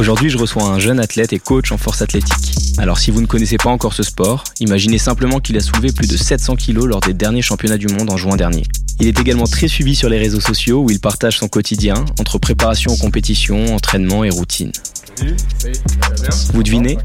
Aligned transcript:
Aujourd'hui, 0.00 0.30
je 0.30 0.38
reçois 0.38 0.62
un 0.62 0.78
jeune 0.78 0.98
athlète 0.98 1.34
et 1.34 1.38
coach 1.38 1.72
en 1.72 1.76
force 1.76 2.00
athlétique. 2.00 2.54
Alors 2.78 2.98
si 2.98 3.10
vous 3.10 3.20
ne 3.20 3.26
connaissez 3.26 3.58
pas 3.58 3.68
encore 3.68 3.92
ce 3.92 4.02
sport, 4.02 4.44
imaginez 4.58 4.96
simplement 4.96 5.40
qu'il 5.40 5.58
a 5.58 5.60
soulevé 5.60 5.92
plus 5.92 6.08
de 6.08 6.16
700 6.16 6.56
kg 6.56 6.86
lors 6.86 7.00
des 7.00 7.12
derniers 7.12 7.42
championnats 7.42 7.76
du 7.76 7.86
monde 7.86 8.10
en 8.10 8.16
juin 8.16 8.36
dernier. 8.36 8.62
Il 8.98 9.08
est 9.08 9.20
également 9.20 9.44
très 9.44 9.68
suivi 9.68 9.94
sur 9.94 10.08
les 10.08 10.16
réseaux 10.16 10.40
sociaux 10.40 10.80
où 10.80 10.90
il 10.90 11.00
partage 11.00 11.36
son 11.36 11.48
quotidien 11.48 12.06
entre 12.18 12.38
préparation 12.38 12.92
aux 12.92 12.96
compétitions, 12.96 13.74
entraînement 13.74 14.24
et 14.24 14.30
routine. 14.30 14.72
Vous 16.54 16.62
devinez 16.62 16.96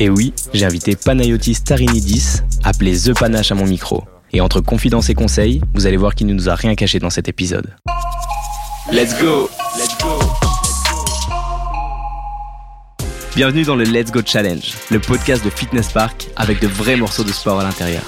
Et 0.00 0.10
oui, 0.10 0.34
j'ai 0.52 0.64
invité 0.64 0.96
Panayotis 0.96 1.62
Tarinidis, 1.64 2.40
appelé 2.64 2.98
The 2.98 3.16
Panache 3.16 3.52
à 3.52 3.54
mon 3.54 3.66
micro. 3.66 4.02
Et 4.32 4.40
entre 4.40 4.60
confidence 4.60 5.10
et 5.10 5.14
conseils, 5.14 5.60
vous 5.74 5.86
allez 5.86 5.96
voir 5.96 6.16
qu'il 6.16 6.26
ne 6.26 6.34
nous 6.34 6.48
a 6.48 6.56
rien 6.56 6.74
caché 6.74 6.98
dans 6.98 7.10
cet 7.10 7.28
épisode. 7.28 7.72
Let's 8.90 9.14
go 9.22 9.48
Let's 9.78 9.96
go 10.02 10.51
Bienvenue 13.34 13.62
dans 13.62 13.76
le 13.76 13.84
Let's 13.84 14.12
Go 14.12 14.20
Challenge, 14.22 14.74
le 14.90 15.00
podcast 15.00 15.42
de 15.42 15.48
Fitness 15.48 15.90
Park 15.90 16.28
avec 16.36 16.60
de 16.60 16.66
vrais 16.66 16.96
morceaux 16.96 17.24
de 17.24 17.32
sport 17.32 17.60
à 17.60 17.62
l'intérieur. 17.62 18.02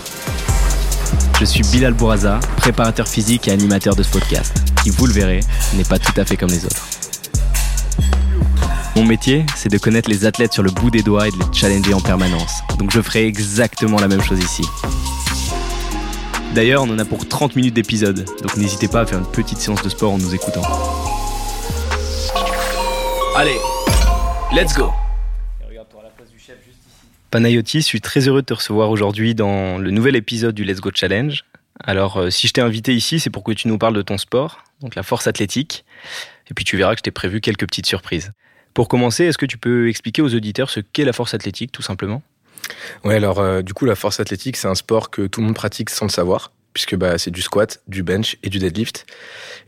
Je 1.41 1.47
suis 1.47 1.63
Bilal 1.73 1.95
Bouraza, 1.95 2.41
préparateur 2.59 3.09
physique 3.09 3.49
et 3.49 3.51
animateur 3.51 3.97
de 3.97 4.03
ce 4.03 4.11
podcast, 4.11 4.55
qui, 4.83 4.91
vous 4.91 5.07
le 5.07 5.15
verrez, 5.15 5.41
n'est 5.77 5.85
pas 5.85 5.99
tout 5.99 6.13
à 6.21 6.27
fait 6.27 6.37
comme 6.37 6.51
les 6.51 6.67
autres. 6.67 6.87
Mon 8.97 9.07
métier, 9.07 9.47
c'est 9.57 9.71
de 9.71 9.79
connaître 9.79 10.11
les 10.11 10.27
athlètes 10.27 10.53
sur 10.53 10.63
le 10.63 10.71
bout 10.71 10.91
des 10.91 11.03
doigts 11.03 11.27
et 11.27 11.31
de 11.31 11.39
les 11.39 11.59
challenger 11.59 11.95
en 11.95 12.01
permanence. 12.01 12.61
Donc 12.79 12.91
je 12.91 13.01
ferai 13.01 13.25
exactement 13.25 13.99
la 13.99 14.09
même 14.09 14.23
chose 14.23 14.41
ici. 14.41 14.63
D'ailleurs, 16.55 16.83
on 16.83 16.91
en 16.91 16.99
a 16.99 17.05
pour 17.07 17.27
30 17.27 17.57
minutes 17.57 17.75
d'épisode, 17.75 18.27
donc 18.43 18.59
n'hésitez 18.59 18.89
pas 18.89 19.01
à 19.01 19.07
faire 19.07 19.21
une 19.21 19.31
petite 19.31 19.59
séance 19.59 19.83
de 19.83 19.89
sport 19.89 20.13
en 20.13 20.19
nous 20.19 20.35
écoutant. 20.35 20.63
Allez, 23.35 23.59
let's 24.53 24.75
go 24.75 24.93
Panayotis, 27.35 27.81
je 27.81 27.87
suis 27.87 28.01
très 28.01 28.29
heureux 28.29 28.43
de 28.43 28.47
te 28.47 28.55
recevoir 28.55 28.91
aujourd'hui 28.91 29.35
dans 29.35 29.77
le 29.77 29.91
nouvel 29.91 30.15
épisode 30.15 30.55
du 30.55 30.63
Let's 30.63 30.81
Go 30.81 30.91
Challenge. 30.95 31.45
Alors, 31.83 32.19
euh, 32.19 32.31
si 32.31 32.47
je 32.47 32.53
t'ai 32.53 32.61
invité 32.61 32.95
ici, 32.95 33.19
c'est 33.19 33.29
pour 33.29 33.43
que 33.43 33.51
tu 33.51 33.67
nous 33.67 33.77
parles 33.77 33.97
de 33.97 34.03
ton 34.03 34.19
sport, 34.19 34.63
donc 34.81 34.95
la 34.95 35.03
force 35.03 35.27
athlétique. 35.27 35.85
Et 36.49 36.55
puis 36.55 36.65
tu 36.65 36.77
verras 36.77 36.93
que 36.93 36.99
je 36.99 37.03
t'ai 37.03 37.11
prévu 37.11 37.41
quelques 37.41 37.67
petites 37.67 37.87
surprises. 37.87 38.31
Pour 38.73 38.87
commencer, 38.87 39.25
est-ce 39.25 39.37
que 39.37 39.47
tu 39.47 39.59
peux 39.59 39.89
expliquer 39.89 40.23
aux 40.23 40.33
auditeurs 40.33 40.71
ce 40.71 40.79
qu'est 40.79 41.05
la 41.05 41.13
force 41.13 41.35
athlétique, 41.35 41.73
tout 41.73 41.83
simplement? 41.83 42.23
Ouais, 43.03 43.17
alors 43.17 43.41
euh, 43.41 43.63
du 43.63 43.75
coup, 43.75 43.85
la 43.85 43.97
force 43.97 44.21
athlétique, 44.21 44.57
c'est 44.57 44.69
un 44.69 44.77
sport 44.77 45.11
que 45.11 45.27
tout 45.27 45.41
le 45.41 45.47
monde 45.47 45.57
pratique 45.57 45.91
sans 45.91 46.07
le 46.07 46.13
savoir, 46.13 46.53
puisque 46.73 46.95
bah, 46.95 47.19
c'est 47.19 47.33
du 47.33 47.43
squat, 47.43 47.83
du 47.89 48.05
bench 48.05 48.37
et 48.45 48.49
du 48.49 48.61
deadlift. 48.61 49.07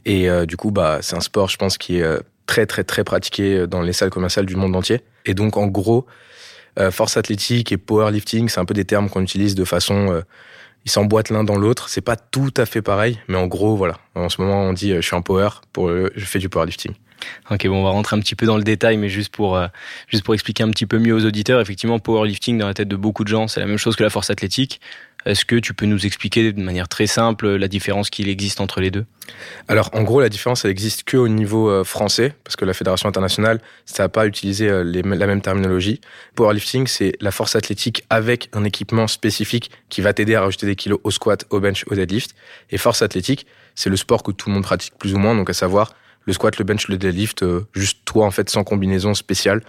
Et 0.05 0.31
euh, 0.31 0.47
du 0.47 0.57
coup, 0.57 0.71
bah, 0.71 1.01
c'est 1.03 1.17
un 1.17 1.21
sport, 1.21 1.49
je 1.49 1.57
pense, 1.57 1.79
qui 1.79 1.97
est 1.97 2.21
très, 2.47 2.65
très, 2.67 2.85
très 2.85 3.03
pratiqué 3.03 3.67
dans 3.67 3.83
les 3.83 3.93
salles 3.93 4.11
commerciales 4.11 4.47
du 4.47 4.55
monde 4.55 4.77
entier. 4.77 5.01
Et 5.25 5.35
donc, 5.35 5.57
en 5.57 5.67
gros, 5.67 6.07
force 6.91 7.17
athlétique 7.17 7.73
et 7.73 7.77
powerlifting, 7.77 8.49
c'est 8.49 8.61
un 8.61 8.65
peu 8.65 8.75
des 8.75 8.85
termes 8.85 9.09
qu'on 9.09 9.23
utilise 9.23 9.55
de 9.55 9.65
façon 9.65 10.13
euh, 10.13 10.21
ils 10.85 10.91
s'emboîtent 10.91 11.31
l'un 11.31 11.43
dans 11.43 11.57
l'autre. 11.57 11.89
C'est 11.89 12.01
pas 12.01 12.17
tout 12.17 12.55
à 12.57 12.65
fait 12.65 12.83
pareil, 12.83 13.19
mais 13.29 13.37
en 13.37 13.47
gros, 13.47 13.77
voilà. 13.77 13.99
En 14.15 14.29
ce 14.29 14.41
moment, 14.41 14.63
on 14.63 14.73
dit 14.73 14.93
euh, 14.93 15.01
je 15.01 15.07
suis 15.07 15.17
en 15.17 15.23
power 15.23 15.49
pour 15.73 15.91
je 15.91 16.25
fais 16.25 16.39
du 16.39 16.49
powerlifting. 16.49 16.93
Ok, 17.51 17.67
bon, 17.67 17.81
on 17.81 17.85
va 17.85 17.91
rentrer 17.91 18.15
un 18.15 18.21
petit 18.21 18.35
peu 18.35 18.47
dans 18.47 18.57
le 18.57 18.63
détail, 18.63 18.99
mais 18.99 19.09
juste 19.09 19.35
pour 19.35 19.59
juste 20.07 20.23
pour 20.23 20.35
expliquer 20.35 20.63
un 20.63 20.71
petit 20.71 20.87
peu 20.87 20.99
mieux 20.99 21.15
aux 21.15 21.25
auditeurs, 21.25 21.61
effectivement, 21.61 21.99
powerlifting 21.99 22.59
dans 22.59 22.67
la 22.67 22.75
tête 22.75 22.89
de 22.89 22.97
beaucoup 22.97 23.25
de 23.25 23.29
gens, 23.29 23.49
c'est 23.49 23.59
la 23.59 23.67
même 23.67 23.79
chose 23.79 23.97
que 23.97 24.05
la 24.05 24.11
force 24.11 24.31
athlétique. 24.31 24.81
Est-ce 25.27 25.45
que 25.45 25.57
tu 25.57 25.75
peux 25.75 25.87
nous 25.87 26.07
expliquer 26.07 26.53
de 26.53 26.63
manière 26.63 26.89
très 26.89 27.09
simple 27.09 27.57
la 27.57 27.67
différence 27.67 28.11
qu'il 28.11 28.29
existe 28.29 28.61
entre 28.61 28.81
les 28.81 28.93
deux? 28.93 29.05
Alors, 29.67 29.91
en 29.93 30.05
gros, 30.05 30.21
la 30.21 30.29
différence, 30.29 30.65
elle 30.65 30.71
existe 30.71 31.03
que 31.03 31.17
au 31.17 31.27
niveau 31.27 31.69
euh, 31.69 31.83
français, 31.83 32.35
parce 32.45 32.55
que 32.55 32.65
la 32.65 32.73
Fédération 32.75 33.09
internationale, 33.09 33.61
ça 33.87 34.05
n'a 34.05 34.09
pas 34.09 34.27
utilisé 34.27 34.69
euh, 34.69 34.85
la 34.85 35.27
même 35.27 35.43
terminologie. 35.43 36.01
Powerlifting, 36.37 36.87
c'est 36.87 37.13
la 37.21 37.33
force 37.33 37.57
athlétique 37.57 38.05
avec 38.09 38.49
un 38.53 38.63
équipement 38.63 39.09
spécifique 39.09 39.73
qui 39.89 40.01
va 40.01 40.13
t'aider 40.13 40.37
à 40.37 40.43
rajouter 40.43 40.67
des 40.67 40.77
kilos 40.77 41.01
au 41.03 41.11
squat, 41.11 41.45
au 41.51 41.59
bench, 41.59 41.85
au 41.91 41.97
deadlift. 41.97 42.37
Et 42.71 42.79
force 42.79 43.03
athlétique, 43.03 43.47
c'est 43.75 43.91
le 43.91 43.97
sport 43.97 44.23
que 44.23 44.31
tout 44.31 44.49
le 44.49 44.55
monde 44.55 44.63
pratique 44.63 44.95
plus 44.97 45.13
ou 45.15 45.19
moins, 45.19 45.35
donc 45.35 45.51
à 45.51 45.55
savoir 45.55 45.93
le 46.25 46.33
squat, 46.33 46.57
le 46.59 46.65
bench, 46.65 46.89
le 46.89 46.99
deadlift, 46.99 47.43
euh, 47.43 47.67
juste 47.75 47.99
toi 48.05 48.27
en 48.27 48.31
fait 48.31 48.49
sans 48.49 48.63
combinaison 48.63 49.15
spéciale. 49.15 49.63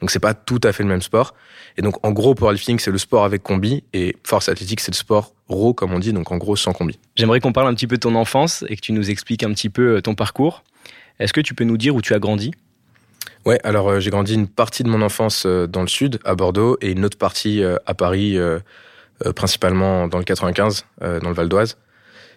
Donc 0.00 0.10
c'est 0.10 0.20
pas 0.20 0.34
tout 0.34 0.60
à 0.64 0.72
fait 0.72 0.82
le 0.82 0.88
même 0.88 1.02
sport. 1.02 1.34
Et 1.76 1.82
donc 1.82 2.04
en 2.04 2.10
gros 2.12 2.34
powerlifting 2.34 2.78
c'est 2.78 2.90
le 2.90 2.98
sport 2.98 3.24
avec 3.24 3.42
combi 3.42 3.84
et 3.92 4.16
force 4.24 4.48
athlétique 4.48 4.80
c'est 4.80 4.92
le 4.92 4.96
sport 4.96 5.34
raw 5.48 5.74
comme 5.74 5.92
on 5.92 5.98
dit, 5.98 6.12
donc 6.12 6.30
en 6.32 6.36
gros 6.36 6.56
sans 6.56 6.72
combi. 6.72 6.98
J'aimerais 7.16 7.40
qu'on 7.40 7.52
parle 7.52 7.68
un 7.68 7.74
petit 7.74 7.86
peu 7.86 7.96
de 7.96 8.00
ton 8.00 8.14
enfance 8.14 8.64
et 8.68 8.76
que 8.76 8.80
tu 8.80 8.92
nous 8.92 9.10
expliques 9.10 9.42
un 9.42 9.52
petit 9.52 9.68
peu 9.68 9.96
euh, 9.96 10.00
ton 10.00 10.14
parcours. 10.14 10.64
Est-ce 11.18 11.32
que 11.32 11.40
tu 11.40 11.54
peux 11.54 11.64
nous 11.64 11.76
dire 11.76 11.94
où 11.94 12.00
tu 12.00 12.14
as 12.14 12.18
grandi? 12.18 12.52
Ouais, 13.44 13.58
alors 13.64 13.90
euh, 13.90 14.00
j'ai 14.00 14.10
grandi 14.10 14.34
une 14.34 14.48
partie 14.48 14.82
de 14.82 14.88
mon 14.88 15.02
enfance 15.02 15.44
euh, 15.46 15.66
dans 15.66 15.82
le 15.82 15.88
sud, 15.88 16.18
à 16.24 16.34
Bordeaux, 16.34 16.78
et 16.80 16.92
une 16.92 17.04
autre 17.04 17.18
partie 17.18 17.62
à 17.86 17.94
Paris, 17.94 18.38
principalement 19.36 20.08
dans 20.08 20.18
le 20.18 20.24
95, 20.24 20.86
dans 21.00 21.28
le 21.28 21.34
Val 21.34 21.48
d'Oise. 21.48 21.76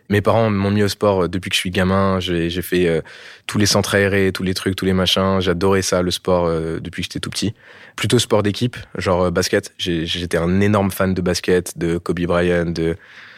Mes 0.09 0.21
parents 0.21 0.49
m'ont 0.49 0.71
mis 0.71 0.83
au 0.83 0.87
sport 0.87 1.23
euh, 1.23 1.27
depuis 1.27 1.49
que 1.49 1.55
je 1.55 1.59
suis 1.59 1.71
gamin. 1.71 2.19
J'ai 2.19 2.49
fait 2.61 2.87
euh, 2.87 3.01
tous 3.47 3.57
les 3.57 3.65
centres 3.65 3.95
aérés, 3.95 4.31
tous 4.31 4.43
les 4.43 4.53
trucs, 4.53 4.75
tous 4.75 4.85
les 4.85 4.93
machins. 4.93 5.39
J'adorais 5.39 5.81
ça, 5.81 6.01
le 6.01 6.11
sport, 6.11 6.45
euh, 6.45 6.79
depuis 6.79 7.01
que 7.01 7.05
j'étais 7.05 7.19
tout 7.19 7.29
petit. 7.29 7.53
Plutôt 7.95 8.19
sport 8.19 8.43
d'équipe, 8.43 8.77
genre 8.97 9.31
basket. 9.31 9.73
J'étais 9.77 10.37
un 10.37 10.61
énorme 10.61 10.91
fan 10.91 11.13
de 11.13 11.21
basket, 11.21 11.77
de 11.77 11.97
Kobe 11.97 12.21
Bryant, 12.21 12.65
de... 12.65 12.95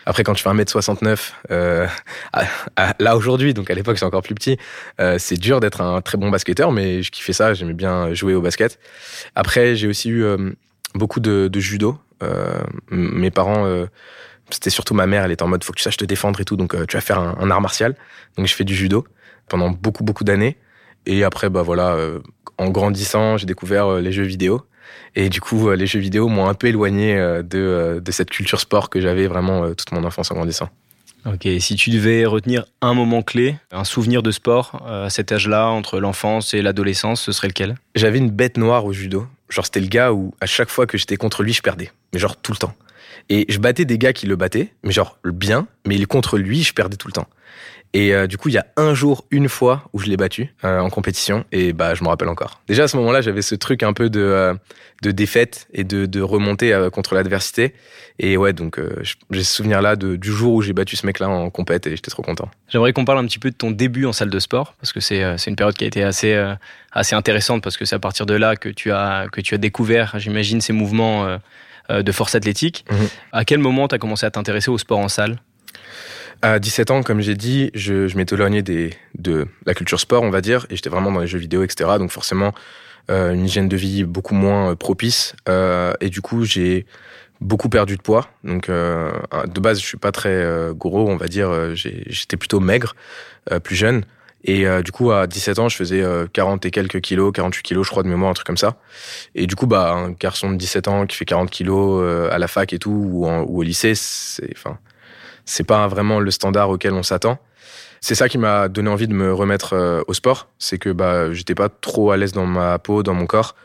Après, 0.08 0.24
quand 0.24 0.34
tu 0.34 0.44
fais 0.44 0.50
1m69, 0.50 1.32
euh, 1.50 1.88
là 3.00 3.18
aujourd'hui, 3.18 3.56
donc 3.56 3.72
à 3.72 3.74
l'époque 3.74 3.98
c'est 3.98 4.06
encore 4.06 4.22
plus 4.22 4.36
petit, 4.36 4.58
c'est 5.18 5.38
dur 5.38 5.60
d'être 5.60 5.82
un 5.82 6.00
très 6.02 6.18
bon 6.18 6.30
basketteur, 6.30 6.72
mais 6.72 7.02
je 7.02 7.10
kiffais 7.10 7.34
ça, 7.34 7.56
j'aimais 7.56 7.74
bien 7.74 8.14
jouer 8.14 8.36
au 8.36 8.42
basket. 8.42 8.80
Après, 9.34 9.76
j'ai 9.76 9.88
aussi 9.88 10.12
eu 10.12 10.24
beaucoup 10.94 11.20
de, 11.20 11.48
de 11.48 11.60
judo. 11.60 11.98
mes 12.92 13.32
parents 13.32 13.88
c'était 14.50 14.70
surtout 14.70 14.94
ma 14.94 15.08
mère, 15.08 15.24
elle 15.24 15.32
était 15.32 15.44
en 15.44 15.48
mode 15.48 15.64
faut 15.64 15.74
que 15.74 15.78
tu 15.78 15.84
saches 15.84 15.98
te 15.98 16.06
défendre 16.06 16.40
et 16.40 16.46
tout, 16.46 16.56
donc 16.56 16.76
euh, 16.76 16.86
tu 16.86 16.98
vas 16.98 17.02
faire 17.02 17.20
un, 17.20 17.50
art 17.50 17.62
martial. 17.62 17.96
Donc 18.38 18.48
je 18.48 18.54
fais 18.54 18.64
du 18.64 18.76
judo 18.76 19.06
pendant 19.50 19.70
beaucoup 19.70 20.04
beaucoup 20.04 20.24
d'années. 20.24 20.58
Et 21.06 21.24
après 21.24 21.50
bah 21.50 21.62
voilà, 21.62 21.94
euh, 21.94 22.20
en 22.58 22.70
grandissant, 22.70 23.38
j'ai 23.38 23.46
découvert 23.46 23.88
euh, 23.88 24.02
les 24.02 24.12
jeux 24.12 24.24
vidéo. 24.24 24.62
Et 25.16 25.30
du 25.30 25.42
coup, 25.42 25.72
les 25.72 25.88
jeux 25.88 26.00
vidéo 26.00 26.28
m'ont 26.28 26.48
un 26.48 26.54
peu 26.54 26.68
éloigné 26.68 27.16
de, 27.16 28.02
de 28.04 28.12
cette 28.12 28.30
culture 28.30 28.60
sport 28.60 28.90
que 28.90 29.02
j'avais 29.02 29.28
vraiment 29.28 29.74
toute 29.74 29.92
mon 29.94 30.04
enfance 30.04 30.30
en 30.30 30.36
grandissant. 30.36 30.70
Ok, 31.26 31.48
si 31.60 31.76
tu 31.76 31.90
devais 31.90 32.26
retenir 32.26 32.66
un 32.82 32.94
moment 32.94 33.24
clé, 33.24 33.56
un 33.72 33.84
souvenir 33.84 34.22
de 34.22 34.30
sport 34.30 34.86
à 34.86 35.10
cet 35.10 35.32
âge-là, 35.32 35.70
entre 35.70 36.00
l'enfance 36.00 36.54
et 36.54 36.62
l'adolescence, 36.62 37.22
ce 37.22 37.32
serait 37.32 37.48
lequel? 37.48 37.76
J'avais 37.96 38.20
une 38.20 38.30
bête 38.30 38.58
noire 38.58 38.86
au 38.86 38.94
judo. 38.94 39.26
Genre, 39.50 39.66
c'était 39.66 39.80
le 39.80 39.88
gars 39.88 40.12
où 40.12 40.36
à 40.40 40.46
chaque 40.46 40.70
fois 40.70 40.86
que 40.86 40.98
j'étais 40.98 41.18
contre 41.18 41.42
lui, 41.42 41.54
je 41.54 41.62
perdais. 41.62 41.92
Mais 42.14 42.20
genre 42.20 42.36
tout 42.38 42.52
le 42.52 42.58
temps. 42.58 42.76
Et 43.30 43.46
je 43.50 43.60
battais 43.60 43.86
des 43.86 43.98
gars 43.98 44.14
qui 44.14 44.28
le 44.28 44.36
battaient, 44.36 44.74
mais 44.84 44.92
genre 44.92 45.18
bien, 45.24 45.68
mais 45.86 46.04
contre 46.06 46.38
lui, 46.38 46.64
je 46.64 46.74
perdais 46.74 46.98
tout 46.98 47.08
le 47.08 47.14
temps. 47.14 47.28
Et 47.94 48.14
euh, 48.14 48.28
du 48.28 48.38
coup, 48.38 48.50
il 48.50 48.56
y 48.56 48.58
a 48.58 48.66
un 48.76 48.94
jour, 48.94 49.26
une 49.32 49.48
fois, 49.48 49.90
où 49.94 50.00
je 50.00 50.08
l'ai 50.08 50.18
battu 50.18 50.54
euh, 50.66 50.80
en 50.80 50.90
compétition, 50.90 51.46
et 51.54 51.72
bah 51.72 51.96
je 51.96 52.04
me 52.04 52.10
rappelle 52.10 52.28
encore. 52.28 52.60
Déjà 52.68 52.84
à 52.84 52.88
ce 52.90 52.98
moment-là, 52.98 53.22
j'avais 53.22 53.42
ce 53.42 53.56
truc 53.56 53.84
un 53.84 53.94
peu 53.94 54.10
de, 54.10 54.20
euh, 54.20 54.54
de 55.02 55.12
défaite 55.12 55.68
et 55.74 55.86
de, 55.86 56.06
de 56.06 56.90
contre 56.90 57.16
l'adversité. 57.16 57.74
Et 58.20 58.36
ouais, 58.36 58.52
donc 58.52 58.82
j'ai 59.32 59.44
ce 59.44 59.56
souvenir-là 59.56 59.96
du 59.96 60.32
jour 60.32 60.56
où 60.56 60.62
j'ai 60.62 60.74
battu 60.74 60.98
ce 60.98 61.06
mec-là 61.06 61.30
en 61.30 61.50
compète, 61.50 61.88
et 61.88 61.92
j'étais 61.96 62.12
trop 62.12 62.22
content. 62.22 62.50
J'aimerais 62.68 62.92
qu'on 62.92 63.06
parle 63.06 63.20
un 63.20 63.26
petit 63.26 63.40
peu 63.40 63.50
de 63.50 63.56
ton 63.56 63.72
début 63.72 64.06
en 64.06 64.14
salle 64.14 64.30
de 64.30 64.40
sport, 64.40 64.74
parce 64.80 64.92
que 64.92 65.00
c'est 65.00 65.22
une 65.48 65.56
période 65.56 65.76
qui 65.76 65.86
a 65.86 65.88
été 65.88 66.04
assez 66.04 66.34
assez 66.92 67.16
intéressante, 67.16 67.64
parce 67.64 67.78
que 67.78 67.86
c'est 67.86 67.96
à 67.96 68.00
partir 68.00 68.26
de 68.26 68.34
là 68.34 68.58
que 68.58 68.68
tu 68.70 68.92
as 68.92 69.28
que 69.32 69.40
tu 69.40 69.54
as 69.54 69.58
découvert, 69.58 70.16
j'imagine, 70.18 70.60
ces 70.60 70.74
mouvements 70.74 71.40
de 71.90 72.12
force 72.12 72.36
athlétique. 72.36 72.86
Mhm. 72.92 73.08
À 73.32 73.46
quel 73.46 73.60
moment 73.60 73.88
tu 73.88 73.96
as 73.96 73.98
commencé 73.98 74.26
à 74.26 74.32
t'intéresser 74.32 74.70
au 74.70 74.78
sport 74.78 75.00
en 75.00 75.08
salle? 75.08 75.38
À 76.42 76.60
17 76.60 76.92
ans, 76.92 77.04
comme 77.04 77.22
j'ai 77.22 77.36
dit, 77.36 77.72
je, 77.74 78.08
je 78.08 78.18
m'étais 78.18 78.36
éloigné 78.36 78.62
des, 78.62 78.92
de 79.18 79.48
la 79.66 79.74
culture 79.74 80.00
sport, 80.00 80.24
on 80.24 80.30
va 80.30 80.42
dire, 80.42 80.66
et 80.70 80.76
j'étais 80.76 80.90
vraiment 80.90 81.12
dans 81.12 81.22
les 81.22 81.28
jeux 81.28 81.40
vidéo, 81.40 81.64
etc. 81.64 81.92
Donc 81.98 82.12
forcément, 82.12 82.54
euh, 83.10 83.34
une 83.34 83.46
hygiène 83.46 83.70
de 83.70 83.78
vie 83.78 84.04
beaucoup 84.04 84.36
moins 84.36 84.72
euh, 84.72 84.76
propice. 84.76 85.36
et 85.48 86.10
du 86.10 86.22
coup, 86.22 86.44
j'ai 86.44 86.86
beaucoup 87.42 87.70
perdu 87.70 87.98
de 87.98 88.02
poids. 88.02 88.30
Donc 88.44 88.70
de 88.70 89.60
base, 89.60 89.80
je 89.80 89.86
suis 89.86 89.98
pas 89.98 90.12
très 90.12 90.46
gros, 90.74 91.10
on 91.10 91.18
va 91.18 91.28
dire. 91.28 91.76
J'étais 91.76 92.38
plutôt 92.38 92.60
maigre, 92.60 92.96
plus 93.64 93.76
jeune. 93.76 94.06
Et 94.48 94.68
euh, 94.68 94.84
du 94.84 94.92
coup, 94.92 95.12
à 95.12 95.26
17 95.26 95.58
ans, 95.58 95.70
je 95.70 95.76
faisais 95.76 96.04
40 96.32 96.64
euh, 96.64 96.68
et 96.68 96.72
quelques 96.72 97.02
kilos, 97.02 97.34
48 97.34 97.64
kilos, 97.64 97.86
je 97.86 97.92
crois, 97.92 98.04
de 98.04 98.08
mémoire, 98.08 98.30
un 98.30 98.36
truc 98.36 98.46
comme 98.46 98.58
ça. 98.58 98.78
Et 99.34 99.48
du 99.48 99.56
coup, 99.56 99.66
bah, 99.66 99.92
un 99.92 100.12
garçon 100.12 100.52
de 100.52 100.56
17 100.56 100.88
ans 100.88 101.08
qui 101.08 101.18
fait 101.18 101.26
40 101.26 101.50
kilos 101.50 102.00
euh, 102.04 102.30
à 102.32 102.38
la 102.38 102.48
fac 102.48 102.72
et 102.72 102.78
tout, 102.78 102.92
ou, 102.92 103.28
ou 103.28 103.60
au 103.60 103.64
lycée, 103.64 103.96
c'est, 103.96 104.52
enfin, 104.56 104.78
c'est 105.46 105.64
pas 105.64 105.88
vraiment 105.88 106.20
le 106.20 106.30
standard 106.30 106.70
auquel 106.70 106.94
on 106.94 107.02
s'attend. 107.02 107.40
C'est 108.02 108.14
ça 108.14 108.30
qui 108.30 108.38
m'a 108.38 108.68
donné 108.68 108.90
envie 108.90 109.08
de 109.08 109.16
me 109.16 109.34
remettre 109.34 110.04
au 110.08 110.14
sport. 110.14 110.48
C'est 110.60 110.78
que 110.78 110.92
bah, 110.92 111.34
j'étais 111.34 111.56
pas 111.56 111.70
trop 111.70 112.12
à 112.12 112.18
l'aise 112.18 112.34
dans 112.34 112.46
ma 112.46 112.78
peau, 112.78 113.02
dans 113.02 113.16
mon 113.16 113.26
corps. 113.26 113.56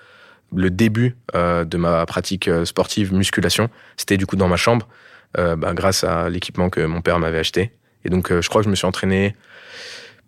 Le 0.57 0.71
début 0.71 1.15
de 1.35 1.77
ma 1.77 2.07
pratique 2.07 2.49
sportive, 2.65 3.13
musculation, 3.13 3.69
c'était 3.99 4.17
du 4.17 4.25
coup 4.25 4.37
dans 4.37 4.49
ma 4.49 4.57
chambre, 4.57 4.89
bah, 5.35 5.75
grâce 5.75 6.05
à 6.05 6.31
l'équipement 6.31 6.71
que 6.71 6.81
mon 6.81 7.03
père 7.03 7.19
m'avait 7.19 7.41
acheté. 7.41 7.73
Et 8.07 8.09
donc, 8.09 8.33
je 8.33 8.49
crois 8.49 8.63
que 8.63 8.65
je 8.65 8.71
me 8.71 8.77
suis 8.77 8.87
entraîné 8.87 9.37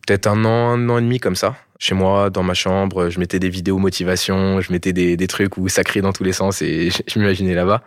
peut-être 0.06 0.26
un 0.26 0.44
an, 0.44 0.70
un 0.70 0.88
an 0.88 0.98
et 0.98 1.02
demi 1.02 1.20
comme 1.20 1.36
ça. 1.36 1.56
Chez 1.78 1.94
moi, 1.94 2.30
dans 2.30 2.44
ma 2.44 2.54
chambre, 2.54 3.08
je 3.08 3.18
mettais 3.18 3.40
des 3.40 3.48
vidéos 3.48 3.78
motivation, 3.78 4.60
je 4.60 4.70
mettais 4.70 4.92
des, 4.92 5.26
trucs 5.26 5.56
où 5.56 5.68
ça 5.68 5.82
criait 5.82 6.02
dans 6.02 6.12
tous 6.12 6.22
les 6.22 6.32
sens 6.32 6.62
et 6.62 6.90
je, 7.08 7.18
m'imaginais 7.18 7.54
là-bas. 7.54 7.82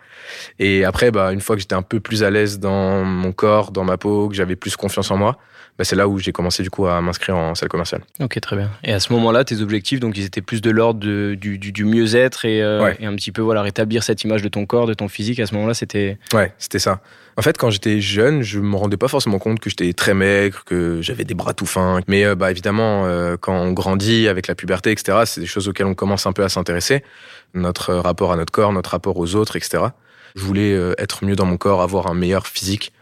Et 0.58 0.84
après, 0.84 1.10
bah, 1.10 1.32
une 1.32 1.40
fois 1.40 1.56
que 1.56 1.60
j'étais 1.60 1.74
un 1.74 1.82
peu 1.82 2.00
plus 2.00 2.22
à 2.22 2.30
l'aise 2.30 2.58
dans 2.58 3.04
mon 3.04 3.32
corps, 3.32 3.70
dans 3.70 3.84
ma 3.84 3.96
peau, 3.96 4.28
que 4.28 4.34
j'avais 4.34 4.56
plus 4.56 4.76
confiance 4.76 5.10
en 5.10 5.16
moi, 5.16 5.38
bah, 5.78 5.84
c'est 5.84 5.96
là 5.96 6.08
où 6.08 6.18
j'ai 6.18 6.32
commencé 6.32 6.62
du 6.62 6.70
coup 6.70 6.86
à 6.86 7.02
m'inscrire 7.02 7.36
en 7.36 7.54
salle 7.54 7.68
commerciale. 7.68 8.00
Ok, 8.20 8.40
très 8.40 8.56
bien. 8.56 8.70
Et 8.82 8.92
à 8.92 9.00
ce 9.00 9.12
moment-là, 9.12 9.44
tes 9.44 9.60
objectifs, 9.60 10.00
donc 10.00 10.16
ils 10.16 10.24
étaient 10.24 10.40
plus 10.40 10.62
de 10.62 10.70
l'ordre 10.70 11.00
du, 11.00 11.36
du, 11.36 11.84
mieux-être 11.84 12.46
et, 12.46 12.62
euh, 12.62 12.94
et, 12.98 13.04
un 13.04 13.14
petit 13.14 13.30
peu 13.30 13.42
voilà 13.42 13.60
rétablir 13.60 14.02
cette 14.02 14.24
image 14.24 14.42
de 14.42 14.48
ton 14.48 14.64
corps, 14.64 14.86
de 14.86 14.94
ton 14.94 15.08
physique. 15.08 15.38
À 15.38 15.46
ce 15.46 15.54
moment-là, 15.54 15.74
c'était. 15.74 16.18
Ouais, 16.32 16.52
c'était 16.58 16.78
ça. 16.78 17.00
En 17.36 17.42
fait, 17.42 17.58
quand 17.58 17.68
j'étais 17.68 18.00
jeune, 18.00 18.40
je 18.40 18.58
me 18.58 18.74
rendais 18.76 18.96
pas 18.96 19.08
forcément 19.08 19.38
compte 19.38 19.60
que 19.60 19.68
j'étais 19.68 19.92
très 19.92 20.14
maigre, 20.14 20.62
que 20.64 21.02
j'avais 21.02 21.24
des 21.24 21.34
bras 21.34 21.52
tout 21.52 21.66
fins. 21.66 22.00
Mais 22.08 22.24
euh, 22.24 22.34
bah 22.34 22.50
évidemment, 22.50 23.04
euh, 23.04 23.36
quand 23.38 23.54
on 23.54 23.72
grandit 23.72 24.28
avec 24.28 24.46
la 24.46 24.54
puberté, 24.54 24.92
etc., 24.92 25.18
c'est 25.26 25.42
des 25.42 25.46
choses 25.46 25.68
auxquelles 25.68 25.86
on 25.86 25.94
commence 25.94 26.26
un 26.26 26.32
peu 26.32 26.42
à 26.42 26.48
s'intéresser. 26.48 27.04
Notre 27.52 27.92
rapport 27.94 28.32
à 28.32 28.36
notre 28.36 28.52
corps, 28.52 28.72
notre 28.72 28.90
rapport 28.90 29.18
aux 29.18 29.34
autres, 29.34 29.56
etc. 29.56 29.84
Je 30.34 30.42
voulais 30.42 30.72
être 30.98 31.24
mieux 31.24 31.36
dans 31.36 31.46
mon 31.46 31.56
corps, 31.56 31.80
avoir 31.80 32.08
un 32.08 32.14
meilleur 32.14 32.46
physique 32.46 32.92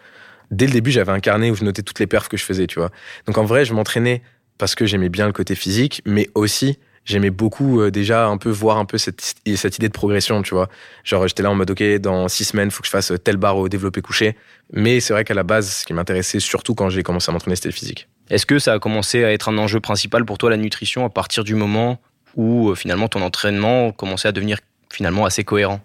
dès 0.50 0.66
le 0.66 0.72
début, 0.72 0.90
j'avais 0.90 1.12
un 1.12 1.20
carnet 1.20 1.50
où 1.50 1.54
je 1.54 1.64
notais 1.64 1.82
toutes 1.82 2.00
les 2.00 2.06
perfs 2.06 2.28
que 2.28 2.36
je 2.36 2.44
faisais, 2.44 2.66
tu 2.66 2.78
vois. 2.78 2.90
Donc 3.26 3.38
en 3.38 3.44
vrai, 3.44 3.64
je 3.64 3.74
m'entraînais 3.74 4.22
parce 4.58 4.74
que 4.74 4.86
j'aimais 4.86 5.08
bien 5.08 5.26
le 5.26 5.32
côté 5.32 5.54
physique, 5.54 6.02
mais 6.04 6.28
aussi 6.34 6.78
j'aimais 7.04 7.30
beaucoup 7.30 7.80
euh, 7.80 7.90
déjà 7.90 8.26
un 8.26 8.38
peu 8.38 8.50
voir 8.50 8.78
un 8.78 8.84
peu 8.84 8.98
cette, 8.98 9.36
idée 9.46 9.88
de 9.88 9.92
progression, 9.92 10.42
tu 10.42 10.54
vois. 10.54 10.68
Genre 11.04 11.26
j'étais 11.28 11.42
là 11.42 11.50
en 11.50 11.54
mode 11.54 11.70
ok, 11.70 11.82
dans 11.98 12.28
six 12.28 12.44
semaines, 12.44 12.70
faut 12.70 12.80
que 12.80 12.86
je 12.86 12.90
fasse 12.90 13.12
telle 13.22 13.36
barre 13.36 13.58
au 13.58 13.68
développé 13.68 14.00
couché. 14.00 14.36
Mais 14.72 15.00
c'est 15.00 15.12
vrai 15.12 15.24
qu'à 15.24 15.34
la 15.34 15.42
base, 15.42 15.70
ce 15.70 15.84
qui 15.84 15.92
m'intéressait 15.92 16.40
surtout 16.40 16.74
quand 16.74 16.88
j'ai 16.88 17.02
commencé 17.02 17.30
à 17.30 17.32
m'entraîner, 17.32 17.56
c'était 17.56 17.68
le 17.68 17.74
physique. 17.74 18.08
Est-ce 18.30 18.46
que 18.46 18.58
ça 18.58 18.72
a 18.72 18.78
commencé 18.78 19.22
à 19.24 19.32
être 19.32 19.48
un 19.48 19.58
enjeu 19.58 19.80
principal 19.80 20.24
pour 20.24 20.38
toi 20.38 20.50
la 20.50 20.56
nutrition 20.56 21.04
à 21.04 21.10
partir 21.10 21.44
du 21.44 21.54
moment 21.54 22.00
où 22.36 22.70
euh, 22.70 22.74
finalement 22.74 23.08
ton 23.08 23.22
entraînement 23.22 23.92
commençait 23.92 24.28
à 24.28 24.32
devenir 24.32 24.58
finalement 24.94 25.26
assez 25.26 25.44
cohérent 25.44 25.80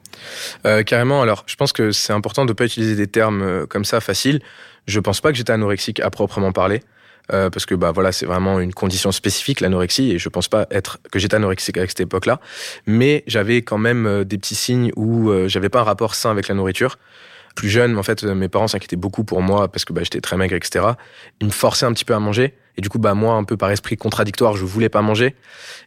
euh, 0.65 0.83
Carrément. 0.83 1.21
Alors, 1.21 1.44
je 1.47 1.56
pense 1.56 1.73
que 1.73 1.91
c'est 1.91 2.13
important 2.13 2.45
de 2.45 2.51
ne 2.51 2.53
pas 2.53 2.65
utiliser 2.65 2.95
des 2.95 3.07
termes 3.07 3.41
euh, 3.41 3.65
comme 3.65 3.85
ça 3.85 4.00
faciles. 4.01 4.41
Je 4.88 5.00
pense 5.00 5.21
pas 5.21 5.31
que 5.31 5.38
j'étais 5.38 5.53
anorexique 5.53 6.00
à 6.00 6.09
proprement 6.09 6.51
parler. 6.51 6.81
Euh, 7.31 7.51
parce 7.51 7.67
que 7.67 7.75
bah 7.75 7.91
voilà 7.91 8.11
c'est 8.11 8.25
vraiment 8.25 8.59
une 8.59 8.73
condition 8.73 9.11
spécifique 9.11 9.61
l'anorexie 9.61 10.13
et 10.13 10.17
je 10.17 10.29
pense 10.29 10.47
pas 10.47 10.65
être 10.71 10.97
que 11.11 11.19
j'étais 11.19 11.35
anorexique 11.35 11.77
avec 11.77 11.91
cette 11.91 12.00
époque-là 12.00 12.39
mais 12.88 13.23
j'avais 13.27 13.61
quand 13.61 13.77
même 13.77 14.23
des 14.23 14.39
petits 14.39 14.56
signes 14.56 14.91
où 14.95 15.31
j'avais 15.45 15.69
pas 15.69 15.81
un 15.81 15.83
rapport 15.83 16.15
sain 16.15 16.31
avec 16.31 16.47
la 16.47 16.56
nourriture 16.56 16.97
plus 17.56 17.69
jeune, 17.69 17.97
en 17.97 18.03
fait, 18.03 18.23
mes 18.23 18.47
parents 18.47 18.69
s'inquiétaient 18.69 18.95
beaucoup 18.95 19.25
pour 19.25 19.41
moi 19.41 19.67
parce 19.67 19.83
que 19.83 19.91
bah, 19.91 20.01
j'étais 20.03 20.21
très 20.21 20.38
maigre, 20.38 20.56
etc. 20.56 20.85
Ils 21.41 21.47
me 21.47 21.51
forçaient 21.51 21.85
un 21.85 21.94
petit 21.94 22.06
peu 22.06 22.13
à 22.13 22.19
manger. 22.19 22.53
Et 22.79 22.81
du 22.81 22.87
coup, 22.87 22.97
bah, 22.97 23.13
moi, 23.13 23.33
un 23.33 23.43
peu 23.43 23.57
par 23.57 23.69
esprit 23.71 23.97
contradictoire, 23.97 24.55
je 24.55 24.63
voulais 24.63 24.87
pas 24.87 25.01
manger. 25.01 25.35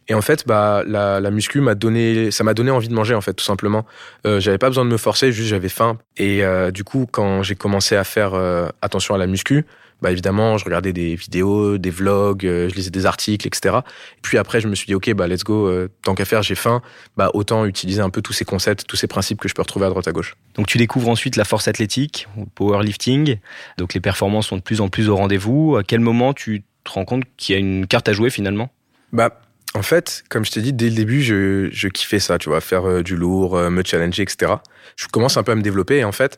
Et 0.09 0.13
en 0.13 0.21
fait, 0.21 0.45
bah, 0.45 0.83
la, 0.85 1.19
la 1.19 1.31
muscu 1.31 1.59
m'a 1.59 1.73
donné, 1.73 2.29
ça 2.29 2.43
m'a 2.43 2.53
donné 2.53 2.69
envie 2.69 2.87
de 2.87 2.93
manger, 2.93 3.15
en 3.15 3.21
fait, 3.21 3.33
tout 3.33 3.43
simplement. 3.43 3.83
Euh, 4.27 4.39
j'avais 4.39 4.59
pas 4.59 4.67
besoin 4.67 4.85
de 4.85 4.91
me 4.91 4.97
forcer, 4.97 5.31
juste 5.31 5.49
j'avais 5.49 5.69
faim. 5.69 5.97
Et 6.17 6.43
euh, 6.43 6.69
du 6.69 6.83
coup, 6.83 7.07
quand 7.11 7.41
j'ai 7.41 7.55
commencé 7.55 7.95
à 7.95 8.03
faire 8.03 8.35
euh, 8.35 8.69
attention 8.83 9.15
à 9.15 9.17
la 9.17 9.25
muscu, 9.25 9.65
bah 10.03 10.11
évidemment, 10.11 10.57
je 10.57 10.65
regardais 10.65 10.91
des 10.91 11.15
vidéos, 11.15 11.77
des 11.77 11.89
vlogs, 11.89 12.45
euh, 12.45 12.67
je 12.67 12.75
lisais 12.75 12.91
des 12.91 13.05
articles, 13.05 13.47
etc. 13.47 13.77
Et 14.17 14.21
puis 14.21 14.37
après, 14.37 14.59
je 14.59 14.67
me 14.67 14.75
suis 14.75 14.85
dit, 14.85 14.95
ok, 14.95 15.13
bah 15.13 15.27
let's 15.27 15.45
go, 15.45 15.67
euh, 15.67 15.87
tant 16.03 16.13
qu'à 16.13 16.25
faire, 16.25 16.43
j'ai 16.43 16.55
faim, 16.55 16.81
bah 17.15 17.31
autant 17.33 17.65
utiliser 17.65 18.01
un 18.01 18.09
peu 18.09 18.21
tous 18.21 18.33
ces 18.33 18.43
concepts, 18.43 18.85
tous 18.85 18.97
ces 18.97 19.07
principes 19.07 19.39
que 19.39 19.47
je 19.47 19.53
peux 19.53 19.61
retrouver 19.61 19.85
à 19.85 19.89
droite 19.89 20.05
à 20.09 20.11
gauche. 20.11 20.35
Donc 20.55 20.67
tu 20.67 20.77
découvres 20.77 21.07
ensuite 21.07 21.37
la 21.37 21.45
force 21.45 21.69
athlétique, 21.69 22.27
ou 22.35 22.45
powerlifting. 22.45 23.37
Donc 23.77 23.93
les 23.93 24.01
performances 24.01 24.47
sont 24.47 24.57
de 24.57 24.61
plus 24.61 24.81
en 24.81 24.89
plus 24.89 25.07
au 25.07 25.15
rendez-vous. 25.15 25.77
À 25.77 25.83
quel 25.83 26.01
moment 26.01 26.33
tu 26.33 26.63
te 26.83 26.91
rends 26.91 27.05
compte 27.05 27.23
qu'il 27.37 27.53
y 27.53 27.55
a 27.55 27.59
une 27.59 27.87
carte 27.87 28.09
à 28.09 28.13
jouer 28.13 28.29
finalement? 28.29 28.69
Bah 29.13 29.42
en 29.75 29.81
fait, 29.81 30.23
comme 30.29 30.45
je 30.45 30.51
t'ai 30.51 30.61
dit, 30.61 30.71
dès 30.71 30.89
le 30.89 30.95
début, 30.95 31.23
je, 31.23 31.67
je 31.71 31.87
kiffais 31.87 32.19
ça, 32.19 32.37
tu 32.37 32.49
vois, 32.49 32.61
faire 32.61 32.87
euh, 32.87 33.01
du 33.01 33.15
lourd, 33.15 33.57
euh, 33.57 33.71
me 33.71 33.81
challenger, 33.83 34.21
etc. 34.21 34.53
Je 34.95 35.07
commence 35.07 35.35
un 35.35 35.41
peu 35.41 35.51
à 35.51 35.55
me 35.55 35.63
développer 35.63 35.97
et 35.97 36.03
en 36.03 36.11
fait, 36.11 36.37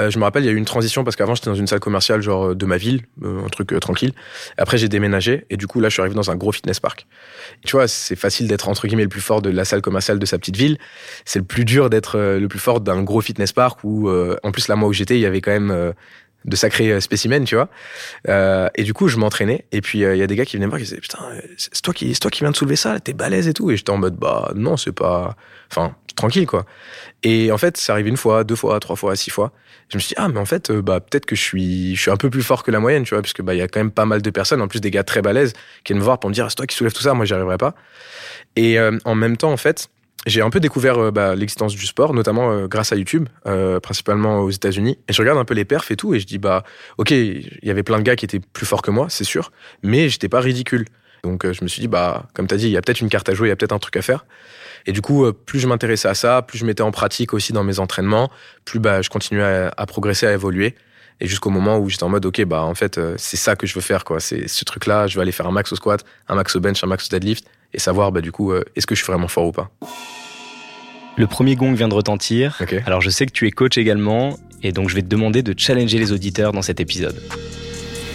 euh, 0.00 0.10
je 0.10 0.18
me 0.18 0.24
rappelle, 0.24 0.42
il 0.42 0.46
y 0.46 0.48
a 0.48 0.52
eu 0.52 0.56
une 0.56 0.64
transition 0.64 1.04
parce 1.04 1.14
qu'avant, 1.14 1.36
j'étais 1.36 1.48
dans 1.48 1.54
une 1.54 1.68
salle 1.68 1.78
commerciale, 1.78 2.22
genre 2.22 2.56
de 2.56 2.66
ma 2.66 2.78
ville, 2.78 3.02
un 3.24 3.48
truc 3.50 3.78
tranquille. 3.80 4.12
Après, 4.58 4.78
j'ai 4.78 4.88
déménagé 4.88 5.46
et 5.48 5.56
du 5.56 5.68
coup, 5.68 5.78
là, 5.78 5.90
je 5.90 5.92
suis 5.92 6.00
arrivé 6.00 6.16
dans 6.16 6.32
un 6.32 6.34
gros 6.34 6.50
fitness 6.50 6.80
park. 6.80 7.06
tu 7.64 7.76
vois, 7.76 7.86
c'est 7.86 8.16
facile 8.16 8.48
d'être 8.48 8.68
entre 8.68 8.88
guillemets 8.88 9.04
le 9.04 9.08
plus 9.08 9.20
fort 9.20 9.42
de 9.42 9.50
la 9.50 9.64
salle 9.64 9.80
commerciale 9.80 10.18
de 10.18 10.26
sa 10.26 10.38
petite 10.38 10.56
ville. 10.56 10.78
C'est 11.24 11.38
le 11.38 11.44
plus 11.44 11.64
dur 11.64 11.88
d'être 11.88 12.18
le 12.18 12.46
plus 12.48 12.58
fort 12.58 12.80
d'un 12.80 13.04
gros 13.04 13.20
fitness 13.20 13.52
park 13.52 13.84
où, 13.84 14.10
en 14.10 14.50
plus, 14.50 14.66
là, 14.66 14.74
moi 14.74 14.88
où 14.88 14.92
j'étais, 14.92 15.16
il 15.16 15.20
y 15.20 15.26
avait 15.26 15.40
quand 15.40 15.52
même 15.52 15.92
de 16.44 16.56
sacrés 16.56 16.90
euh, 16.90 17.00
spécimens, 17.00 17.44
tu 17.44 17.54
vois. 17.54 17.68
Euh, 18.28 18.68
et 18.74 18.84
du 18.84 18.94
coup, 18.94 19.08
je 19.08 19.16
m'entraînais. 19.16 19.64
Et 19.72 19.80
puis, 19.80 20.04
euh, 20.04 20.14
il 20.14 20.18
y 20.18 20.22
a 20.22 20.26
des 20.26 20.36
gars 20.36 20.44
qui 20.44 20.56
venaient 20.56 20.66
me 20.66 20.70
voir 20.70 20.80
qui 20.80 20.84
disaient 20.84 21.00
Putain, 21.00 21.18
c'est 21.56 21.82
toi 21.82 21.94
qui, 21.94 22.12
toi 22.14 22.30
qui 22.30 22.40
viens 22.40 22.50
de 22.50 22.56
soulever 22.56 22.76
ça, 22.76 23.00
t'es 23.00 23.12
balèze 23.12 23.48
et 23.48 23.52
tout. 23.52 23.70
Et 23.70 23.76
j'étais 23.76 23.90
en 23.90 23.98
mode 23.98 24.16
Bah, 24.16 24.52
non, 24.54 24.76
c'est 24.76 24.92
pas. 24.92 25.36
Enfin, 25.70 25.94
tranquille, 26.14 26.46
quoi. 26.46 26.66
Et 27.22 27.52
en 27.52 27.58
fait, 27.58 27.76
ça 27.76 27.92
arrive 27.92 28.08
une 28.08 28.16
fois, 28.16 28.44
deux 28.44 28.56
fois, 28.56 28.78
trois 28.80 28.96
fois, 28.96 29.16
six 29.16 29.30
fois. 29.30 29.52
Je 29.88 29.96
me 29.96 30.00
suis 30.00 30.08
dit, 30.08 30.14
ah, 30.16 30.28
mais 30.28 30.38
en 30.38 30.44
fait, 30.44 30.70
bah, 30.72 31.00
peut-être 31.00 31.26
que 31.26 31.36
je 31.36 31.42
suis, 31.42 31.96
je 31.96 32.00
suis 32.00 32.10
un 32.10 32.16
peu 32.16 32.30
plus 32.30 32.42
fort 32.42 32.62
que 32.62 32.70
la 32.70 32.80
moyenne, 32.80 33.04
tu 33.04 33.14
vois, 33.14 33.22
puisque, 33.22 33.42
bah, 33.42 33.54
il 33.54 33.58
y 33.58 33.62
a 33.62 33.68
quand 33.68 33.80
même 33.80 33.90
pas 33.90 34.06
mal 34.06 34.22
de 34.22 34.30
personnes, 34.30 34.60
en 34.60 34.68
plus 34.68 34.80
des 34.80 34.90
gars 34.90 35.04
très 35.04 35.22
balèzes, 35.22 35.52
qui 35.84 35.92
viennent 35.92 36.00
me 36.00 36.04
voir 36.04 36.18
pour 36.18 36.30
me 36.30 36.34
dire, 36.34 36.46
c'est 36.50 36.56
toi 36.56 36.66
qui 36.66 36.76
soulèves 36.76 36.92
tout 36.92 37.02
ça, 37.02 37.14
moi, 37.14 37.24
j'y 37.24 37.34
arriverai 37.34 37.58
pas. 37.58 37.74
Et 38.56 38.78
en 39.04 39.14
même 39.14 39.36
temps, 39.36 39.52
en 39.52 39.56
fait, 39.56 39.88
j'ai 40.26 40.40
un 40.40 40.50
peu 40.50 40.60
découvert 40.60 40.98
euh, 40.98 41.10
bah, 41.10 41.34
l'existence 41.34 41.74
du 41.74 41.86
sport, 41.86 42.14
notamment 42.14 42.52
euh, 42.52 42.66
grâce 42.68 42.92
à 42.92 42.96
YouTube, 42.96 43.28
euh, 43.46 43.80
principalement 43.80 44.40
aux 44.40 44.50
États-Unis. 44.50 44.98
Et 45.08 45.12
je 45.12 45.20
regarde 45.20 45.38
un 45.38 45.44
peu 45.44 45.54
les 45.54 45.64
perfs 45.64 45.90
et 45.90 45.96
tout, 45.96 46.14
et 46.14 46.20
je 46.20 46.26
dis 46.26 46.38
bah 46.38 46.64
ok, 46.98 47.10
il 47.10 47.58
y 47.62 47.70
avait 47.70 47.82
plein 47.82 47.98
de 47.98 48.02
gars 48.02 48.16
qui 48.16 48.24
étaient 48.24 48.40
plus 48.40 48.66
forts 48.66 48.82
que 48.82 48.90
moi, 48.90 49.06
c'est 49.08 49.24
sûr, 49.24 49.50
mais 49.82 50.08
j'étais 50.08 50.28
pas 50.28 50.40
ridicule. 50.40 50.86
Donc 51.24 51.50
je 51.50 51.62
me 51.62 51.68
suis 51.68 51.80
dit 51.80 51.88
bah 51.88 52.26
comme 52.34 52.46
t'as 52.46 52.56
dit, 52.56 52.66
il 52.66 52.72
y 52.72 52.76
a 52.76 52.82
peut-être 52.82 53.00
une 53.00 53.08
carte 53.08 53.28
à 53.28 53.34
jouer, 53.34 53.48
il 53.48 53.50
y 53.50 53.52
a 53.52 53.56
peut-être 53.56 53.72
un 53.72 53.78
truc 53.78 53.96
à 53.96 54.02
faire. 54.02 54.24
Et 54.86 54.92
du 54.92 55.00
coup, 55.00 55.32
plus 55.32 55.60
je 55.60 55.68
m'intéressais 55.68 56.08
à 56.08 56.14
ça, 56.14 56.42
plus 56.42 56.58
je 56.58 56.64
mettais 56.64 56.82
en 56.82 56.90
pratique 56.90 57.32
aussi 57.34 57.52
dans 57.52 57.62
mes 57.62 57.78
entraînements, 57.78 58.30
plus 58.64 58.80
bah 58.80 59.02
je 59.02 59.08
continuais 59.08 59.44
à, 59.44 59.72
à 59.76 59.86
progresser, 59.86 60.26
à 60.26 60.32
évoluer. 60.32 60.74
Et 61.20 61.28
jusqu'au 61.28 61.50
moment 61.50 61.78
où 61.78 61.88
j'étais 61.88 62.02
en 62.02 62.08
mode, 62.08 62.26
ok, 62.26 62.44
bah 62.44 62.62
en 62.62 62.74
fait, 62.74 62.98
c'est 63.16 63.36
ça 63.36 63.54
que 63.54 63.64
je 63.64 63.74
veux 63.74 63.80
faire, 63.80 64.02
quoi. 64.02 64.18
C'est 64.18 64.48
ce 64.48 64.64
truc-là, 64.64 65.06
je 65.06 65.14
vais 65.14 65.22
aller 65.22 65.30
faire 65.30 65.46
un 65.46 65.52
max 65.52 65.70
au 65.70 65.76
squat, 65.76 66.04
un 66.26 66.34
max 66.34 66.56
au 66.56 66.60
bench, 66.60 66.82
un 66.82 66.88
max 66.88 67.06
au 67.06 67.10
deadlift, 67.10 67.46
et 67.74 67.78
savoir, 67.78 68.12
bah 68.12 68.20
du 68.20 68.32
coup, 68.32 68.52
est-ce 68.54 68.86
que 68.86 68.94
je 68.94 69.02
suis 69.02 69.10
vraiment 69.10 69.28
fort 69.28 69.46
ou 69.46 69.52
pas. 69.52 69.70
Le 71.16 71.26
premier 71.26 71.56
gong 71.56 71.74
vient 71.74 71.88
de 71.88 71.94
retentir. 71.94 72.62
Alors 72.86 73.02
je 73.02 73.10
sais 73.10 73.26
que 73.26 73.32
tu 73.32 73.46
es 73.46 73.50
coach 73.50 73.76
également, 73.76 74.38
et 74.62 74.72
donc 74.72 74.88
je 74.88 74.94
vais 74.94 75.02
te 75.02 75.08
demander 75.08 75.42
de 75.42 75.54
challenger 75.56 75.98
les 75.98 76.12
auditeurs 76.12 76.52
dans 76.52 76.62
cet 76.62 76.80
épisode. 76.80 77.20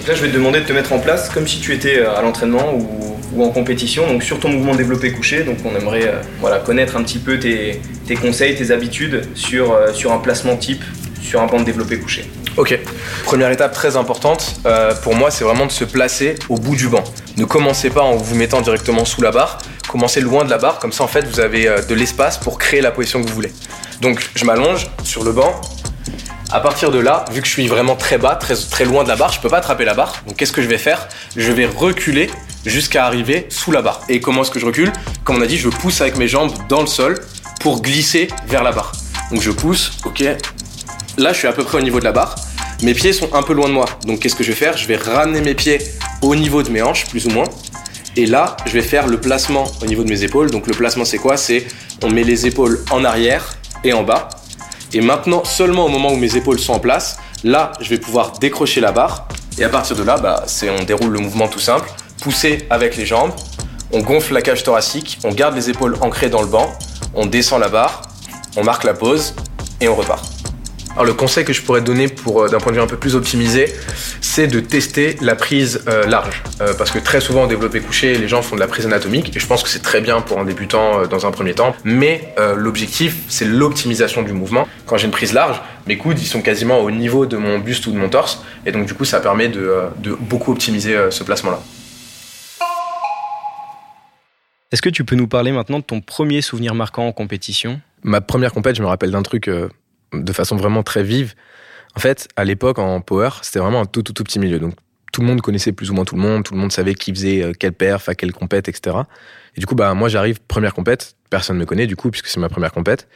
là, 0.08 0.16
je 0.16 0.22
vais 0.22 0.30
te 0.30 0.34
demander 0.34 0.62
de 0.62 0.66
te 0.66 0.74
mettre 0.74 0.94
en 0.94 1.00
place 1.00 1.30
comme 1.30 1.48
si 1.48 1.60
tu 1.60 1.74
étais 1.74 2.00
euh, 2.00 2.16
à 2.16 2.22
l'entraînement 2.22 2.74
ou, 2.74 3.44
en 3.44 3.50
compétition, 3.50 4.08
donc 4.08 4.24
sur 4.24 4.40
ton 4.40 4.50
mouvement 4.50 4.74
développé 4.74 5.12
couché. 5.12 5.44
Donc 5.44 5.58
on 5.64 5.76
aimerait 5.76 6.08
euh, 6.08 6.22
voilà, 6.40 6.58
connaître 6.58 6.98
un 6.98 7.04
petit 7.04 7.20
peu 7.20 7.38
tes, 7.38 7.82
conseils, 8.20 8.56
tes 8.56 8.72
habitudes 8.72 9.28
sur, 9.36 9.74
euh, 9.74 9.94
sur 9.94 10.12
un 10.12 10.18
placement 10.18 10.56
type 10.56 10.84
sur 11.22 11.42
un 11.42 11.46
banc 11.46 11.60
de 11.60 11.66
développé 11.66 12.00
couché. 12.00 12.26
Ok. 12.56 12.80
Première 13.26 13.52
étape 13.52 13.74
très 13.74 13.98
importante 13.98 14.62
pour 15.04 15.14
moi, 15.14 15.30
c'est 15.30 15.44
vraiment 15.44 15.66
de 15.66 15.72
se 15.72 15.84
placer 15.84 16.36
au 16.48 16.56
bout 16.56 16.76
du 16.76 16.88
banc. 16.88 17.04
Ne 17.38 17.46
commencez 17.46 17.90
pas 17.90 18.02
en 18.02 18.16
vous 18.16 18.36
mettant 18.36 18.62
directement 18.62 19.06
sous 19.06 19.22
la 19.22 19.32
barre 19.32 19.60
commencez 19.88 20.22
loin 20.22 20.46
de 20.46 20.50
la 20.50 20.58
barre, 20.58 20.80
comme 20.80 20.92
ça 20.92 21.04
en 21.04 21.08
fait 21.08 21.26
vous 21.28 21.40
avez 21.40 21.68
euh, 21.68 21.82
de 21.82 21.96
l'espace 21.96 22.38
pour 22.38 22.60
créer 22.60 22.82
la 22.82 22.92
position 22.92 23.22
que 23.22 23.28
vous 23.28 23.34
voulez. 23.34 23.52
Donc 24.02 24.30
je 24.36 24.46
m'allonge 24.46 24.88
sur 25.04 25.24
le 25.24 25.32
banc. 25.32 25.60
À 26.52 26.62
partir 26.62 26.92
de 26.92 27.00
là, 27.00 27.26
vu 27.32 27.42
que 27.42 27.48
je 27.48 27.52
suis 27.52 27.68
vraiment 27.68 27.96
très 27.96 28.18
bas, 28.18 28.36
très, 28.36 28.86
loin 28.86 29.04
de 29.04 29.10
la 29.10 29.18
barre, 29.18 29.34
je 29.34 29.42
peux 29.42 29.50
pas 29.50 29.58
attraper 29.58 29.84
la 29.84 29.94
barre. 29.94 30.24
Donc 30.28 30.38
qu'est-ce 30.38 30.54
que 30.54 30.62
je 30.62 30.68
vais 30.68 30.78
faire? 30.78 31.10
Je 31.36 31.52
vais 31.52 31.66
reculer 31.66 32.30
jusqu'à 32.66 33.06
arriver 33.06 33.48
sous 33.50 33.72
la 33.72 33.82
barre. 33.82 34.02
Et 34.08 34.22
comment 34.22 34.44
est-ce 34.44 34.52
que 34.52 34.60
je 34.60 34.66
recule? 34.66 34.94
Comme 35.26 35.38
on 35.38 35.42
a 35.42 35.46
dit, 35.46 35.58
je 35.58 35.68
pousse 35.68 36.00
avec 36.00 36.18
mes 36.18 36.28
jambes 36.30 36.54
dans 36.70 36.80
le 36.80 36.88
sol 36.88 37.20
pour 37.60 37.82
glisser 37.82 38.30
vers 38.48 38.64
la 38.64 38.72
barre. 38.72 38.94
Donc 39.30 39.42
je 39.42 39.52
pousse, 39.52 39.92
ok. 40.06 40.24
Là, 41.18 41.34
je 41.34 41.38
suis 41.38 41.48
à 41.48 41.54
peu 41.54 41.66
près 41.66 41.80
au 41.80 41.82
niveau 41.82 42.00
de 42.00 42.06
la 42.06 42.14
barre. 42.14 42.36
Mes 42.84 42.94
pieds 42.94 43.12
sont 43.12 43.34
un 43.34 43.42
peu 43.42 43.54
loin 43.54 43.68
de 43.68 43.74
moi. 43.74 43.86
Donc 44.06 44.20
qu'est-ce 44.20 44.36
que 44.36 44.44
je 44.44 44.50
vais 44.50 44.56
faire? 44.56 44.78
Je 44.78 44.88
vais 44.88 44.98
ramener 44.98 45.42
mes 45.42 45.56
pieds 45.56 45.80
au 46.22 46.36
niveau 46.36 46.62
de 46.62 46.70
mes 46.70 46.82
hanches, 46.82 47.08
plus 47.08 47.26
ou 47.26 47.32
moins. 47.32 47.48
Et 48.16 48.28
là, 48.28 48.56
je 48.66 48.74
vais 48.74 48.84
faire 48.84 49.08
le 49.08 49.20
placement 49.20 49.66
au 49.82 49.86
niveau 49.88 50.04
de 50.04 50.10
mes 50.10 50.24
épaules. 50.24 50.52
Donc 50.52 50.68
le 50.68 50.74
placement, 50.74 51.04
c'est 51.06 51.18
quoi? 51.18 51.38
C'est 51.38 51.66
on 52.04 52.10
met 52.10 52.24
les 52.24 52.46
épaules 52.46 52.84
en 52.92 53.04
arrière 53.04 53.58
et 53.84 53.94
en 53.94 54.04
bas. 54.04 54.30
Et 54.94 55.02
maintenant, 55.02 55.44
seulement 55.44 55.86
au 55.86 55.90
moment 55.90 56.14
où 56.14 56.18
mes 56.18 56.36
épaules 56.36 56.60
sont 56.60 56.74
en 56.74 56.80
place, 56.80 57.18
là, 57.44 57.74
je 57.82 57.90
vais 57.90 57.98
pouvoir 57.98 58.34
décrocher 58.40 58.80
la 58.80 58.92
barre. 58.92 59.28
Et 59.58 59.64
à 59.64 59.70
partir 59.70 59.96
de 59.96 60.04
là, 60.04 60.18
bah, 60.18 60.46
on 60.80 60.84
déroule 60.84 61.12
le 61.12 61.20
mouvement 61.20 61.48
tout 61.48 61.60
simple. 61.60 61.90
Pousser 62.22 62.68
avec 62.70 62.96
les 62.96 63.08
jambes. 63.08 63.32
On 63.92 64.02
gonfle 64.02 64.34
la 64.34 64.42
cage 64.44 64.64
thoracique. 64.64 65.18
On 65.24 65.32
garde 65.32 65.56
les 65.56 65.72
épaules 65.72 65.98
ancrées 66.02 66.30
dans 66.30 66.42
le 66.42 66.48
banc. 66.48 66.72
On 67.16 67.26
descend 67.26 67.60
la 67.60 67.70
barre. 67.70 68.04
On 68.56 68.64
marque 68.64 68.84
la 68.84 68.94
pause 68.94 69.34
et 69.82 69.88
on 69.88 69.96
repart. 69.96 70.37
Alors 70.98 71.06
le 71.06 71.14
conseil 71.14 71.46
que 71.46 71.54
je 71.54 71.62
pourrais 71.62 71.82
donner 71.82 72.08
pour 72.08 72.42
euh, 72.42 72.50
d'un 72.50 72.58
point 72.58 72.72
de 72.72 72.78
vue 72.78 72.82
un 72.82 72.88
peu 72.88 72.98
plus 72.98 73.16
optimisé, 73.16 73.72
c'est 74.20 74.48
de 74.48 74.60
tester 74.60 75.16
la 75.22 75.36
prise 75.36 75.84
euh, 75.88 76.08
large. 76.08 76.42
Euh, 76.60 76.74
parce 76.76 76.90
que 76.90 76.98
très 76.98 77.22
souvent 77.22 77.44
en 77.44 77.46
développé 77.46 77.82
couché, 77.82 78.18
les 78.18 78.28
gens 78.28 78.42
font 78.42 78.56
de 78.56 78.60
la 78.60 78.66
prise 78.66 78.88
anatomique 78.88 79.38
et 79.38 79.40
je 79.40 79.46
pense 79.46 79.62
que 79.62 79.70
c'est 79.70 79.84
très 79.84 80.02
bien 80.02 80.22
pour 80.22 80.40
un 80.40 80.44
débutant 80.44 81.06
dans 81.06 81.28
un 81.28 81.30
premier 81.30 81.54
temps. 81.54 81.76
Mais 81.84 82.34
l'objectif, 82.56 83.18
c'est 83.28 83.46
l'optimisation 83.46 84.24
du 84.24 84.34
mouvement. 84.34 84.68
Quand 84.88 84.98
j'ai 84.98 85.06
une 85.06 85.12
prise 85.12 85.34
large, 85.34 85.62
mes 85.86 85.98
coudes 85.98 86.20
ils 86.20 86.26
sont 86.26 86.42
quasiment 86.42 86.80
au 86.80 86.90
niveau 86.90 87.28
de 87.28 87.38
mon 87.38 87.60
buste 87.60 87.86
ou 87.86 87.92
de 87.92 87.98
mon 87.98 88.10
torse 88.10 88.42
et 88.66 88.72
donc 88.72 88.88
du 88.88 88.96
coup 88.96 89.06
ça 89.06 89.20
permet 89.20 89.50
de, 89.50 89.72
de 90.00 90.18
beaucoup 90.20 90.52
optimiser 90.52 90.98
ce 91.12 91.24
placement-là. 91.24 91.60
Est-ce 94.72 94.82
que 94.82 94.90
tu 94.90 95.06
peux 95.06 95.16
nous 95.16 95.28
parler 95.28 95.52
maintenant 95.52 95.78
de 95.78 95.84
ton 95.84 96.02
premier 96.02 96.42
souvenir 96.42 96.74
marquant 96.74 97.08
en 97.08 97.12
compétition? 97.12 97.80
Ma 98.04 98.22
première 98.22 98.52
compète, 98.52 98.76
je 98.76 98.82
me 98.82 98.88
rappelle 98.88 99.12
d'un 99.12 99.24
truc 99.24 99.48
euh, 99.48 99.70
de 100.14 100.34
façon 100.34 100.56
vraiment 100.56 100.84
très 100.84 101.04
vive. 101.04 101.34
En 101.96 102.00
fait, 102.00 102.28
à 102.36 102.44
l'époque, 102.46 102.80
en 102.80 103.02
power, 103.02 103.30
c'était 103.42 103.60
vraiment 103.60 103.82
un 103.82 103.86
tout, 103.86 104.04
tout, 104.04 104.14
tout 104.14 104.24
petit 104.24 104.40
milieu. 104.40 104.60
Donc, 104.60 104.76
tout 105.12 105.22
le 105.22 105.28
monde 105.28 105.42
connaissait 105.42 105.72
plus 105.72 105.90
ou 105.90 105.94
moins 105.94 106.06
tout 106.06 106.16
le 106.16 106.22
monde, 106.22 106.44
tout 106.44 106.54
le 106.54 106.60
monde 106.60 106.72
savait 106.72 106.94
qui 106.94 107.12
faisait 107.12 107.44
euh, 107.44 107.54
quelle 107.58 107.74
perf, 107.74 108.08
à 108.10 108.16
quelle 108.16 108.34
compète, 108.34 108.68
etc. 108.68 108.98
Et 109.56 109.60
du 109.60 109.66
coup, 109.66 109.76
bah, 109.76 109.94
moi, 109.94 110.10
j'arrive, 110.10 110.40
première 110.48 110.74
compète, 110.74 111.16
personne 111.30 111.56
ne 111.56 111.62
me 111.62 111.66
connaît, 111.66 111.88
du 111.88 111.96
coup, 111.96 112.12
puisque 112.12 112.28
c'est 112.28 112.40
ma 112.40 112.50
première 112.50 112.72
compète. 112.72 113.08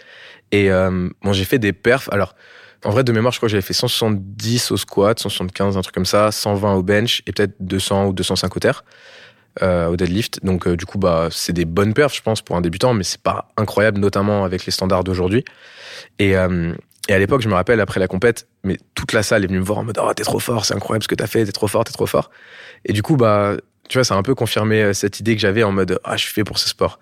Et 0.51 0.71
euh, 0.71 1.10
bon, 1.21 1.33
j'ai 1.33 1.45
fait 1.45 1.60
des 1.60 1.74
perfs. 1.74 2.10
Alors, 2.12 2.36
en 2.83 2.89
vrai, 2.89 3.03
de 3.03 3.12
mémoire, 3.12 3.31
je 3.31 3.38
crois 3.38 3.48
que 3.48 3.51
j'avais 3.51 3.62
fait 3.62 3.74
170 3.74 4.71
au 4.71 4.77
squat, 4.77 5.19
175, 5.19 5.77
un 5.77 5.81
truc 5.81 5.93
comme 5.93 6.05
ça, 6.05 6.31
120 6.31 6.74
au 6.74 6.83
bench 6.83 7.21
et 7.27 7.31
peut-être 7.31 7.53
200 7.60 8.07
ou 8.07 8.13
205 8.13 8.55
au 8.55 8.60
terre, 8.60 8.83
euh, 9.62 9.88
au 9.88 9.98
deadlift. 9.98 10.43
Donc, 10.43 10.67
euh, 10.67 10.77
du 10.77 10.86
coup, 10.86 10.98
bah, 10.98 11.27
c'est 11.31 11.53
des 11.53 11.65
bonnes 11.65 11.93
perfs, 11.93 12.15
je 12.15 12.22
pense, 12.22 12.41
pour 12.41 12.55
un 12.55 12.62
débutant, 12.62 12.93
mais 12.93 13.03
c'est 13.03 13.22
pas 13.22 13.50
incroyable, 13.58 14.00
notamment 14.00 14.46
avec 14.46 14.65
les 14.65 14.72
standards 14.72 15.03
d'aujourd'hui. 15.03 15.43
Et, 16.20 16.38
euh, 16.38 16.74
et 17.10 17.13
à 17.13 17.20
l'époque, 17.20 17.41
je 17.41 17.50
me 17.50 17.53
rappelle, 17.53 17.81
après 17.81 18.00
la 18.00 18.08
compète, 18.08 18.48
mais 18.63 18.77
toute 18.96 19.12
la 19.12 19.24
salle 19.24 19.43
est 19.43 19.48
venue 19.48 19.60
me 19.60 19.65
voir 19.65 19.79
en 19.79 19.84
mode, 19.84 20.00
oh, 20.01 20.13
t'es 20.13 20.24
trop 20.24 20.39
fort, 20.39 20.63
c'est 20.65 20.74
incroyable 20.74 21.03
ce 21.03 21.08
que 21.08 21.15
t'as 21.15 21.27
fait, 21.27 21.43
t'es 21.46 21.51
trop 21.51 21.67
fort, 21.67 21.84
t'es 21.84 21.91
trop 21.91 22.05
fort. 22.05 22.31
Et 22.86 22.93
du 22.93 23.03
coup, 23.03 23.17
bah, 23.17 23.58
tu 23.89 23.98
vois, 23.98 24.05
ça 24.05 24.15
a 24.15 24.17
un 24.17 24.24
peu 24.24 24.36
confirmé 24.36 24.93
cette 24.93 25.20
idée 25.20 25.36
que 25.36 25.41
j'avais 25.41 25.63
en 25.63 25.72
mode, 25.72 26.00
ah, 26.03 26.15
je 26.15 26.24
suis 26.24 26.34
fait 26.34 26.43
pour 26.43 26.58
ce 26.58 26.70
sport. 26.70 27.00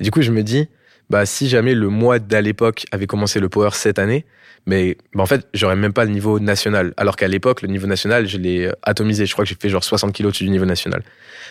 Et 0.00 0.04
du 0.04 0.10
coup, 0.10 0.22
je 0.22 0.32
me 0.32 0.42
dis, 0.42 0.68
bah, 1.12 1.26
si 1.26 1.46
jamais 1.46 1.74
le 1.74 1.90
mois 1.90 2.18
d'à 2.18 2.40
l'époque 2.40 2.86
avait 2.90 3.06
commencé 3.06 3.38
le 3.38 3.50
power 3.50 3.68
cette 3.74 3.98
année, 3.98 4.24
mais 4.64 4.96
bah, 5.14 5.22
en 5.22 5.26
fait, 5.26 5.46
j'aurais 5.52 5.76
même 5.76 5.92
pas 5.92 6.06
le 6.06 6.10
niveau 6.10 6.40
national. 6.40 6.94
Alors 6.96 7.16
qu'à 7.16 7.28
l'époque, 7.28 7.60
le 7.60 7.68
niveau 7.68 7.86
national, 7.86 8.26
je 8.26 8.38
l'ai 8.38 8.64
euh, 8.64 8.72
atomisé. 8.82 9.26
Je 9.26 9.32
crois 9.34 9.44
que 9.44 9.50
j'ai 9.50 9.56
fait 9.60 9.68
genre 9.68 9.84
60 9.84 10.14
kilos 10.14 10.30
au-dessus 10.30 10.44
du 10.44 10.50
niveau 10.50 10.64
national. 10.64 11.02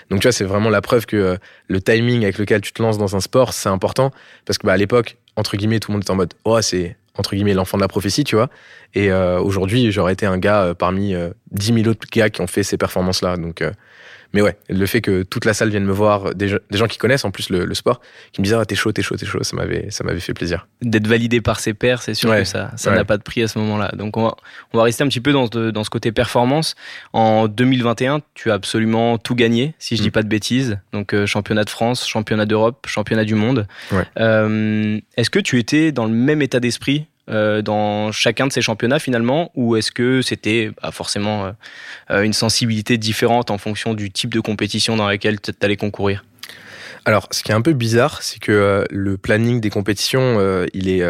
Donc 0.09 0.19
tu 0.19 0.27
vois, 0.27 0.31
c'est 0.31 0.45
vraiment 0.45 0.71
la 0.71 0.81
preuve 0.81 1.05
que 1.05 1.15
euh, 1.15 1.37
le 1.67 1.79
timing 1.79 2.23
avec 2.23 2.39
lequel 2.39 2.61
tu 2.61 2.73
te 2.73 2.81
lances 2.81 2.97
dans 2.97 3.15
un 3.15 3.19
sport, 3.19 3.53
c'est 3.53 3.69
important. 3.69 4.11
Parce 4.45 4.57
que 4.57 4.65
bah, 4.65 4.73
à 4.73 4.77
l'époque, 4.77 5.17
entre 5.35 5.55
guillemets, 5.57 5.79
tout 5.79 5.91
le 5.91 5.93
monde 5.93 6.01
était 6.01 6.11
en 6.11 6.15
mode, 6.15 6.33
oh, 6.43 6.59
c'est 6.61 6.97
entre 7.15 7.35
guillemets 7.35 7.53
l'enfant 7.53 7.77
de 7.77 7.83
la 7.83 7.87
prophétie, 7.87 8.23
tu 8.23 8.35
vois. 8.35 8.49
Et 8.95 9.11
euh, 9.11 9.39
aujourd'hui, 9.39 9.91
j'aurais 9.91 10.13
été 10.13 10.25
un 10.25 10.39
gars 10.39 10.73
parmi 10.75 11.13
euh, 11.13 11.29
10 11.51 11.83
000 11.83 11.87
autres 11.87 12.07
gars 12.11 12.31
qui 12.31 12.41
ont 12.41 12.47
fait 12.47 12.63
ces 12.63 12.77
performances-là. 12.77 13.37
Donc, 13.37 13.63
mais 14.33 14.41
ouais, 14.41 14.57
le 14.69 14.85
fait 14.85 15.01
que 15.01 15.23
toute 15.23 15.45
la 15.45 15.53
salle 15.53 15.69
vienne 15.69 15.83
me 15.85 15.91
voir, 15.91 16.33
des, 16.35 16.55
des 16.69 16.77
gens 16.77 16.87
qui 16.87 16.97
connaissent 16.97 17.25
en 17.25 17.31
plus 17.31 17.49
le, 17.49 17.65
le 17.65 17.73
sport, 17.73 18.01
qui 18.31 18.41
me 18.41 18.43
disaient 18.45 18.57
ah, 18.59 18.65
t'es 18.65 18.75
chaud, 18.75 18.91
t'es 18.91 19.01
chaud, 19.01 19.15
t'es 19.15 19.25
chaud, 19.25 19.43
ça 19.43 19.55
m'avait, 19.55 19.89
ça 19.91 20.03
m'avait 20.03 20.19
fait 20.19 20.33
plaisir. 20.33 20.67
D'être 20.81 21.07
validé 21.07 21.41
par 21.41 21.59
ses 21.59 21.73
pairs, 21.73 22.01
c'est 22.01 22.13
sûr 22.13 22.29
Ouais, 22.29 22.39
que 22.39 22.45
ça, 22.47 22.71
ça 22.77 22.89
ouais. 22.91 22.95
n'a 22.95 23.03
pas 23.05 23.17
de 23.17 23.23
prix 23.23 23.41
à 23.43 23.47
ce 23.47 23.59
moment-là. 23.59 23.91
Donc 23.97 24.17
on 24.17 24.23
va, 24.23 24.35
on 24.73 24.77
va 24.77 24.83
rester 24.83 25.03
un 25.03 25.07
petit 25.07 25.21
peu 25.21 25.31
dans 25.33 25.47
ce, 25.51 25.71
dans 25.71 25.83
ce 25.83 25.89
côté 25.89 26.11
performance. 26.11 26.75
En 27.13 27.47
2021, 27.47 28.21
tu 28.33 28.51
as 28.51 28.53
absolument 28.53 29.17
tout 29.17 29.35
gagné, 29.35 29.75
si 29.79 29.95
je 29.97 30.01
dis 30.01 30.09
Mm. 30.09 30.11
pas 30.11 30.23
de 30.23 30.27
bêtises. 30.29 30.77
Donc 30.93 31.13
euh, 31.13 31.25
championnat 31.25 31.63
de 31.63 31.69
France, 31.69 32.07
championnat 32.07 32.45
d'Europe, 32.45 32.85
championnat 32.87 33.25
du 33.25 33.35
monde. 33.35 33.67
Ouais. 33.91 34.05
Euh, 34.19 34.99
est-ce 35.17 35.29
que 35.29 35.39
tu 35.39 35.59
étais 35.59 35.91
dans 35.91 36.05
le 36.05 36.11
même 36.13 36.41
état 36.41 36.59
d'esprit 36.59 37.07
euh, 37.29 37.61
dans 37.61 38.11
chacun 38.11 38.47
de 38.47 38.51
ces 38.51 38.61
championnats 38.61 38.99
finalement, 38.99 39.51
ou 39.55 39.75
est-ce 39.75 39.91
que 39.91 40.21
c'était 40.21 40.71
bah, 40.81 40.91
forcément 40.91 41.45
euh, 41.45 41.51
euh, 42.09 42.21
une 42.23 42.33
sensibilité 42.33 42.97
différente 42.97 43.51
en 43.51 43.57
fonction 43.57 43.93
du 43.93 44.11
type 44.11 44.33
de 44.33 44.39
compétition 44.39 44.95
dans 44.95 45.07
laquelle 45.07 45.39
tu 45.39 45.51
allais 45.61 45.77
concourir? 45.77 46.25
Alors, 47.05 47.27
ce 47.31 47.43
qui 47.43 47.51
est 47.51 47.55
un 47.55 47.61
peu 47.61 47.73
bizarre, 47.73 48.21
c'est 48.21 48.39
que 48.39 48.85
le 48.89 49.17
planning 49.17 49.59
des 49.59 49.69
compétitions, 49.69 50.39
il 50.73 50.87
est, 50.87 51.03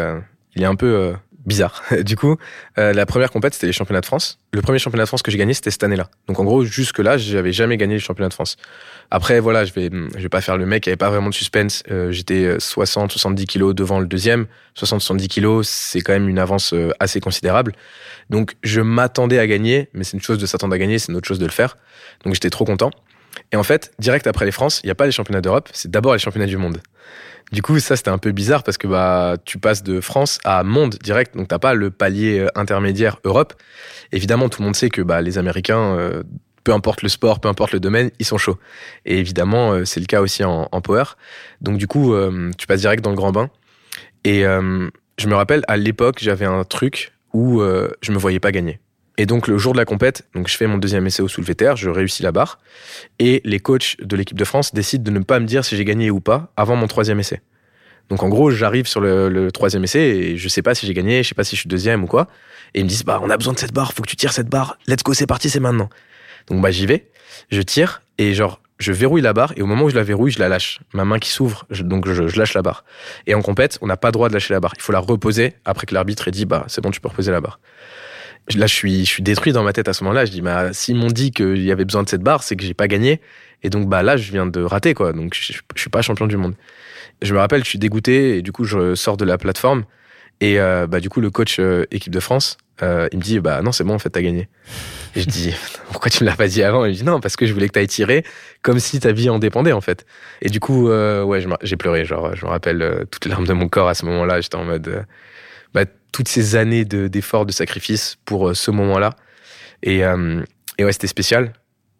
il 0.56 0.62
est 0.62 0.66
un 0.66 0.74
peu 0.74 1.14
bizarre. 1.46 1.82
du 2.02 2.16
coup, 2.16 2.36
euh, 2.78 2.92
la 2.92 3.06
première 3.06 3.30
compète, 3.30 3.54
c'était 3.54 3.66
les 3.66 3.72
championnats 3.72 4.00
de 4.00 4.06
France. 4.06 4.38
Le 4.52 4.62
premier 4.62 4.78
championnat 4.78 5.04
de 5.04 5.08
France 5.08 5.22
que 5.22 5.30
j'ai 5.30 5.38
gagné, 5.38 5.54
c'était 5.54 5.70
cette 5.70 5.82
année-là. 5.82 6.08
Donc, 6.28 6.38
en 6.38 6.44
gros, 6.44 6.64
jusque-là, 6.64 7.16
j'avais 7.18 7.52
jamais 7.52 7.76
gagné 7.76 7.94
les 7.94 8.00
championnats 8.00 8.28
de 8.28 8.34
France. 8.34 8.56
Après, 9.10 9.40
voilà, 9.40 9.64
je 9.64 9.72
vais, 9.72 9.90
je 9.90 10.22
vais 10.22 10.28
pas 10.28 10.40
faire 10.40 10.56
le 10.56 10.66
mec, 10.66 10.86
il 10.86 10.90
y 10.90 10.92
avait 10.92 10.96
pas 10.96 11.10
vraiment 11.10 11.28
de 11.28 11.34
suspense. 11.34 11.82
Euh, 11.90 12.12
J'étais 12.12 12.58
60, 12.58 13.12
70 13.12 13.46
kilos 13.46 13.74
devant 13.74 14.00
le 14.00 14.06
deuxième. 14.06 14.46
60, 14.74 15.00
70 15.00 15.28
kilos, 15.28 15.68
c'est 15.68 16.00
quand 16.00 16.12
même 16.12 16.28
une 16.28 16.38
avance 16.38 16.72
euh, 16.72 16.90
assez 17.00 17.20
considérable. 17.20 17.72
Donc, 18.30 18.54
je 18.62 18.80
m'attendais 18.80 19.38
à 19.38 19.46
gagner, 19.46 19.88
mais 19.92 20.04
c'est 20.04 20.16
une 20.16 20.22
chose 20.22 20.38
de 20.38 20.46
s'attendre 20.46 20.74
à 20.74 20.78
gagner, 20.78 20.98
c'est 20.98 21.10
une 21.10 21.18
autre 21.18 21.28
chose 21.28 21.38
de 21.38 21.46
le 21.46 21.52
faire. 21.52 21.76
Donc, 22.24 22.34
j'étais 22.34 22.50
trop 22.50 22.64
content. 22.64 22.90
Et 23.52 23.56
en 23.56 23.62
fait, 23.62 23.92
direct 23.98 24.26
après 24.26 24.44
les 24.44 24.52
France, 24.52 24.80
il 24.82 24.86
n'y 24.86 24.92
a 24.92 24.94
pas 24.94 25.06
les 25.06 25.12
championnats 25.12 25.40
d'Europe, 25.40 25.68
c'est 25.72 25.90
d'abord 25.90 26.12
les 26.12 26.18
championnats 26.18 26.46
du 26.46 26.56
monde. 26.56 26.80
Du 27.52 27.60
coup, 27.60 27.78
ça 27.80 27.96
c'était 27.96 28.08
un 28.08 28.18
peu 28.18 28.32
bizarre 28.32 28.62
parce 28.62 28.78
que 28.78 28.86
bah 28.86 29.36
tu 29.44 29.58
passes 29.58 29.82
de 29.82 30.00
France 30.00 30.38
à 30.42 30.64
monde 30.64 30.96
direct, 31.02 31.36
donc 31.36 31.48
t'as 31.48 31.58
pas 31.58 31.74
le 31.74 31.90
palier 31.90 32.38
euh, 32.38 32.48
intermédiaire 32.54 33.18
Europe. 33.24 33.52
Évidemment, 34.10 34.48
tout 34.48 34.62
le 34.62 34.64
monde 34.64 34.76
sait 34.76 34.88
que 34.88 35.02
bah 35.02 35.20
les 35.20 35.36
Américains, 35.36 35.94
euh, 35.98 36.22
peu 36.64 36.72
importe 36.72 37.02
le 37.02 37.10
sport, 37.10 37.40
peu 37.40 37.48
importe 37.48 37.72
le 37.72 37.80
domaine, 37.80 38.10
ils 38.18 38.24
sont 38.24 38.38
chauds. 38.38 38.58
Et 39.04 39.18
évidemment, 39.18 39.72
euh, 39.72 39.84
c'est 39.84 40.00
le 40.00 40.06
cas 40.06 40.22
aussi 40.22 40.44
en, 40.44 40.66
power. 40.80 41.04
Donc 41.60 41.76
du 41.76 41.86
coup, 41.86 42.14
tu 42.56 42.66
passes 42.66 42.80
direct 42.80 43.04
dans 43.04 43.10
le 43.10 43.16
grand 43.16 43.32
bain. 43.32 43.50
Et 44.24 44.42
je 44.42 45.28
me 45.28 45.34
rappelle 45.34 45.62
à 45.68 45.76
l'époque, 45.76 46.18
j'avais 46.20 46.46
un 46.46 46.64
truc 46.64 47.12
où 47.32 47.62
je 47.62 48.12
me 48.12 48.18
voyais 48.18 48.40
pas 48.40 48.52
gagner. 48.52 48.80
Et 49.18 49.26
donc 49.26 49.46
le 49.46 49.58
jour 49.58 49.72
de 49.72 49.78
la 49.78 49.84
compète, 49.84 50.26
donc 50.34 50.48
je 50.48 50.56
fais 50.56 50.66
mon 50.66 50.78
deuxième 50.78 51.06
essai 51.06 51.22
au 51.22 51.28
soulevé 51.28 51.54
terre, 51.54 51.76
je 51.76 51.90
réussis 51.90 52.22
la 52.22 52.32
barre, 52.32 52.58
et 53.18 53.42
les 53.44 53.60
coachs 53.60 53.96
de 54.00 54.16
l'équipe 54.16 54.38
de 54.38 54.44
France 54.44 54.72
décident 54.72 55.04
de 55.04 55.10
ne 55.10 55.22
pas 55.22 55.38
me 55.38 55.46
dire 55.46 55.64
si 55.64 55.76
j'ai 55.76 55.84
gagné 55.84 56.10
ou 56.10 56.20
pas 56.20 56.52
avant 56.56 56.76
mon 56.76 56.86
troisième 56.86 57.20
essai. 57.20 57.42
Donc 58.08 58.22
en 58.22 58.28
gros, 58.28 58.50
j'arrive 58.50 58.86
sur 58.86 59.00
le, 59.00 59.50
troisième 59.52 59.84
essai 59.84 60.00
et 60.00 60.36
je 60.36 60.48
sais 60.48 60.62
pas 60.62 60.74
si 60.74 60.86
j'ai 60.86 60.94
gagné, 60.94 61.22
je 61.22 61.28
sais 61.28 61.34
pas 61.34 61.44
si 61.44 61.56
je 61.56 61.60
suis 61.60 61.68
deuxième 61.68 62.04
ou 62.04 62.06
quoi. 62.06 62.26
Et 62.74 62.80
ils 62.80 62.84
me 62.84 62.88
disent 62.88 63.04
bah 63.04 63.20
on 63.22 63.30
a 63.30 63.36
besoin 63.36 63.52
de 63.52 63.58
cette 63.58 63.72
barre, 63.72 63.92
faut 63.92 64.02
que 64.02 64.08
tu 64.08 64.16
tires 64.16 64.32
cette 64.32 64.48
barre. 64.48 64.78
Let's 64.86 65.02
go, 65.02 65.12
c'est 65.14 65.26
parti, 65.26 65.50
c'est 65.50 65.60
maintenant. 65.60 65.88
Donc 66.48 66.60
bah 66.62 66.70
j'y 66.70 66.86
vais, 66.86 67.10
je 67.50 67.60
tire 67.60 68.02
et 68.18 68.34
genre 68.34 68.60
je 68.78 68.92
verrouille 68.92 69.22
la 69.22 69.32
barre 69.32 69.52
et 69.56 69.62
au 69.62 69.66
moment 69.66 69.84
où 69.84 69.90
je 69.90 69.94
la 69.94 70.02
verrouille, 70.02 70.32
je 70.32 70.40
la 70.40 70.48
lâche. 70.48 70.80
Ma 70.92 71.04
main 71.04 71.18
qui 71.18 71.30
s'ouvre, 71.30 71.66
donc 71.70 72.08
je, 72.08 72.26
je 72.26 72.38
lâche 72.38 72.54
la 72.54 72.62
barre. 72.62 72.84
Et 73.26 73.34
en 73.34 73.42
compète, 73.42 73.78
on 73.80 73.86
n'a 73.86 73.96
pas 73.96 74.10
droit 74.10 74.28
de 74.28 74.34
lâcher 74.34 74.52
la 74.52 74.60
barre. 74.60 74.72
Il 74.76 74.82
faut 74.82 74.92
la 74.92 74.98
reposer 74.98 75.54
après 75.64 75.86
que 75.86 75.94
l'arbitre 75.94 76.28
ait 76.28 76.32
dit 76.32 76.46
bah 76.46 76.64
c'est 76.68 76.80
bon, 76.80 76.90
tu 76.90 77.00
peux 77.00 77.08
reposer 77.08 77.30
la 77.30 77.40
barre. 77.40 77.60
Là, 78.54 78.66
je 78.66 78.74
suis, 78.74 79.04
je 79.04 79.10
suis 79.10 79.22
détruit 79.22 79.52
dans 79.52 79.62
ma 79.62 79.72
tête 79.72 79.88
à 79.88 79.92
ce 79.92 80.02
moment-là. 80.04 80.24
Je 80.24 80.32
dis, 80.32 80.40
bah, 80.40 80.72
s'ils 80.72 80.96
m'ont 80.96 81.08
dit 81.08 81.30
qu'il 81.30 81.62
y 81.62 81.70
avait 81.70 81.84
besoin 81.84 82.02
de 82.02 82.08
cette 82.08 82.22
barre, 82.22 82.42
c'est 82.42 82.56
que 82.56 82.64
j'ai 82.64 82.74
pas 82.74 82.88
gagné. 82.88 83.20
Et 83.62 83.70
donc, 83.70 83.88
bah, 83.88 84.02
là, 84.02 84.16
je 84.16 84.30
viens 84.32 84.46
de 84.46 84.62
rater, 84.62 84.94
quoi. 84.94 85.12
Donc, 85.12 85.34
je, 85.34 85.52
je 85.52 85.80
suis 85.80 85.90
pas 85.90 86.02
champion 86.02 86.26
du 86.26 86.36
monde. 86.36 86.54
Je 87.22 87.34
me 87.34 87.38
rappelle, 87.38 87.62
je 87.62 87.68
suis 87.68 87.78
dégoûté 87.78 88.38
et 88.38 88.42
du 88.42 88.50
coup, 88.50 88.64
je 88.64 88.94
sors 88.94 89.16
de 89.16 89.24
la 89.24 89.38
plateforme. 89.38 89.84
Et 90.42 90.58
euh, 90.58 90.88
bah, 90.88 90.98
du 90.98 91.08
coup, 91.08 91.20
le 91.20 91.30
coach 91.30 91.58
euh, 91.60 91.84
équipe 91.92 92.12
de 92.12 92.18
France, 92.18 92.58
euh, 92.82 93.08
il 93.12 93.18
me 93.18 93.22
dit, 93.22 93.38
bah, 93.38 93.62
non, 93.62 93.70
c'est 93.70 93.84
bon, 93.84 93.94
en 93.94 94.00
fait, 94.00 94.10
t'as 94.10 94.22
gagné. 94.22 94.48
Et 95.14 95.20
je 95.20 95.26
dis, 95.26 95.54
pourquoi 95.92 96.10
tu 96.10 96.24
me 96.24 96.28
l'as 96.28 96.34
pas 96.34 96.48
dit 96.48 96.64
avant? 96.64 96.84
Il 96.84 96.90
me 96.90 96.96
dit, 96.96 97.04
non, 97.04 97.20
parce 97.20 97.36
que 97.36 97.46
je 97.46 97.52
voulais 97.52 97.68
que 97.68 97.74
t'ailles 97.74 97.86
tirer 97.86 98.24
comme 98.62 98.80
si 98.80 98.98
ta 98.98 99.12
vie 99.12 99.30
en 99.30 99.38
dépendait, 99.38 99.70
en 99.70 99.80
fait. 99.80 100.04
Et 100.40 100.48
du 100.48 100.58
coup, 100.58 100.88
ouais, 100.88 101.44
j'ai 101.62 101.76
pleuré. 101.76 102.04
Genre, 102.04 102.34
je 102.34 102.44
me 102.44 102.50
rappelle 102.50 103.06
toutes 103.12 103.24
les 103.24 103.30
larmes 103.30 103.46
de 103.46 103.52
mon 103.52 103.68
corps 103.68 103.88
à 103.88 103.94
ce 103.94 104.04
moment-là. 104.06 104.40
J'étais 104.40 104.56
en 104.56 104.64
mode, 104.64 105.06
toutes 106.12 106.28
ces 106.28 106.56
années 106.56 106.84
de- 106.84 107.08
d'efforts, 107.08 107.46
de, 107.46 107.52
sacrifices 107.52 108.18
pour 108.24 108.50
euh, 108.50 108.54
ce 108.54 108.70
moment-là. 108.70 109.10
Et, 109.82 110.04
euh, 110.04 110.42
et 110.78 110.84
ouais, 110.84 110.92
c'était 110.92 111.06
spécial. 111.06 111.54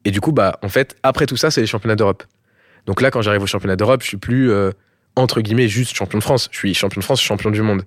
Et 0.04 0.10
du 0.10 0.20
coup, 0.20 0.32
bah, 0.32 0.58
en 0.62 0.68
fait, 0.68 0.96
après 1.02 1.26
tout 1.26 1.36
ça, 1.36 1.50
c'est 1.50 1.60
les 1.60 1.66
championnats 1.66 1.96
d'Europe. 1.96 2.22
Donc 2.86 3.00
là, 3.00 3.10
quand 3.10 3.22
j'arrive 3.22 3.42
aux 3.42 3.46
championnats 3.46 3.76
d'Europe, 3.76 4.02
je 4.02 4.08
suis 4.08 4.16
plus, 4.16 4.50
euh, 4.50 4.70
entre 5.16 5.40
guillemets, 5.40 5.68
juste 5.68 5.94
champion 5.94 6.18
de 6.18 6.22
France. 6.22 6.48
Je 6.52 6.58
suis 6.58 6.74
champion 6.74 7.00
de 7.00 7.04
France, 7.04 7.20
champion 7.22 7.50
du 7.50 7.62
monde. 7.62 7.82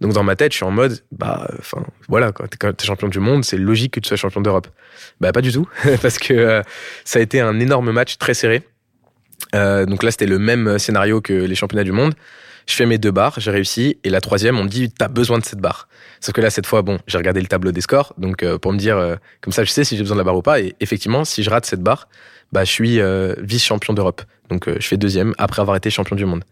Donc 0.00 0.12
dans 0.12 0.22
ma 0.22 0.36
tête, 0.36 0.52
je 0.52 0.56
suis 0.56 0.64
en 0.64 0.70
mode, 0.70 1.02
bah, 1.12 1.48
enfin, 1.58 1.84
voilà, 2.08 2.32
Quand 2.32 2.72
t'es 2.72 2.86
champion 2.86 3.08
du 3.08 3.20
monde, 3.20 3.44
c'est 3.44 3.58
logique 3.58 3.94
que 3.94 4.00
tu 4.00 4.08
sois 4.08 4.16
champion 4.16 4.40
d'Europe. 4.40 4.68
Bah, 5.20 5.32
pas 5.32 5.42
du 5.42 5.52
tout. 5.52 5.68
parce 6.02 6.18
que 6.18 6.62
ça 7.04 7.18
a 7.18 7.22
été 7.22 7.40
un 7.40 7.58
énorme 7.60 7.92
match 7.92 8.18
très 8.18 8.34
serré. 8.34 8.62
Donc 9.52 10.02
là, 10.02 10.10
c'était 10.10 10.26
le 10.26 10.38
même 10.38 10.78
scénario 10.78 11.20
que 11.20 11.32
les 11.32 11.54
championnats 11.54 11.84
du 11.84 11.92
monde. 11.92 12.14
Je 12.68 12.74
fais 12.74 12.84
mes 12.84 12.98
deux 12.98 13.10
barres, 13.10 13.34
j'ai 13.38 13.50
réussi. 13.50 13.98
Et 14.04 14.10
la 14.10 14.20
troisième, 14.20 14.58
on 14.58 14.64
me 14.64 14.68
dit, 14.68 14.90
t'as 14.90 15.08
besoin 15.08 15.38
de 15.38 15.44
cette 15.44 15.58
barre. 15.58 15.88
Sauf 16.20 16.34
que 16.34 16.42
là, 16.42 16.50
cette 16.50 16.66
fois, 16.66 16.82
bon, 16.82 16.98
j'ai 17.06 17.16
regardé 17.16 17.40
le 17.40 17.46
tableau 17.46 17.72
des 17.72 17.80
scores. 17.80 18.12
Donc, 18.18 18.42
euh, 18.42 18.58
pour 18.58 18.74
me 18.74 18.78
dire, 18.78 18.98
euh, 18.98 19.16
comme 19.40 19.54
ça, 19.54 19.64
je 19.64 19.70
sais 19.70 19.84
si 19.84 19.96
j'ai 19.96 20.02
besoin 20.02 20.16
de 20.16 20.20
la 20.20 20.24
barre 20.24 20.36
ou 20.36 20.42
pas. 20.42 20.60
Et 20.60 20.76
effectivement, 20.80 21.24
si 21.24 21.42
je 21.42 21.48
rate 21.48 21.64
cette 21.64 21.82
barre, 21.82 22.08
bah, 22.52 22.64
je 22.64 22.70
suis 22.70 23.00
euh, 23.00 23.34
vice-champion 23.38 23.94
d'Europe. 23.94 24.20
Donc, 24.50 24.68
je 24.68 24.86
fais 24.86 24.98
deuxième 24.98 25.34
après 25.38 25.62
avoir 25.62 25.78
été 25.78 25.88
champion 25.88 26.14
du 26.14 26.26
monde. 26.26 26.44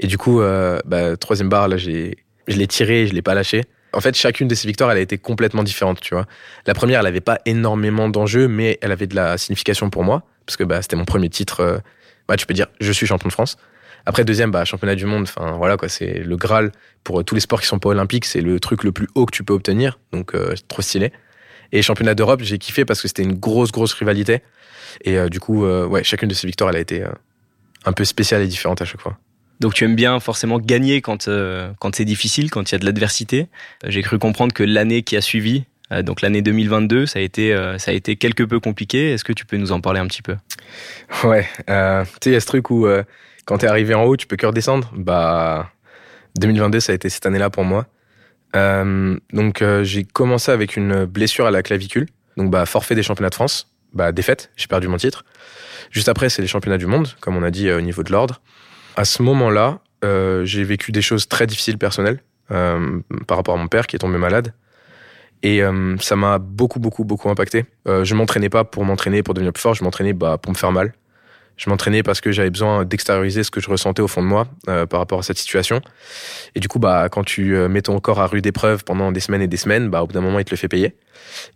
Et 0.00 0.08
du 0.08 0.18
coup, 0.18 0.40
bah, 0.84 1.16
troisième 1.16 1.48
barre, 1.48 1.68
là, 1.68 1.76
j'ai, 1.76 2.16
je 2.48 2.56
l'ai 2.56 2.66
tirée, 2.66 3.06
je 3.06 3.12
l'ai 3.12 3.22
pas 3.22 3.34
lâchée. 3.34 3.62
En 3.92 4.00
fait, 4.00 4.16
chacune 4.16 4.48
de 4.48 4.56
ces 4.56 4.66
victoires, 4.66 4.90
elle 4.90 4.98
a 4.98 5.02
été 5.02 5.18
complètement 5.18 5.62
différente, 5.62 6.00
tu 6.00 6.14
vois. 6.14 6.26
La 6.66 6.74
première, 6.74 6.98
elle 6.98 7.06
avait 7.06 7.20
pas 7.20 7.38
énormément 7.46 8.08
d'enjeux, 8.08 8.48
mais 8.48 8.78
elle 8.82 8.90
avait 8.90 9.06
de 9.06 9.14
la 9.14 9.38
signification 9.38 9.88
pour 9.88 10.02
moi. 10.02 10.24
Parce 10.46 10.56
que, 10.56 10.64
bah, 10.64 10.82
c'était 10.82 10.96
mon 10.96 11.04
premier 11.04 11.28
titre. 11.28 11.80
bah, 12.26 12.36
tu 12.36 12.44
peux 12.44 12.54
dire, 12.54 12.66
je 12.80 12.90
suis 12.90 13.06
champion 13.06 13.28
de 13.28 13.32
France. 13.32 13.56
Après, 14.06 14.24
deuxième, 14.24 14.50
bah, 14.50 14.64
championnat 14.64 14.94
du 14.94 15.06
monde. 15.06 15.22
Enfin, 15.22 15.52
voilà, 15.56 15.76
quoi. 15.76 15.88
C'est 15.88 16.18
le 16.18 16.36
Graal 16.36 16.72
pour 17.04 17.20
euh, 17.20 17.22
tous 17.22 17.34
les 17.34 17.40
sports 17.40 17.60
qui 17.60 17.66
sont 17.66 17.78
pas 17.78 17.88
olympiques. 17.88 18.26
C'est 18.26 18.40
le 18.40 18.60
truc 18.60 18.84
le 18.84 18.92
plus 18.92 19.08
haut 19.14 19.26
que 19.26 19.34
tu 19.34 19.44
peux 19.44 19.54
obtenir. 19.54 19.98
Donc, 20.12 20.34
euh, 20.34 20.54
trop 20.68 20.82
stylé. 20.82 21.12
Et 21.72 21.82
championnat 21.82 22.14
d'Europe, 22.14 22.40
j'ai 22.42 22.58
kiffé 22.58 22.84
parce 22.84 23.00
que 23.00 23.08
c'était 23.08 23.22
une 23.22 23.34
grosse, 23.34 23.72
grosse 23.72 23.94
rivalité. 23.94 24.42
Et 25.02 25.18
euh, 25.18 25.28
du 25.28 25.40
coup, 25.40 25.64
euh, 25.64 25.86
ouais, 25.86 26.04
chacune 26.04 26.28
de 26.28 26.34
ces 26.34 26.46
victoires, 26.46 26.70
elle 26.70 26.76
a 26.76 26.80
été 26.80 27.04
un 27.84 27.92
peu 27.92 28.04
spéciale 28.04 28.42
et 28.42 28.46
différente 28.46 28.82
à 28.82 28.84
chaque 28.84 29.00
fois. 29.00 29.18
Donc 29.60 29.72
tu 29.72 29.84
aimes 29.84 29.96
bien 29.96 30.18
forcément 30.20 30.58
gagner 30.58 31.00
quand, 31.00 31.28
quand 31.78 31.94
c'est 31.94 32.04
difficile, 32.04 32.50
quand 32.50 32.70
il 32.70 32.74
y 32.74 32.76
a 32.76 32.78
de 32.78 32.84
l'adversité. 32.84 33.46
J'ai 33.86 34.02
cru 34.02 34.18
comprendre 34.18 34.52
que 34.52 34.64
l'année 34.64 35.02
qui 35.02 35.16
a 35.16 35.20
suivi, 35.20 35.64
donc 36.02 36.22
l'année 36.22 36.42
2022, 36.42 37.06
ça 37.06 37.20
a 37.20 37.22
été, 37.22 37.56
ça 37.78 37.92
a 37.92 37.94
été 37.94 38.16
quelque 38.16 38.42
peu 38.42 38.58
compliqué. 38.58 39.12
Est-ce 39.12 39.22
que 39.22 39.32
tu 39.32 39.46
peux 39.46 39.56
nous 39.56 39.70
en 39.70 39.80
parler 39.80 40.00
un 40.00 40.06
petit 40.08 40.22
peu? 40.22 40.36
Ouais, 41.22 41.48
tu 41.58 41.64
sais, 41.66 42.30
il 42.30 42.32
y 42.32 42.36
a 42.36 42.40
ce 42.40 42.46
truc 42.46 42.68
où 42.70 42.88
quand 43.44 43.58
t'es 43.58 43.66
arrivé 43.66 43.94
en 43.94 44.04
haut, 44.04 44.16
tu 44.16 44.26
peux 44.26 44.36
que 44.36 44.46
redescendre. 44.46 44.92
Bah, 44.96 45.70
2022, 46.38 46.80
ça 46.80 46.92
a 46.92 46.94
été 46.94 47.08
cette 47.08 47.26
année-là 47.26 47.50
pour 47.50 47.64
moi. 47.64 47.86
donc 48.54 49.64
j'ai 49.82 50.04
commencé 50.04 50.52
avec 50.52 50.76
une 50.76 51.04
blessure 51.04 51.46
à 51.46 51.50
la 51.50 51.62
clavicule. 51.62 52.06
Donc 52.36 52.50
bah 52.50 52.66
forfait 52.66 52.94
des 52.94 53.02
championnats 53.02 53.30
de 53.30 53.34
France, 53.34 53.72
bah 53.92 54.12
défaite, 54.12 54.50
j'ai 54.56 54.66
perdu 54.66 54.88
mon 54.88 54.96
titre. 54.96 55.24
Juste 55.90 56.08
après, 56.08 56.28
c'est 56.28 56.42
les 56.42 56.48
championnats 56.48 56.78
du 56.78 56.86
monde, 56.86 57.08
comme 57.20 57.36
on 57.36 57.42
a 57.42 57.50
dit 57.50 57.70
au 57.70 57.80
niveau 57.80 58.02
de 58.02 58.10
l'ordre. 58.10 58.40
À 58.96 59.04
ce 59.04 59.22
moment-là, 59.22 59.78
euh, 60.04 60.44
j'ai 60.44 60.64
vécu 60.64 60.92
des 60.92 61.02
choses 61.02 61.28
très 61.28 61.46
difficiles 61.46 61.78
personnelles 61.78 62.20
euh, 62.50 63.00
par 63.26 63.36
rapport 63.36 63.54
à 63.54 63.58
mon 63.58 63.68
père 63.68 63.86
qui 63.86 63.96
est 63.96 64.00
tombé 64.00 64.18
malade. 64.18 64.52
Et 65.42 65.62
euh, 65.62 65.96
ça 65.98 66.16
m'a 66.16 66.38
beaucoup, 66.38 66.80
beaucoup, 66.80 67.04
beaucoup 67.04 67.28
impacté. 67.28 67.66
je 67.86 68.14
m'entraînais 68.14 68.48
pas 68.48 68.64
pour 68.64 68.84
m'entraîner, 68.84 69.22
pour 69.22 69.34
devenir 69.34 69.52
plus 69.52 69.62
fort, 69.62 69.74
je 69.74 69.84
m'entraînais 69.84 70.14
bah, 70.14 70.38
pour 70.38 70.52
me 70.52 70.56
faire 70.56 70.72
mal. 70.72 70.94
Je 71.56 71.70
m'entraînais 71.70 72.02
parce 72.02 72.20
que 72.20 72.32
j'avais 72.32 72.50
besoin 72.50 72.84
d'extérioriser 72.84 73.44
ce 73.44 73.50
que 73.50 73.60
je 73.60 73.70
ressentais 73.70 74.02
au 74.02 74.08
fond 74.08 74.22
de 74.22 74.26
moi 74.26 74.48
par 74.64 74.98
rapport 74.98 75.20
à 75.20 75.22
cette 75.22 75.38
situation. 75.38 75.80
Et 76.54 76.60
du 76.60 76.66
coup, 76.66 76.80
bah, 76.80 77.08
quand 77.08 77.22
tu 77.22 77.54
mets 77.68 77.82
ton 77.82 78.00
corps 78.00 78.20
à 78.20 78.26
rude 78.26 78.44
épreuve 78.44 78.82
pendant 78.82 79.12
des 79.12 79.20
semaines 79.20 79.42
et 79.42 79.46
des 79.46 79.56
semaines, 79.56 79.88
bah, 79.88 80.02
au 80.02 80.08
bout 80.08 80.12
d'un 80.12 80.20
moment, 80.20 80.40
il 80.40 80.44
te 80.44 80.50
le 80.50 80.56
fait 80.56 80.68
payer. 80.68 80.96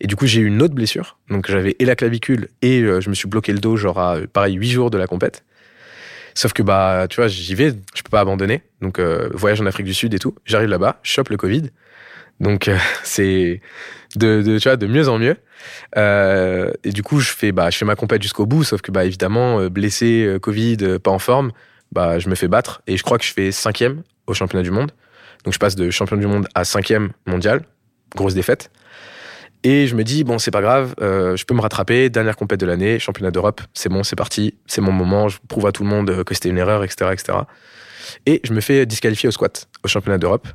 Et 0.00 0.06
du 0.06 0.14
coup, 0.14 0.26
j'ai 0.26 0.40
eu 0.40 0.46
une 0.46 0.62
autre 0.62 0.74
blessure. 0.74 1.18
Donc, 1.30 1.50
j'avais 1.50 1.74
et 1.80 1.84
la 1.84 1.96
clavicule 1.96 2.48
et 2.62 2.80
je 2.80 3.08
me 3.10 3.14
suis 3.14 3.28
bloqué 3.28 3.52
le 3.52 3.58
dos, 3.58 3.76
genre 3.76 4.18
pareil, 4.32 4.54
huit 4.54 4.70
jours 4.70 4.90
de 4.90 4.98
la 4.98 5.08
compète. 5.08 5.42
Sauf 6.38 6.52
que 6.52 6.62
bah, 6.62 7.06
tu 7.10 7.16
vois, 7.16 7.26
j'y 7.26 7.56
vais, 7.56 7.72
je 7.96 8.02
peux 8.02 8.10
pas 8.10 8.20
abandonner. 8.20 8.62
Donc 8.80 9.00
euh, 9.00 9.28
voyage 9.32 9.60
en 9.60 9.66
Afrique 9.66 9.86
du 9.86 9.94
Sud 9.94 10.14
et 10.14 10.20
tout. 10.20 10.36
J'arrive 10.44 10.68
là-bas, 10.68 11.00
chope 11.02 11.30
le 11.30 11.36
Covid. 11.36 11.70
Donc 12.40 12.68
euh, 12.68 12.76
c'est 13.02 13.60
de, 14.16 14.58
tu 14.58 14.68
vois, 14.68 14.76
de 14.76 14.86
mieux 14.86 15.08
en 15.08 15.18
mieux. 15.18 15.36
Euh, 15.96 16.70
et 16.84 16.90
du 16.90 17.02
coup, 17.02 17.20
je 17.20 17.30
fais 17.30 17.52
bah, 17.52 17.70
je 17.70 17.78
fais 17.78 17.84
ma 17.84 17.96
compète 17.96 18.22
jusqu'au 18.22 18.46
bout. 18.46 18.64
Sauf 18.64 18.80
que 18.80 18.90
bah 18.90 19.04
évidemment, 19.04 19.66
blessé, 19.68 20.38
Covid, 20.40 20.98
pas 21.02 21.10
en 21.10 21.18
forme, 21.18 21.52
bah 21.92 22.18
je 22.18 22.28
me 22.28 22.34
fais 22.34 22.48
battre 22.48 22.82
et 22.86 22.96
je 22.96 23.02
crois 23.02 23.18
que 23.18 23.24
je 23.24 23.32
fais 23.32 23.52
cinquième 23.52 24.02
au 24.26 24.34
championnat 24.34 24.62
du 24.62 24.70
monde. 24.70 24.92
Donc 25.44 25.54
je 25.54 25.58
passe 25.58 25.76
de 25.76 25.90
champion 25.90 26.16
du 26.16 26.26
monde 26.26 26.46
à 26.54 26.64
cinquième 26.64 27.10
mondial, 27.26 27.62
grosse 28.14 28.34
défaite. 28.34 28.70
Et 29.64 29.86
je 29.88 29.96
me 29.96 30.04
dis, 30.04 30.22
bon, 30.22 30.38
c'est 30.38 30.52
pas 30.52 30.60
grave, 30.60 30.94
euh, 31.00 31.36
je 31.36 31.44
peux 31.44 31.54
me 31.54 31.60
rattraper, 31.60 32.10
dernière 32.10 32.36
compète 32.36 32.60
de 32.60 32.66
l'année, 32.66 33.00
championnat 33.00 33.32
d'Europe, 33.32 33.60
c'est 33.74 33.88
bon, 33.88 34.04
c'est 34.04 34.14
parti, 34.14 34.54
c'est 34.66 34.80
mon 34.80 34.92
moment, 34.92 35.28
je 35.28 35.38
prouve 35.48 35.66
à 35.66 35.72
tout 35.72 35.82
le 35.82 35.88
monde 35.88 36.22
que 36.22 36.34
c'était 36.34 36.48
une 36.48 36.58
erreur, 36.58 36.84
etc., 36.84 37.10
etc. 37.12 37.38
Et 38.24 38.40
je 38.44 38.52
me 38.52 38.60
fais 38.60 38.86
disqualifier 38.86 39.28
au 39.28 39.32
squat, 39.32 39.68
au 39.82 39.88
championnat 39.88 40.18
d'Europe. 40.18 40.46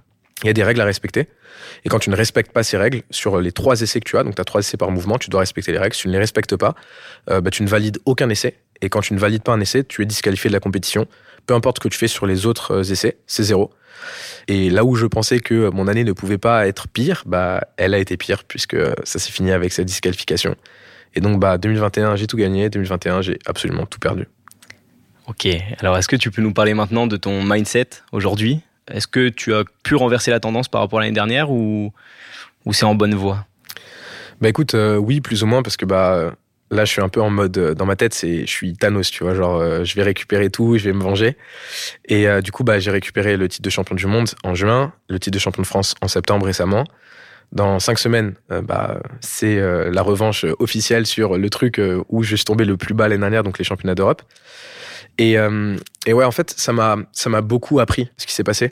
Il 0.43 0.47
y 0.47 0.49
a 0.49 0.53
des 0.53 0.63
règles 0.63 0.81
à 0.81 0.85
respecter. 0.85 1.27
Et 1.85 1.89
quand 1.89 1.99
tu 1.99 2.09
ne 2.09 2.15
respectes 2.15 2.51
pas 2.51 2.63
ces 2.63 2.77
règles, 2.77 3.01
sur 3.09 3.39
les 3.39 3.51
trois 3.51 3.81
essais 3.81 3.99
que 3.99 4.09
tu 4.09 4.17
as, 4.17 4.23
donc 4.23 4.35
tu 4.35 4.41
as 4.41 4.45
trois 4.45 4.59
essais 4.59 4.77
par 4.77 4.91
mouvement, 4.91 5.17
tu 5.17 5.29
dois 5.29 5.39
respecter 5.39 5.71
les 5.71 5.77
règles. 5.77 5.95
Si 5.95 6.03
tu 6.03 6.07
ne 6.09 6.13
les 6.13 6.19
respectes 6.19 6.55
pas, 6.55 6.75
euh, 7.29 7.41
bah, 7.41 7.49
tu 7.49 7.63
ne 7.63 7.67
valides 7.67 7.99
aucun 8.05 8.29
essai. 8.29 8.57
Et 8.81 8.89
quand 8.89 9.01
tu 9.01 9.13
ne 9.13 9.19
valides 9.19 9.43
pas 9.43 9.53
un 9.53 9.59
essai, 9.61 9.83
tu 9.83 10.01
es 10.01 10.05
disqualifié 10.05 10.49
de 10.49 10.53
la 10.53 10.59
compétition. 10.59 11.07
Peu 11.45 11.53
importe 11.53 11.77
ce 11.77 11.81
que 11.81 11.87
tu 11.87 11.97
fais 11.97 12.07
sur 12.07 12.25
les 12.25 12.45
autres 12.45 12.71
euh, 12.71 12.83
essais, 12.83 13.17
c'est 13.27 13.43
zéro. 13.43 13.71
Et 14.47 14.69
là 14.69 14.83
où 14.83 14.95
je 14.95 15.05
pensais 15.05 15.39
que 15.39 15.69
mon 15.69 15.87
année 15.87 16.03
ne 16.03 16.11
pouvait 16.11 16.37
pas 16.37 16.67
être 16.67 16.87
pire, 16.87 17.23
bah, 17.25 17.61
elle 17.77 17.93
a 17.93 17.97
été 17.97 18.17
pire 18.17 18.43
puisque 18.43 18.77
ça 19.03 19.19
s'est 19.19 19.31
fini 19.31 19.51
avec 19.51 19.71
cette 19.71 19.85
disqualification. 19.85 20.55
Et 21.15 21.21
donc, 21.21 21.39
bah, 21.39 21.57
2021, 21.57 22.15
j'ai 22.15 22.27
tout 22.27 22.37
gagné. 22.37 22.69
2021, 22.69 23.21
j'ai 23.21 23.39
absolument 23.45 23.85
tout 23.85 23.99
perdu. 23.99 24.27
Ok. 25.27 25.47
Alors, 25.79 25.97
est-ce 25.97 26.07
que 26.07 26.15
tu 26.15 26.31
peux 26.31 26.41
nous 26.41 26.53
parler 26.53 26.73
maintenant 26.73 27.07
de 27.07 27.15
ton 27.17 27.43
mindset 27.43 27.89
aujourd'hui? 28.11 28.61
Est-ce 28.91 29.07
que 29.07 29.29
tu 29.29 29.53
as 29.53 29.63
pu 29.83 29.95
renverser 29.95 30.31
la 30.31 30.39
tendance 30.39 30.67
par 30.67 30.81
rapport 30.81 30.99
à 30.99 31.01
l'année 31.03 31.13
dernière 31.13 31.51
ou, 31.51 31.93
c'est 32.71 32.85
en 32.85 32.95
bonne 32.95 33.15
voie? 33.15 33.45
Bah 34.41 34.49
écoute, 34.49 34.73
euh, 34.75 34.97
oui, 34.97 35.21
plus 35.21 35.43
ou 35.43 35.45
moins, 35.45 35.63
parce 35.63 35.77
que 35.77 35.85
bah, 35.85 36.33
Là, 36.73 36.85
je 36.85 36.91
suis 36.91 37.01
un 37.01 37.09
peu 37.09 37.21
en 37.21 37.29
mode, 37.29 37.55
euh, 37.59 37.75
dans 37.75 37.85
ma 37.85 37.95
tête, 37.95 38.15
c'est, 38.15 38.47
je 38.47 38.51
suis 38.51 38.73
Thanos, 38.73 39.11
tu 39.11 39.23
vois, 39.23 39.35
genre, 39.35 39.59
euh, 39.59 39.83
je 39.83 39.95
vais 39.95 40.01
récupérer 40.01 40.49
tout, 40.49 40.75
je 40.77 40.85
vais 40.85 40.93
me 40.93 41.03
venger. 41.03 41.37
Et 42.05 42.27
euh, 42.27 42.41
du 42.41 42.51
coup, 42.51 42.63
bah, 42.63 42.79
j'ai 42.79 42.89
récupéré 42.89 43.37
le 43.37 43.47
titre 43.47 43.61
de 43.61 43.69
champion 43.69 43.95
du 43.95 44.07
monde 44.07 44.29
en 44.43 44.55
juin, 44.55 44.91
le 45.07 45.19
titre 45.19 45.35
de 45.35 45.39
champion 45.39 45.61
de 45.61 45.67
France 45.67 45.93
en 46.01 46.07
septembre 46.07 46.47
récemment. 46.47 46.85
Dans 47.51 47.79
cinq 47.79 47.99
semaines, 47.99 48.33
bah, 48.49 48.99
c'est 49.19 49.59
la 49.59 50.01
revanche 50.01 50.43
officielle 50.57 51.05
sur 51.05 51.37
le 51.37 51.49
truc 51.51 51.79
où 52.09 52.23
je 52.23 52.35
suis 52.35 52.45
tombé 52.45 52.65
le 52.65 52.77
plus 52.77 52.95
bas 52.95 53.07
l'année 53.07 53.19
dernière, 53.21 53.43
donc 53.43 53.59
les 53.59 53.63
championnats 53.63 53.93
d'Europe. 53.93 54.23
Et, 55.17 55.35
et 56.05 56.13
ouais, 56.13 56.25
en 56.25 56.31
fait, 56.31 56.53
ça 56.57 56.73
m'a, 56.73 56.97
ça 57.11 57.29
m'a 57.29 57.41
beaucoup 57.41 57.79
appris 57.79 58.09
ce 58.17 58.25
qui 58.25 58.33
s'est 58.33 58.43
passé. 58.43 58.71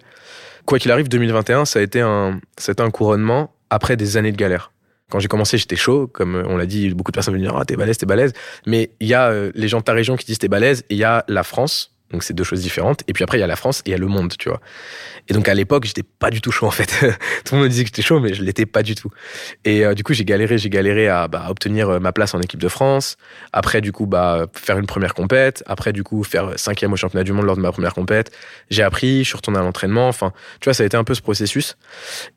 Quoi 0.65 0.79
qu'il 0.79 0.91
arrive, 0.91 1.07
2021, 1.07 1.65
ça 1.65 1.79
a 1.79 1.81
été 1.81 2.01
un, 2.01 2.39
c'était 2.57 2.81
un 2.81 2.91
couronnement 2.91 3.53
après 3.69 3.95
des 3.97 4.17
années 4.17 4.31
de 4.31 4.37
galère. 4.37 4.71
Quand 5.09 5.19
j'ai 5.19 5.27
commencé, 5.27 5.57
j'étais 5.57 5.75
chaud, 5.75 6.07
comme 6.07 6.41
on 6.47 6.55
l'a 6.55 6.65
dit, 6.65 6.89
beaucoup 6.93 7.11
de 7.11 7.15
personnes 7.15 7.33
me 7.33 7.39
dire 7.39 7.55
ah 7.55 7.65
t'es 7.65 7.75
balèze, 7.75 7.97
t'es 7.97 8.05
balèze. 8.05 8.33
Mais 8.65 8.91
il 9.01 9.07
y 9.07 9.13
a 9.13 9.29
euh, 9.29 9.51
les 9.55 9.67
gens 9.67 9.79
de 9.79 9.83
ta 9.83 9.93
région 9.93 10.15
qui 10.15 10.25
disent 10.25 10.39
t'es 10.39 10.47
balèze, 10.47 10.83
et 10.89 10.95
il 10.95 10.97
y 10.97 11.03
a 11.03 11.25
la 11.27 11.43
France 11.43 11.93
donc 12.11 12.23
c'est 12.23 12.33
deux 12.33 12.43
choses 12.43 12.61
différentes. 12.61 13.03
Et 13.07 13.13
puis 13.13 13.23
après, 13.23 13.37
il 13.37 13.41
y 13.41 13.43
a 13.43 13.47
la 13.47 13.55
France 13.55 13.79
et 13.79 13.89
il 13.89 13.91
y 13.91 13.95
a 13.95 13.97
le 13.97 14.07
monde, 14.07 14.33
tu 14.37 14.49
vois. 14.49 14.59
Et 15.27 15.33
donc 15.33 15.47
à 15.47 15.53
l'époque, 15.53 15.85
j'étais 15.85 16.03
pas 16.03 16.29
du 16.29 16.41
tout 16.41 16.51
chaud 16.51 16.67
en 16.67 16.71
fait. 16.71 16.87
tout 17.45 17.53
le 17.53 17.57
monde 17.57 17.63
me 17.65 17.69
disait 17.69 17.83
que 17.83 17.89
j'étais 17.89 18.01
chaud, 18.01 18.19
mais 18.19 18.33
je 18.33 18.43
l'étais 18.43 18.65
pas 18.65 18.83
du 18.83 18.95
tout. 18.95 19.09
Et 19.65 19.85
euh, 19.85 19.93
du 19.93 20.03
coup, 20.03 20.13
j'ai 20.13 20.25
galéré, 20.25 20.57
j'ai 20.57 20.69
galéré 20.69 21.07
à 21.07 21.27
bah, 21.27 21.45
obtenir 21.49 21.89
euh, 21.89 21.99
ma 21.99 22.11
place 22.11 22.33
en 22.33 22.41
équipe 22.41 22.59
de 22.59 22.67
France. 22.67 23.17
Après, 23.53 23.81
du 23.81 23.91
coup, 23.91 24.05
bah 24.05 24.47
faire 24.53 24.77
une 24.77 24.87
première 24.87 25.13
compète. 25.13 25.63
Après, 25.67 25.93
du 25.93 26.03
coup, 26.03 26.23
faire 26.23 26.57
cinquième 26.57 26.93
au 26.93 26.95
championnat 26.95 27.23
du 27.23 27.33
monde 27.33 27.45
lors 27.45 27.55
de 27.55 27.61
ma 27.61 27.71
première 27.71 27.93
compète. 27.93 28.31
J'ai 28.69 28.83
appris, 28.83 29.19
je 29.19 29.29
suis 29.29 29.37
retourné 29.37 29.59
à 29.59 29.61
l'entraînement. 29.61 30.07
Enfin, 30.07 30.33
tu 30.59 30.65
vois, 30.65 30.73
ça 30.73 30.83
a 30.83 30.85
été 30.85 30.97
un 30.97 31.03
peu 31.03 31.13
ce 31.13 31.21
processus. 31.21 31.77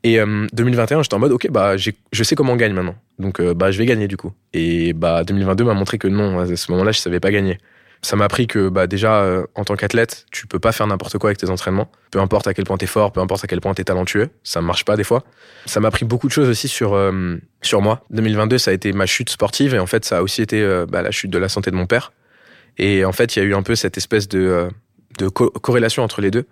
Et 0.03 0.17
2021, 0.17 0.99
euh, 0.99 1.03
j'étais 1.03 1.15
en 1.15 1.19
mode, 1.19 1.31
ok, 1.31 1.49
bah 1.51 1.75
je 1.77 2.23
sais 2.23 2.35
comment 2.35 2.53
on 2.53 2.57
gagne 2.57 2.73
maintenant. 2.73 2.95
Donc 3.17 3.41
bah 3.41 3.71
je 3.71 3.77
vais 3.77 3.85
gagner 3.85 4.07
du 4.07 4.17
coup. 4.17 4.33
Et 4.53 4.93
bah 4.93 5.23
2022 5.23 5.63
m'a 5.63 5.73
montré 5.73 5.97
que 5.97 6.07
non, 6.07 6.39
à 6.39 6.55
ce 6.55 6.71
moment-là, 6.71 6.91
je 6.91 6.99
savais 6.99 7.19
pas 7.19 7.31
gagner 7.31 7.57
ça 8.05 8.15
m'a 8.15 8.25
appris 8.25 8.47
que 8.47 8.69
bah, 8.69 8.87
déjà, 8.87 9.21
euh, 9.21 9.45
en 9.55 9.63
tant 9.63 9.75
qu'athlète, 9.75 10.25
tu 10.31 10.47
peux 10.47 10.59
pas 10.59 10.71
faire 10.71 10.87
n'importe 10.87 11.17
quoi 11.17 11.29
avec 11.29 11.37
tes 11.37 11.49
entraînements. 11.49 11.89
Peu 12.11 12.19
importe 12.19 12.47
à 12.47 12.53
quel 12.53 12.65
point 12.65 12.77
t'es 12.77 12.85
fort, 12.85 13.11
peu 13.11 13.19
importe 13.19 13.43
à 13.43 13.47
quel 13.47 13.61
point 13.61 13.73
t'es 13.73 13.83
talentueux, 13.83 14.29
ça 14.43 14.61
marche 14.61 14.85
pas 14.85 14.95
des 14.95 15.03
fois. 15.03 15.23
Ça 15.65 15.79
m'a 15.79 15.87
appris 15.87 16.05
beaucoup 16.05 16.27
de 16.27 16.31
choses 16.31 16.47
aussi 16.47 16.67
sur, 16.67 16.93
euh, 16.93 17.37
sur 17.61 17.81
moi. 17.81 18.03
2022, 18.11 18.57
ça 18.57 18.71
a 18.71 18.73
été 18.73 18.93
ma 18.93 19.05
chute 19.05 19.29
sportive 19.29 19.73
et 19.73 19.79
en 19.79 19.87
fait, 19.87 20.05
ça 20.05 20.19
a 20.19 20.21
aussi 20.21 20.41
été 20.41 20.61
euh, 20.61 20.85
bah, 20.85 21.01
la 21.01 21.11
chute 21.11 21.31
de 21.31 21.37
la 21.37 21.49
santé 21.49 21.71
de 21.71 21.75
mon 21.75 21.87
père. 21.87 22.13
Et 22.77 23.05
en 23.05 23.11
fait, 23.11 23.35
il 23.35 23.39
y 23.39 23.41
a 23.41 23.45
eu 23.45 23.55
un 23.55 23.63
peu 23.63 23.75
cette 23.75 23.97
espèce 23.97 24.27
de, 24.27 24.69
de 25.17 25.27
corrélation 25.29 26.03
entre 26.03 26.21
les 26.21 26.29
deux 26.29 26.45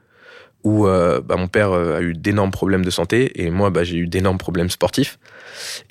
où 0.64 0.86
bah, 0.86 1.36
mon 1.36 1.50
père 1.50 1.74
a 1.74 2.02
eu 2.02 2.14
d'énormes 2.14 2.52
problèmes 2.52 2.86
de 2.86 2.90
santé 2.90 3.44
et 3.44 3.50
moi, 3.50 3.70
j'ai 3.84 3.98
eu 3.98 4.08
d'énormes 4.08 4.38
problèmes 4.38 4.70
sportifs. 4.70 5.20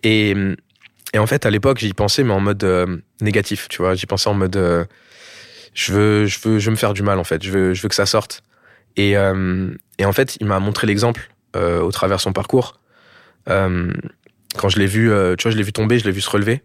Et 0.03 0.35
en 1.15 1.27
fait, 1.27 1.45
à 1.45 1.51
l'époque, 1.51 1.77
j'y 1.77 1.93
pensais, 1.93 2.25
mais 2.25 2.33
en 2.33 2.41
mode 2.41 2.67
négatif, 3.21 3.69
tu 3.69 3.83
vois. 3.83 3.95
J'y 3.95 4.07
pensais 4.07 4.31
en 4.31 4.35
mode 4.35 4.57
je 5.75 5.93
veux, 5.93 6.27
je 6.27 6.39
veux, 6.41 6.59
je 6.59 6.67
veux 6.67 6.71
me 6.73 6.77
faire 6.77 6.95
du 6.95 7.03
mal 7.03 7.19
en 7.19 7.25
fait. 7.25 7.43
Je 7.43 7.51
veux, 7.51 7.75
je 7.75 7.83
veux 7.83 7.89
que 7.89 7.95
ça 7.95 8.07
sorte. 8.07 8.43
Et, 8.97 9.17
euh, 9.17 9.71
et 9.99 10.05
en 10.05 10.13
fait, 10.13 10.37
il 10.41 10.47
m'a 10.47 10.59
montré 10.59 10.87
l'exemple 10.87 11.31
euh, 11.57 11.81
au 11.81 11.91
travers 11.91 12.21
son 12.21 12.33
parcours. 12.33 12.81
Euh, 13.49 13.93
quand 14.57 14.69
je 14.69 14.79
l'ai 14.79 14.87
vu, 14.87 15.11
tu 15.39 15.43
vois, 15.43 15.53
je 15.53 15.57
l'ai 15.57 15.63
vu 15.63 15.73
tomber, 15.73 15.99
je 15.99 16.05
l'ai 16.05 16.11
vu 16.11 16.21
se 16.21 16.31
relever. 16.31 16.63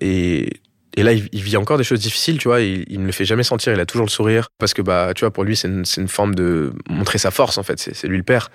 Et, 0.00 0.60
et 0.98 1.02
là, 1.02 1.12
il, 1.12 1.42
vit 1.42 1.58
encore 1.58 1.76
des 1.76 1.84
choses 1.84 2.00
difficiles, 2.00 2.38
tu 2.38 2.48
vois. 2.48 2.62
Il, 2.62 2.86
il, 2.88 3.00
ne 3.00 3.06
le 3.06 3.12
fait 3.12 3.26
jamais 3.26 3.42
sentir. 3.42 3.74
Il 3.74 3.80
a 3.80 3.84
toujours 3.84 4.06
le 4.06 4.10
sourire 4.10 4.48
parce 4.58 4.72
que 4.72 4.80
bah, 4.80 5.12
tu 5.14 5.20
vois, 5.20 5.30
pour 5.30 5.44
lui, 5.44 5.54
c'est 5.54 5.68
une, 5.68 5.84
une, 5.98 6.08
forme 6.08 6.34
de 6.34 6.72
montrer 6.88 7.18
sa 7.18 7.30
force 7.30 7.58
en 7.58 7.62
fait. 7.62 7.78
C'est 7.78 8.08
lui 8.08 8.16
le 8.16 8.22
père. 8.22 8.50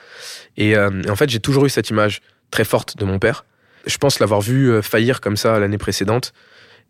Et 0.58 0.76
en 0.78 1.16
fait, 1.16 1.30
j'ai 1.30 1.40
toujours 1.40 1.66
eu 1.66 1.70
cette 1.70 1.92
image 1.92 2.22
très 2.50 2.64
forte 2.64 2.98
de 2.98 3.06
mon 3.06 3.20
père. 3.20 3.46
Je 3.86 3.98
pense 3.98 4.20
l'avoir 4.20 4.42
vu 4.42 4.82
faillir 4.82 5.22
comme 5.22 5.38
ça 5.38 5.60
l'année 5.60 5.78
précédente. 5.78 6.34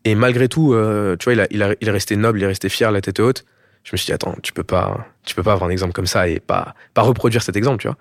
Et 0.06 0.16
malgré 0.16 0.48
tout, 0.48 0.74
euh, 0.74 1.16
tu 1.18 1.26
vois, 1.26 1.34
il, 1.34 1.62
a, 1.64 1.74
il, 1.80 1.88
est 1.88 1.92
resté 1.92 2.16
noble, 2.16 2.40
il 2.40 2.44
est 2.44 2.48
resté 2.48 2.70
fier, 2.70 2.92
la 2.92 3.02
tête 3.02 3.20
haute. 3.20 3.46
Je 3.84 3.92
me 3.94 3.98
suis 3.98 4.08
dit, 4.08 4.14
attends, 4.14 4.36
tu 4.42 4.54
peux 4.54 4.64
pas, 4.64 5.08
tu 5.26 5.36
peux 5.36 5.44
pas 5.44 5.54
avoir 5.54 5.70
un 5.70 5.72
exemple 5.72 5.94
comme 5.94 6.08
ça 6.08 6.28
et 6.28 6.40
pas, 6.40 6.76
pas 6.94 7.02
reproduire 7.02 7.44
cet 7.44 7.56
exemple, 7.56 7.82
tu 7.82 7.88
vois. 7.88 7.98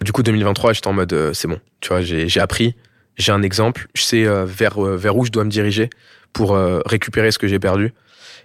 Du 0.00 0.12
coup, 0.12 0.22
2023, 0.22 0.72
j'étais 0.72 0.88
en 0.88 0.92
mode, 0.92 1.12
euh, 1.12 1.32
c'est 1.32 1.48
bon, 1.48 1.60
tu 1.80 1.88
vois, 1.88 2.02
j'ai 2.02 2.40
appris, 2.40 2.76
j'ai 3.16 3.30
un 3.30 3.42
exemple, 3.42 3.88
je 3.94 4.02
sais 4.02 4.26
euh, 4.26 4.44
vers, 4.44 4.80
vers 4.80 5.16
où 5.16 5.24
je 5.24 5.30
dois 5.30 5.44
me 5.44 5.50
diriger 5.50 5.90
pour 6.32 6.56
récupérer 6.86 7.30
ce 7.30 7.38
que 7.38 7.46
j'ai 7.46 7.58
perdu. 7.58 7.92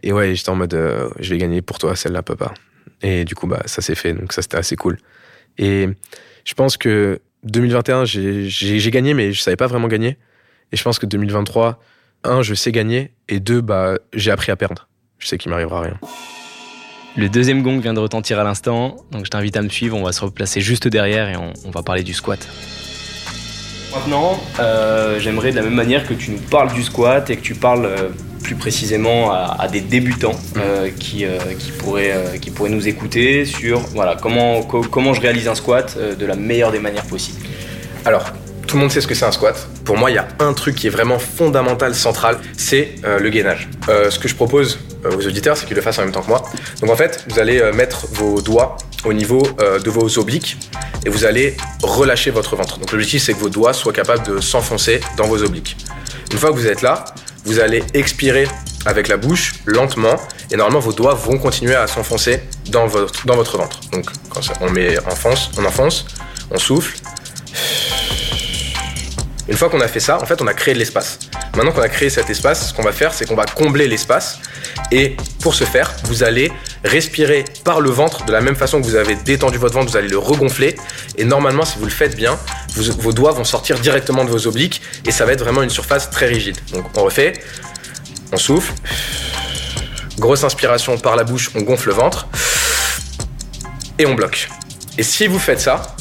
Et 0.03 0.11
ouais, 0.11 0.35
j'étais 0.35 0.49
en 0.49 0.55
mode, 0.55 0.77
je 1.19 1.29
vais 1.29 1.37
gagner 1.37 1.61
pour 1.61 1.79
toi, 1.79 1.95
celle-là, 1.95 2.21
papa. 2.21 2.53
Et 3.01 3.23
du 3.23 3.33
coup, 3.33 3.47
bah, 3.47 3.61
ça 3.65 3.81
s'est 3.81 3.95
fait, 3.95 4.13
donc 4.13 4.33
ça, 4.33 4.41
c'était 4.41 4.57
assez 4.57 4.75
cool. 4.75 4.97
Et 5.57 5.87
je 6.43 6.53
pense 6.53 6.75
que 6.75 7.21
2021, 7.43 8.05
j'ai 8.05 8.91
gagné, 8.91 9.13
mais 9.13 9.31
je 9.31 9.41
savais 9.41 9.55
pas 9.55 9.67
vraiment 9.67 9.87
gagner. 9.87 10.17
Et 10.71 10.77
je 10.77 10.83
pense 10.83 10.99
que 10.99 11.05
2023, 11.05 11.79
un, 12.23 12.41
je 12.41 12.53
sais 12.53 12.71
gagner, 12.71 13.11
et 13.29 13.39
deux, 13.39 13.61
bah, 13.61 13.95
j'ai 14.13 14.31
appris 14.31 14.51
à 14.51 14.55
perdre. 14.55 14.87
Je 15.19 15.27
sais 15.27 15.37
qu'il 15.37 15.51
m'arrivera 15.51 15.81
rien. 15.81 15.99
Le 17.15 17.29
deuxième 17.29 17.63
gong 17.63 17.79
vient 17.79 17.95
de 17.95 17.99
retentir 17.99 18.39
à 18.39 18.43
l'instant, 18.43 18.97
donc 19.11 19.25
je 19.25 19.31
t'invite 19.31 19.57
à 19.57 19.63
me 19.63 19.69
suivre, 19.69 19.97
on 19.97 20.03
va 20.03 20.11
se 20.11 20.21
replacer 20.21 20.61
juste 20.61 20.87
derrière 20.87 21.29
et 21.29 21.35
on, 21.35 21.71
va 21.71 21.81
parler 21.81 22.03
du 22.03 22.13
squat. 22.13 22.47
Maintenant, 23.91 24.39
euh, 24.59 25.19
j'aimerais 25.19 25.49
de 25.49 25.55
la 25.55 25.63
même 25.63 25.73
manière 25.73 26.07
que 26.07 26.13
tu 26.13 26.29
nous 26.29 26.37
parles 26.37 26.71
du 26.73 26.83
squat 26.83 27.27
et 27.31 27.37
que 27.37 27.41
tu 27.41 27.55
parles 27.55 27.85
euh, 27.85 28.09
plus 28.43 28.53
précisément 28.53 29.31
à, 29.31 29.67
des 29.67 29.81
débutants 29.81 30.33
mmh. 30.33 30.59
euh, 30.59 30.89
qui, 30.91 31.25
qui, 31.57 31.71
pourraient, 31.71 32.37
qui 32.39 32.51
pourraient 32.51 32.69
nous 32.69 32.87
écouter 32.87 33.45
sur 33.45 33.79
voilà, 33.79 34.15
comment, 34.15 34.61
comment 34.61 35.15
je 35.15 35.21
réalise 35.21 35.47
un 35.47 35.55
squat 35.55 35.97
de 35.97 36.25
la 36.25 36.35
meilleure 36.35 36.71
des 36.71 36.79
manières 36.79 37.07
possibles. 37.07 37.41
Alors, 38.05 38.31
tout 38.67 38.75
le 38.75 38.81
monde 38.81 38.91
sait 38.91 39.01
ce 39.01 39.07
que 39.07 39.15
c'est 39.15 39.25
un 39.25 39.31
squat. 39.31 39.55
Pour 39.85 39.97
moi, 39.97 40.11
il 40.11 40.15
y 40.15 40.19
a 40.19 40.27
un 40.39 40.53
truc 40.53 40.75
qui 40.75 40.87
est 40.87 40.91
vraiment 40.91 41.19
fondamental, 41.19 41.95
central, 41.95 42.37
c'est 42.57 42.95
euh, 43.05 43.17
le 43.17 43.29
gainage. 43.29 43.69
Euh, 43.87 44.11
ce 44.11 44.19
que 44.19 44.27
je 44.27 44.35
propose 44.35 44.77
euh, 45.05 45.15
aux 45.15 45.25
auditeurs, 45.25 45.55
c'est 45.55 45.65
qu'ils 45.65 45.75
le 45.75 45.81
fassent 45.81 45.99
en 45.99 46.03
même 46.03 46.11
temps 46.11 46.21
que 46.21 46.27
moi. 46.27 46.43
Donc 46.81 46.89
en 46.89 46.95
fait, 46.95 47.25
vous 47.29 47.39
allez 47.39 47.61
mettre 47.71 48.07
vos 48.11 48.41
doigts 48.41 48.77
au 49.05 49.13
niveau 49.13 49.41
de 49.61 49.89
vos 49.89 50.19
obliques 50.19 50.57
et 51.05 51.09
vous 51.09 51.23
allez 51.23 51.55
relâcher 51.81 52.29
votre 52.31 52.55
ventre. 52.55 52.77
Donc 52.79 52.91
l'objectif, 52.91 53.23
c'est 53.23 53.33
que 53.33 53.39
vos 53.39 53.49
doigts 53.49 53.73
soient 53.73 53.93
capables 53.93 54.25
de 54.25 54.41
s'enfoncer 54.41 54.99
dans 55.15 55.27
vos 55.27 55.41
obliques. 55.43 55.77
Une 56.31 56.37
fois 56.37 56.49
que 56.49 56.55
vous 56.55 56.67
êtes 56.67 56.81
là, 56.81 57.05
vous 57.45 57.59
allez 57.59 57.83
expirer 57.93 58.47
avec 58.85 59.07
la 59.07 59.17
bouche 59.17 59.55
lentement 59.65 60.17
et 60.51 60.57
normalement 60.57 60.79
vos 60.79 60.93
doigts 60.93 61.13
vont 61.13 61.37
continuer 61.37 61.75
à 61.75 61.87
s'enfoncer 61.87 62.41
dans 62.69 62.87
votre, 62.87 63.25
dans 63.25 63.35
votre 63.35 63.57
ventre. 63.57 63.79
Donc 63.91 64.05
quand 64.29 64.41
on 64.59 64.69
met 64.69 64.97
enfonce, 65.05 65.51
on 65.57 65.63
enfonce, 65.63 66.05
on 66.51 66.57
souffle. 66.57 66.97
Une 69.49 69.55
fois 69.55 69.69
qu'on 69.69 69.79
a 69.79 69.87
fait 69.87 69.99
ça, 69.99 70.21
en 70.21 70.25
fait, 70.25 70.41
on 70.41 70.47
a 70.47 70.53
créé 70.53 70.73
de 70.73 70.79
l'espace. 70.79 71.19
Maintenant 71.55 71.71
qu'on 71.71 71.81
a 71.81 71.89
créé 71.89 72.09
cet 72.09 72.29
espace, 72.29 72.69
ce 72.69 72.73
qu'on 72.73 72.83
va 72.83 72.91
faire, 72.91 73.13
c'est 73.13 73.25
qu'on 73.25 73.35
va 73.35 73.45
combler 73.45 73.87
l'espace. 73.87 74.39
Et 74.91 75.15
pour 75.41 75.55
ce 75.55 75.63
faire, 75.63 75.93
vous 76.03 76.23
allez 76.23 76.51
respirer 76.83 77.45
par 77.63 77.79
le 77.79 77.89
ventre 77.89 78.25
de 78.25 78.31
la 78.31 78.41
même 78.41 78.55
façon 78.55 78.81
que 78.81 78.85
vous 78.85 78.95
avez 78.95 79.15
détendu 79.15 79.57
votre 79.57 79.73
ventre, 79.73 79.89
vous 79.89 79.97
allez 79.97 80.09
le 80.09 80.17
regonfler. 80.17 80.75
Et 81.17 81.23
normalement, 81.23 81.63
si 81.65 81.79
vous 81.79 81.85
le 81.85 81.91
faites 81.91 82.15
bien, 82.15 82.37
vos 82.75 83.13
doigts 83.13 83.31
vont 83.31 83.45
sortir 83.45 83.79
directement 83.79 84.25
de 84.25 84.29
vos 84.29 84.47
obliques 84.47 84.81
et 85.05 85.11
ça 85.11 85.25
va 85.25 85.33
être 85.33 85.43
vraiment 85.43 85.63
une 85.63 85.69
surface 85.69 86.09
très 86.09 86.27
rigide. 86.27 86.57
Donc 86.73 86.85
on 86.95 87.03
refait, 87.03 87.33
on 88.31 88.37
souffle, 88.37 88.73
grosse 90.19 90.43
inspiration 90.43 90.97
par 90.97 91.15
la 91.15 91.23
bouche, 91.23 91.51
on 91.55 91.61
gonfle 91.61 91.89
le 91.89 91.95
ventre 91.95 92.27
et 93.97 94.05
on 94.05 94.13
bloque. 94.13 94.49
Et 94.97 95.03
si 95.03 95.27
vous 95.27 95.39
faites 95.39 95.61
ça, 95.61 95.95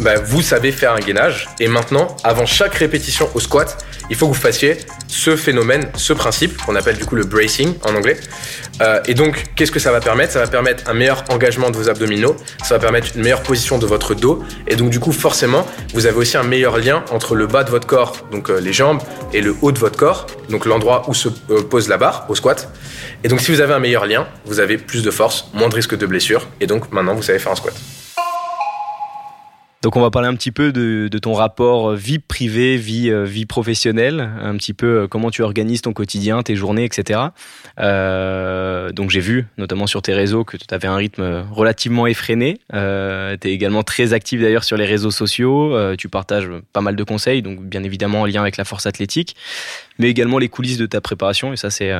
bah, 0.00 0.14
vous 0.22 0.42
savez 0.42 0.72
faire 0.72 0.92
un 0.92 1.00
gainage. 1.00 1.48
Et 1.60 1.68
maintenant, 1.68 2.16
avant 2.24 2.46
chaque 2.46 2.74
répétition 2.74 3.28
au 3.34 3.40
squat, 3.40 3.84
il 4.10 4.16
faut 4.16 4.26
que 4.26 4.34
vous 4.34 4.40
fassiez 4.40 4.78
ce 5.06 5.36
phénomène, 5.36 5.88
ce 5.94 6.12
principe 6.12 6.56
qu'on 6.62 6.74
appelle 6.74 6.96
du 6.96 7.04
coup 7.04 7.14
le 7.14 7.24
bracing 7.24 7.74
en 7.84 7.94
anglais. 7.94 8.18
Euh, 8.80 9.00
et 9.06 9.14
donc, 9.14 9.44
qu'est-ce 9.54 9.70
que 9.70 9.78
ça 9.78 9.92
va 9.92 10.00
permettre? 10.00 10.32
Ça 10.32 10.40
va 10.40 10.46
permettre 10.46 10.88
un 10.88 10.94
meilleur 10.94 11.24
engagement 11.28 11.70
de 11.70 11.76
vos 11.76 11.88
abdominaux, 11.88 12.36
ça 12.64 12.74
va 12.74 12.80
permettre 12.80 13.08
une 13.14 13.22
meilleure 13.22 13.42
position 13.42 13.78
de 13.78 13.86
votre 13.86 14.14
dos. 14.14 14.42
Et 14.66 14.74
donc, 14.74 14.90
du 14.90 14.98
coup, 14.98 15.12
forcément, 15.12 15.66
vous 15.94 16.06
avez 16.06 16.16
aussi 16.16 16.36
un 16.36 16.42
meilleur 16.42 16.78
lien 16.78 17.04
entre 17.10 17.34
le 17.34 17.46
bas 17.46 17.62
de 17.62 17.70
votre 17.70 17.86
corps, 17.86 18.16
donc 18.32 18.50
euh, 18.50 18.58
les 18.58 18.72
jambes, 18.72 19.00
et 19.32 19.40
le 19.42 19.54
haut 19.62 19.70
de 19.70 19.78
votre 19.78 19.98
corps, 19.98 20.26
donc 20.48 20.64
l'endroit 20.64 21.04
où 21.08 21.14
se 21.14 21.28
euh, 21.50 21.62
pose 21.62 21.88
la 21.88 21.98
barre 21.98 22.26
au 22.28 22.34
squat. 22.34 22.68
Et 23.22 23.28
donc, 23.28 23.40
si 23.40 23.52
vous 23.52 23.60
avez 23.60 23.74
un 23.74 23.80
meilleur 23.80 24.06
lien, 24.06 24.26
vous 24.46 24.60
avez 24.60 24.78
plus 24.78 25.02
de 25.02 25.10
force, 25.10 25.50
moins 25.52 25.68
de 25.68 25.74
risque 25.74 25.96
de 25.96 26.06
blessure. 26.06 26.48
Et 26.60 26.66
donc, 26.66 26.90
maintenant, 26.90 27.14
vous 27.14 27.22
savez 27.22 27.38
faire 27.38 27.52
un 27.52 27.56
squat. 27.56 27.74
Donc 29.82 29.96
on 29.96 30.02
va 30.02 30.10
parler 30.10 30.28
un 30.28 30.34
petit 30.34 30.50
peu 30.50 30.72
de, 30.72 31.08
ton 31.18 31.32
rapport 31.32 31.92
euh, 31.92 31.96
vie 31.96 32.18
privée, 32.18 32.76
vie, 32.76 33.10
euh, 33.10 33.24
vie 33.24 33.46
professionnelle, 33.46 34.20
un 34.42 34.54
petit 34.56 34.74
peu 34.74 34.86
euh, 34.86 35.08
comment 35.08 35.30
tu 35.30 35.42
organises 35.42 35.80
ton 35.80 35.94
quotidien, 35.94 36.42
tes 36.42 36.54
journées, 36.54 36.84
etc. 36.84 37.20
donc 37.78 39.08
j'ai 39.08 39.20
vu, 39.20 39.46
notamment 39.56 39.86
sur 39.86 40.02
tes 40.02 40.12
réseaux, 40.12 40.44
que 40.44 40.58
tu 40.58 40.66
avais 40.70 40.86
un 40.86 40.96
rythme 40.96 41.44
relativement 41.50 42.06
effréné. 42.06 42.60
Euh, 42.74 43.38
tu 43.40 43.48
es 43.48 43.52
également 43.52 43.82
très 43.82 44.12
actif 44.12 44.42
d'ailleurs 44.42 44.64
sur 44.64 44.76
les 44.76 44.84
réseaux 44.84 45.10
sociaux, 45.10 45.74
tu 45.96 46.10
partages 46.10 46.50
pas 46.74 46.82
mal 46.82 46.94
de 46.94 47.04
conseils, 47.04 47.40
donc 47.40 47.62
bien 47.62 47.82
évidemment 47.82 48.20
en 48.20 48.26
lien 48.26 48.42
avec 48.42 48.58
la 48.58 48.64
force 48.64 48.84
athlétique, 48.84 49.34
mais 49.98 50.10
également 50.10 50.38
les 50.38 50.50
coulisses 50.50 50.78
de 50.78 50.86
ta 50.86 51.00
préparation, 51.00 51.54
et 51.54 51.56
ça 51.56 51.70
c'est 51.70 51.92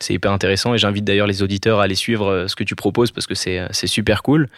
c'est 0.00 0.14
hyper 0.14 0.32
intéressant 0.32 0.74
et 0.74 0.78
j'invite 0.78 1.04
d'ailleurs 1.04 1.26
les 1.26 1.42
auditeurs 1.42 1.80
à 1.80 1.84
aller 1.84 1.94
suivre 1.94 2.26
euh, 2.26 2.48
ce 2.48 2.56
que 2.56 2.64
tu 2.64 2.74
proposes 2.74 3.10
parce 3.10 3.26
que 3.26 3.34
c'est 3.34 3.68
super 3.86 4.22
cool. 4.22 4.48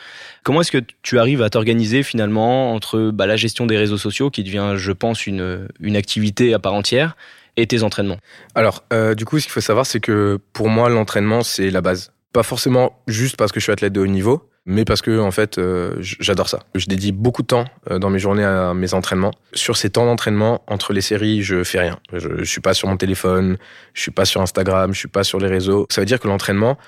Comment 0.43 0.61
est-ce 0.61 0.73
que 0.73 0.83
tu 1.03 1.19
arrives 1.19 1.43
à 1.43 1.51
t'organiser 1.51 2.03
finalement 2.03 2.73
entre 2.75 3.11
bah, 3.13 3.27
la 3.27 3.37
gestion 3.37 3.67
des 3.67 3.77
réseaux 3.77 3.99
sociaux 3.99 4.31
qui 4.31 4.45
devient, 4.45 4.75
je 4.77 4.93
pense, 4.93 5.27
une, 5.27 5.69
une 5.81 5.97
activité 5.97 6.55
à 6.55 6.59
part 6.59 6.75
entière 6.75 7.17
et 7.57 7.67
tes 7.67 7.83
entraînements? 7.83 8.19
Alors, 8.55 8.85
euh, 8.93 9.15
du 9.15 9.25
coup, 9.25 9.39
ce 9.39 9.45
qu'il 9.45 9.53
faut 9.53 9.61
savoir, 9.61 9.87
c'est 9.87 10.01
que 10.01 10.39
pour 10.53 10.69
moi, 10.69 10.89
l'entraînement, 10.89 11.43
c'est 11.43 11.71
la 11.71 11.81
base. 11.81 12.13
Pas 12.33 12.43
forcément 12.43 12.99
juste 13.07 13.37
parce 13.37 13.53
que 13.53 13.61
je 13.61 13.65
suis 13.65 13.73
athlète 13.73 13.93
de 13.93 14.01
haut 14.01 14.07
niveau, 14.07 14.49
mais 14.67 14.85
parce 14.85 15.03
que 15.03 15.19
en 15.19 15.31
fait 15.31 15.59
euh, 15.59 15.97
j'adore 16.01 16.49
ça. 16.49 16.61
Je 16.75 16.87
dédie 16.87 17.13
beaucoup 17.13 17.43
de 17.43 17.47
temps 17.47 17.65
euh, 17.91 17.99
dans 17.99 18.11
mes 18.11 18.19
journées 18.19 18.45
à 18.45 18.75
mes 18.75 18.95
entraînements. 18.95 19.33
Sur 19.53 19.77
ces 19.77 19.91
temps 19.91 20.07
d'entraînement, 20.07 20.63
entre 20.67 20.93
les 20.93 21.01
séries, 21.01 21.43
je 21.43 21.65
fais 21.65 21.81
rien. 21.81 21.99
Je, 22.13 22.29
je 22.39 22.45
suis 22.45 22.61
pas 22.61 22.75
sur 22.75 22.89
mon 22.89 22.97
téléphone, 22.97 23.59
je 23.93 24.01
suis 24.01 24.11
pas 24.11 24.25
sur 24.25 24.41
Instagram, 24.41 24.93
je 24.95 24.99
suis 24.99 25.09
pas 25.09 25.25
sur 25.25 25.39
les 25.39 25.49
réseaux. 25.49 25.87
Ça 25.91 26.01
veut 26.01 26.07
dire 26.07 26.21
que 26.21 26.29
l'entraînement, 26.29 26.79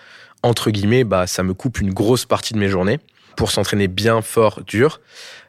entre 0.42 0.70
guillemets, 0.70 1.04
bah 1.04 1.26
ça 1.26 1.42
me 1.42 1.54
coupe 1.54 1.80
une 1.80 1.92
grosse 1.92 2.24
partie 2.24 2.54
de 2.54 2.58
mes 2.58 2.68
journées. 2.68 2.98
Pour 3.36 3.50
s'entraîner 3.50 3.86
bien 3.86 4.22
fort, 4.22 4.62
dur, 4.66 5.00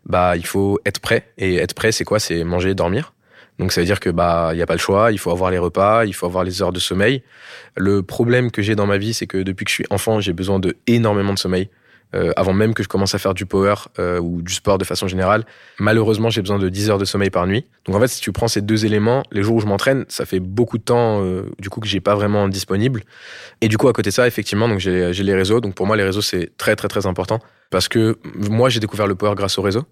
bah 0.05 0.35
il 0.35 0.45
faut 0.45 0.79
être 0.85 0.99
prêt. 0.99 1.31
Et 1.37 1.55
être 1.55 1.73
prêt, 1.73 1.93
c'est 1.93 2.03
quoi? 2.03 2.19
C'est 2.19 2.43
manger, 2.43 2.73
dormir. 2.73 3.13
Donc 3.59 3.71
ça 3.71 3.81
veut 3.81 3.85
dire 3.87 3.99
que 3.99 4.09
bah 4.09 4.51
il 4.53 4.59
y 4.59 4.61
a 4.61 4.65
pas 4.65 4.73
le 4.73 4.79
choix, 4.79 5.11
il 5.11 5.17
faut 5.17 5.31
avoir 5.31 5.49
les 5.51 5.57
repas, 5.57 6.05
il 6.05 6.13
faut 6.13 6.25
avoir 6.25 6.43
les 6.43 6.61
heures 6.61 6.73
de 6.73 6.79
sommeil. 6.79 7.23
Le 7.75 8.03
problème 8.03 8.51
que 8.51 8.61
j'ai 8.61 8.75
dans 8.75 8.85
ma 8.85 8.97
vie, 8.97 9.13
c'est 9.13 9.25
que 9.25 9.37
depuis 9.37 9.63
que 9.65 9.71
je 9.71 9.75
suis 9.75 9.85
enfant, 9.89 10.19
j'ai 10.19 10.33
besoin 10.33 10.59
de 10.59 10.75
énormément 10.85 11.33
de 11.33 11.39
sommeil. 11.39 11.69
Euh, 12.15 12.31
avant 12.37 12.53
même 12.53 12.73
que 12.73 12.83
je 12.83 12.87
commence 12.87 13.13
à 13.15 13.17
faire 13.17 13.33
du 13.33 13.45
power 13.45 13.75
euh, 13.99 14.17
ou 14.19 14.41
du 14.41 14.53
sport 14.53 14.77
de 14.77 14.85
façon 14.85 15.09
générale. 15.09 15.45
Malheureusement, 15.77 16.29
j'ai 16.29 16.41
besoin 16.41 16.57
de 16.57 16.69
10 16.69 16.89
heures 16.89 16.97
de 16.97 17.03
sommeil 17.03 17.29
par 17.29 17.45
nuit. 17.47 17.65
Donc 17.85 17.97
en 17.97 17.99
fait, 17.99 18.07
si 18.07 18.21
tu 18.21 18.31
prends 18.31 18.47
ces 18.47 18.61
deux 18.61 18.85
éléments, 18.85 19.23
les 19.33 19.43
jours 19.43 19.57
où 19.57 19.59
je 19.59 19.65
m'entraîne, 19.65 20.05
ça 20.07 20.25
fait 20.25 20.39
beaucoup 20.39 20.77
de 20.77 20.83
temps 20.83 21.21
euh, 21.21 21.43
du 21.59 21.69
coup 21.69 21.81
que 21.81 21.87
j'ai 21.87 21.99
pas 21.99 22.15
vraiment 22.15 22.47
disponible. 22.47 23.03
Et 23.59 23.67
du 23.67 23.77
coup, 23.77 23.89
à 23.89 23.93
côté 23.93 24.09
de 24.09 24.13
ça, 24.13 24.25
effectivement, 24.25 24.69
donc 24.69 24.79
j'ai 24.79 25.11
les 25.11 25.35
réseaux. 25.35 25.59
Donc 25.59 25.75
pour 25.75 25.85
moi, 25.85 25.97
les 25.97 26.03
réseaux 26.03 26.21
c'est 26.21 26.55
très 26.55 26.77
très 26.77 26.87
très 26.87 27.07
important 27.07 27.39
parce 27.71 27.89
que 27.89 28.17
moi, 28.35 28.69
j'ai 28.69 28.79
découvert 28.79 29.07
le 29.07 29.15
power 29.15 29.35
grâce 29.35 29.57
aux 29.57 29.61
réseaux. 29.61 29.83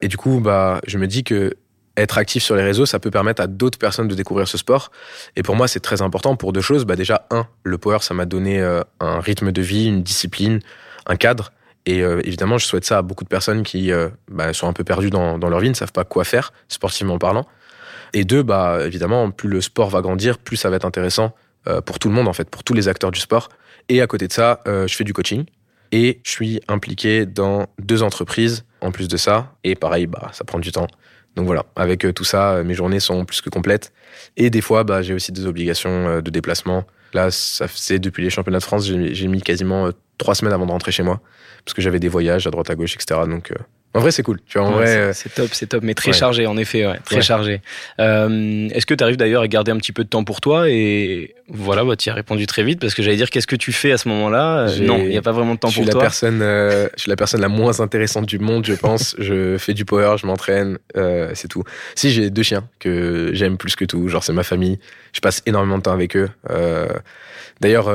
Et 0.00 0.08
du 0.08 0.16
coup, 0.16 0.40
bah, 0.40 0.80
je 0.88 0.98
me 0.98 1.06
dis 1.06 1.22
que 1.22 1.54
être 1.96 2.18
actif 2.18 2.42
sur 2.42 2.56
les 2.56 2.64
réseaux, 2.64 2.84
ça 2.84 2.98
peut 2.98 3.12
permettre 3.12 3.40
à 3.40 3.46
d'autres 3.46 3.78
personnes 3.78 4.08
de 4.08 4.16
découvrir 4.16 4.48
ce 4.48 4.58
sport. 4.58 4.90
Et 5.36 5.44
pour 5.44 5.54
moi, 5.54 5.68
c'est 5.68 5.78
très 5.78 6.02
important 6.02 6.34
pour 6.34 6.52
deux 6.52 6.60
choses. 6.60 6.84
Bah 6.84 6.96
déjà, 6.96 7.28
un, 7.30 7.46
le 7.62 7.78
power, 7.78 7.98
ça 8.00 8.12
m'a 8.12 8.26
donné 8.26 8.60
un 8.98 9.20
rythme 9.20 9.52
de 9.52 9.62
vie, 9.62 9.86
une 9.86 10.02
discipline, 10.02 10.58
un 11.06 11.16
cadre. 11.16 11.52
Et 11.86 12.02
euh, 12.02 12.20
évidemment, 12.24 12.58
je 12.58 12.66
souhaite 12.66 12.84
ça 12.84 12.98
à 12.98 13.02
beaucoup 13.02 13.24
de 13.24 13.28
personnes 13.28 13.62
qui 13.62 13.92
euh, 13.92 14.08
bah, 14.30 14.52
sont 14.52 14.68
un 14.68 14.72
peu 14.72 14.84
perdues 14.84 15.10
dans, 15.10 15.36
leur 15.36 15.60
vie, 15.60 15.68
ne 15.68 15.74
savent 15.74 15.92
pas 15.92 16.04
quoi 16.04 16.24
faire, 16.24 16.52
sportivement 16.68 17.18
parlant. 17.18 17.46
Et 18.12 18.24
deux, 18.24 18.42
bah, 18.42 18.78
évidemment, 18.86 19.30
plus 19.30 19.48
le 19.48 19.60
sport 19.60 19.90
va 19.90 20.00
grandir, 20.00 20.38
plus 20.38 20.56
ça 20.56 20.70
va 20.70 20.76
être 20.76 20.86
intéressant 20.86 21.34
euh, 21.66 21.80
pour 21.80 21.98
tout 21.98 22.08
le 22.08 22.14
monde, 22.14 22.28
en 22.28 22.32
fait, 22.32 22.48
pour 22.48 22.64
tous 22.64 22.74
les 22.74 22.88
acteurs 22.88 23.10
du 23.10 23.20
sport. 23.20 23.48
Et 23.88 24.00
à 24.00 24.06
côté 24.06 24.28
de 24.28 24.32
ça, 24.32 24.60
je 24.64 24.94
fais 24.94 25.04
du 25.04 25.12
coaching 25.12 25.44
et 25.92 26.20
je 26.24 26.30
suis 26.30 26.62
impliqué 26.68 27.26
dans 27.26 27.66
deux 27.78 28.02
entreprises 28.02 28.64
en 28.80 28.92
plus 28.92 29.08
de 29.08 29.18
ça. 29.18 29.52
Et 29.62 29.74
pareil, 29.74 30.06
bah, 30.06 30.30
ça 30.32 30.44
prend 30.44 30.58
du 30.58 30.72
temps. 30.72 30.86
Donc 31.36 31.44
voilà, 31.44 31.66
avec 31.76 32.06
tout 32.14 32.24
ça, 32.24 32.62
mes 32.64 32.72
journées 32.72 33.00
sont 33.00 33.26
plus 33.26 33.42
que 33.42 33.50
complètes. 33.50 33.92
Et 34.38 34.48
des 34.48 34.62
fois, 34.62 34.84
bah, 34.84 35.02
j'ai 35.02 35.12
aussi 35.12 35.32
des 35.32 35.44
obligations 35.44 36.22
de 36.22 36.30
déplacement. 36.30 36.86
Là, 37.14 37.30
ça 37.30 37.66
depuis 37.98 38.24
les 38.24 38.30
championnats 38.30 38.58
de 38.58 38.64
France, 38.64 38.86
j'ai 38.86 39.28
mis 39.28 39.40
quasiment 39.40 39.88
trois 40.18 40.34
semaines 40.34 40.52
avant 40.52 40.66
de 40.66 40.72
rentrer 40.72 40.92
chez 40.92 41.02
moi 41.02 41.20
parce 41.64 41.74
que 41.74 41.80
j'avais 41.80 42.00
des 42.00 42.08
voyages 42.08 42.46
à 42.46 42.50
droite 42.50 42.70
à 42.70 42.74
gauche, 42.74 42.94
etc. 42.94 43.20
Euh, 43.26 43.54
en 43.94 44.00
vrai, 44.00 44.10
c'est 44.10 44.22
cool. 44.22 44.40
Tu 44.46 44.58
vois, 44.58 44.66
en 44.66 44.72
vrai, 44.72 44.96
euh, 44.96 45.12
c'est 45.12 45.32
top, 45.32 45.50
c'est 45.52 45.66
top, 45.66 45.82
mais 45.82 45.94
très 45.94 46.12
chargé, 46.12 46.46
en 46.46 46.56
effet, 46.56 46.86
ouais, 46.86 46.98
très 47.04 47.22
chargé. 47.22 47.60
Euh, 48.00 48.68
Est-ce 48.70 48.86
que 48.86 48.94
tu 48.94 49.04
arrives 49.04 49.16
d'ailleurs 49.16 49.42
à 49.42 49.48
garder 49.48 49.70
un 49.70 49.76
petit 49.76 49.92
peu 49.92 50.04
de 50.04 50.08
temps 50.08 50.24
pour 50.24 50.40
toi 50.40 50.68
Et 50.68 51.34
voilà, 51.48 51.84
bah, 51.84 51.96
tu 51.96 52.10
as 52.10 52.14
répondu 52.14 52.46
très 52.46 52.64
vite 52.64 52.80
parce 52.80 52.94
que 52.94 53.02
j'allais 53.02 53.16
dire, 53.16 53.30
qu'est-ce 53.30 53.46
que 53.46 53.56
tu 53.56 53.72
fais 53.72 53.92
à 53.92 53.98
ce 53.98 54.08
moment-là? 54.08 54.68
Euh, 54.68 54.78
Non, 54.80 54.98
il 54.98 55.08
n'y 55.08 55.16
a 55.16 55.22
pas 55.22 55.32
vraiment 55.32 55.54
de 55.54 55.60
temps 55.60 55.70
pour 55.70 55.84
la 55.84 55.92
toi. 55.92 56.00
Personne, 56.02 56.40
je 56.40 56.88
suis 56.96 57.08
la 57.08 57.16
personne 57.16 57.40
la 57.40 57.48
moins 57.48 57.80
intéressante 57.80 58.26
du 58.26 58.38
monde, 58.38 58.66
je 58.66 58.74
pense. 58.74 59.14
je 59.18 59.58
fais 59.58 59.74
du 59.74 59.84
power, 59.84 60.16
je 60.18 60.26
m'entraîne, 60.26 60.78
c'est 61.34 61.48
tout. 61.48 61.62
Si 61.94 62.10
j'ai 62.10 62.30
deux 62.30 62.42
chiens 62.42 62.68
que 62.80 63.30
j'aime 63.32 63.56
plus 63.56 63.76
que 63.76 63.84
tout, 63.84 64.08
genre 64.08 64.24
c'est 64.24 64.32
ma 64.32 64.44
famille. 64.44 64.78
Je 65.12 65.20
passe 65.20 65.42
énormément 65.46 65.78
de 65.78 65.82
temps 65.82 65.92
avec 65.92 66.16
eux. 66.16 66.30
D'ailleurs, 67.60 67.92